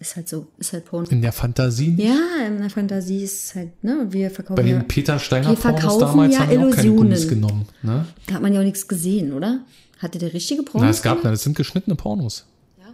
[0.00, 0.48] ist halt so.
[0.58, 1.06] Ist halt Porno.
[1.10, 1.94] In der Fantasie.
[1.98, 4.06] Ja, in der Fantasie ist es halt, ne?
[4.08, 4.78] Wir verkaufen Bei ja.
[4.78, 7.66] den Peter Steiner Wir Pornos damals ja haben die auch keine Gummis genommen.
[7.82, 8.06] Ne?
[8.26, 9.60] Da hat man ja auch nichts gesehen, oder?
[9.98, 10.86] Hatte der richtige Porno?
[10.86, 12.46] Na, es gab, na, das sind geschnittene Pornos.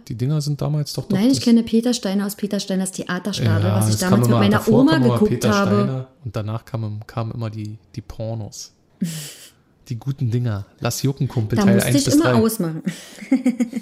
[0.07, 1.17] Die Dinger sind damals doch doch.
[1.17, 4.65] Nein, ich kenne Peter Steiner aus Peter Steiners Theaterstadel, Ja, was ich damals mit meiner
[4.67, 5.75] Oma geguckt Peter habe.
[5.75, 8.73] Steiner und danach kamen kamen immer die, die Pornos.
[9.89, 10.65] Die guten Dinger.
[10.79, 12.33] Lass jucken, Kumpel, Da Teil musste 1 ich bis immer 3.
[12.35, 12.83] ausmachen.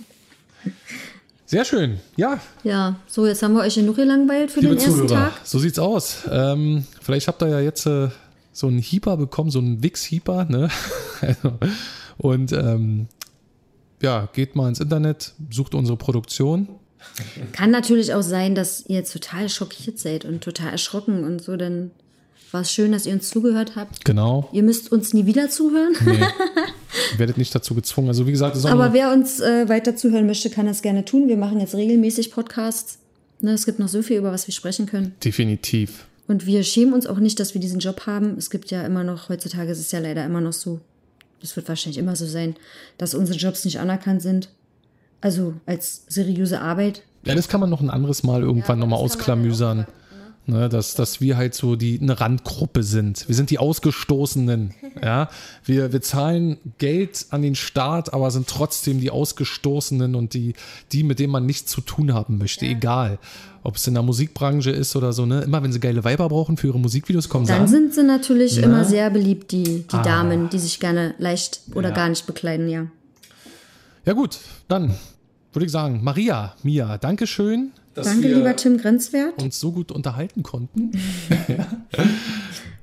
[1.48, 2.00] Sehr schön.
[2.16, 5.42] Ja, Ja, so, jetzt haben wir euch genug gelangweilt für liebe den ersten Zuhörer, Tag.
[5.44, 6.24] so sieht's aus.
[6.32, 8.10] Ähm, vielleicht habt ihr ja jetzt äh,
[8.52, 10.70] so einen Hieper bekommen, so einen Wix-Hieper, ne?
[11.22, 11.54] Also,
[12.18, 13.08] und ähm,
[14.02, 16.68] ja, geht mal ins Internet, sucht unsere Produktion.
[17.54, 21.56] Kann natürlich auch sein, dass ihr jetzt total schockiert seid und total erschrocken und so,
[21.56, 21.92] dann
[22.56, 24.06] war es schön, dass ihr uns zugehört habt.
[24.06, 24.48] Genau.
[24.54, 25.94] Ihr müsst uns nie wieder zuhören.
[26.06, 26.14] Nee.
[27.12, 28.08] Ihr werdet nicht dazu gezwungen.
[28.08, 30.82] Also wie gesagt, es ist auch Aber wer uns äh, weiter zuhören möchte, kann das
[30.82, 31.28] gerne tun.
[31.28, 33.00] Wir machen jetzt regelmäßig Podcasts.
[33.42, 35.14] Ne, es gibt noch so viel, über was wir sprechen können.
[35.24, 36.06] definitiv.
[36.30, 38.38] Und wir schämen uns auch nicht, dass wir diesen Job haben.
[38.38, 40.80] Es gibt ja immer noch, heutzutage ist es ja leider immer noch so,
[41.42, 42.56] das wird wahrscheinlich immer so sein,
[42.98, 44.48] dass unsere Jobs nicht anerkannt sind.
[45.20, 47.04] Also als seriöse Arbeit.
[47.26, 49.86] Ja, das kann man noch ein anderes Mal irgendwann nochmal ausklamüsern.
[50.48, 53.28] Ne, dass, dass wir halt so die eine Randgruppe sind.
[53.28, 54.76] Wir sind die Ausgestoßenen.
[55.04, 55.28] Ja,
[55.64, 60.54] wir, wir zahlen Geld an den Staat, aber sind trotzdem die Ausgestoßenen und die,
[60.92, 62.66] die, mit denen man nichts zu tun haben möchte.
[62.68, 63.18] Egal.
[63.64, 65.42] Ob es in der Musikbranche ist oder so, ne?
[65.42, 67.68] Immer wenn sie geile Weiber brauchen für ihre Musikvideos, kommen sie Dann an.
[67.68, 68.64] sind sie natürlich Na?
[68.66, 70.04] immer sehr beliebt, die, die Ah.
[70.04, 71.96] Damen, die sich gerne leicht oder Ja.
[71.96, 72.86] gar nicht bekleiden, ja.
[74.06, 74.94] Ja, gut, dann
[75.56, 79.42] würde ich sagen, Maria, Mia, Dankeschön, dass Danke, wir lieber Tim Grenzwert.
[79.42, 80.92] uns so gut unterhalten konnten.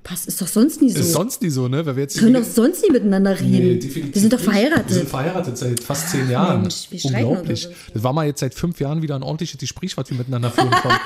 [0.05, 0.99] Passt, ist doch sonst nie so.
[0.99, 1.87] Ist sonst nie so, ne?
[1.87, 3.51] Weil wir jetzt können doch sonst nie miteinander reden.
[3.53, 4.47] Nee, definitiv wir sind doch nicht.
[4.49, 4.91] Wir verheiratet.
[4.91, 6.63] sind verheiratet seit fast zehn Jahren.
[6.63, 7.67] Mensch, wir Unglaublich.
[7.67, 7.93] oder so.
[7.95, 10.71] Das war mal jetzt seit fünf Jahren wieder ein ordentliches Gespräch, was wir miteinander führen
[10.73, 10.99] konnten.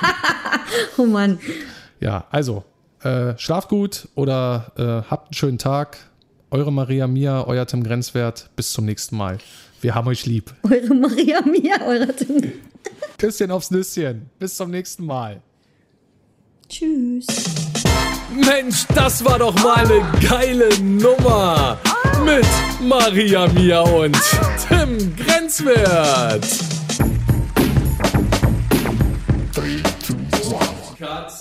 [0.97, 1.37] oh Mann.
[1.99, 2.63] ja, also,
[3.03, 5.97] Äh, schlaft gut oder äh, habt einen schönen Tag.
[6.49, 8.49] Eure Maria Mia, euer Tim Grenzwert.
[8.55, 9.37] Bis zum nächsten Mal.
[9.81, 10.53] Wir haben euch lieb.
[10.63, 12.51] Eure Maria Mia, eure Tim.
[13.17, 14.29] Küsschen aufs Nüsschen.
[14.39, 15.41] Bis zum nächsten Mal.
[16.67, 17.27] Tschüss.
[18.33, 21.79] Mensch, das war doch mal eine geile Nummer.
[22.25, 22.45] Mit
[22.81, 24.17] Maria Mia und
[24.67, 26.45] Tim Grenzwert.
[30.97, 31.31] Cut.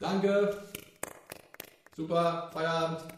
[0.00, 0.58] Danke.
[1.96, 2.50] Super.
[2.52, 3.17] Feierabend.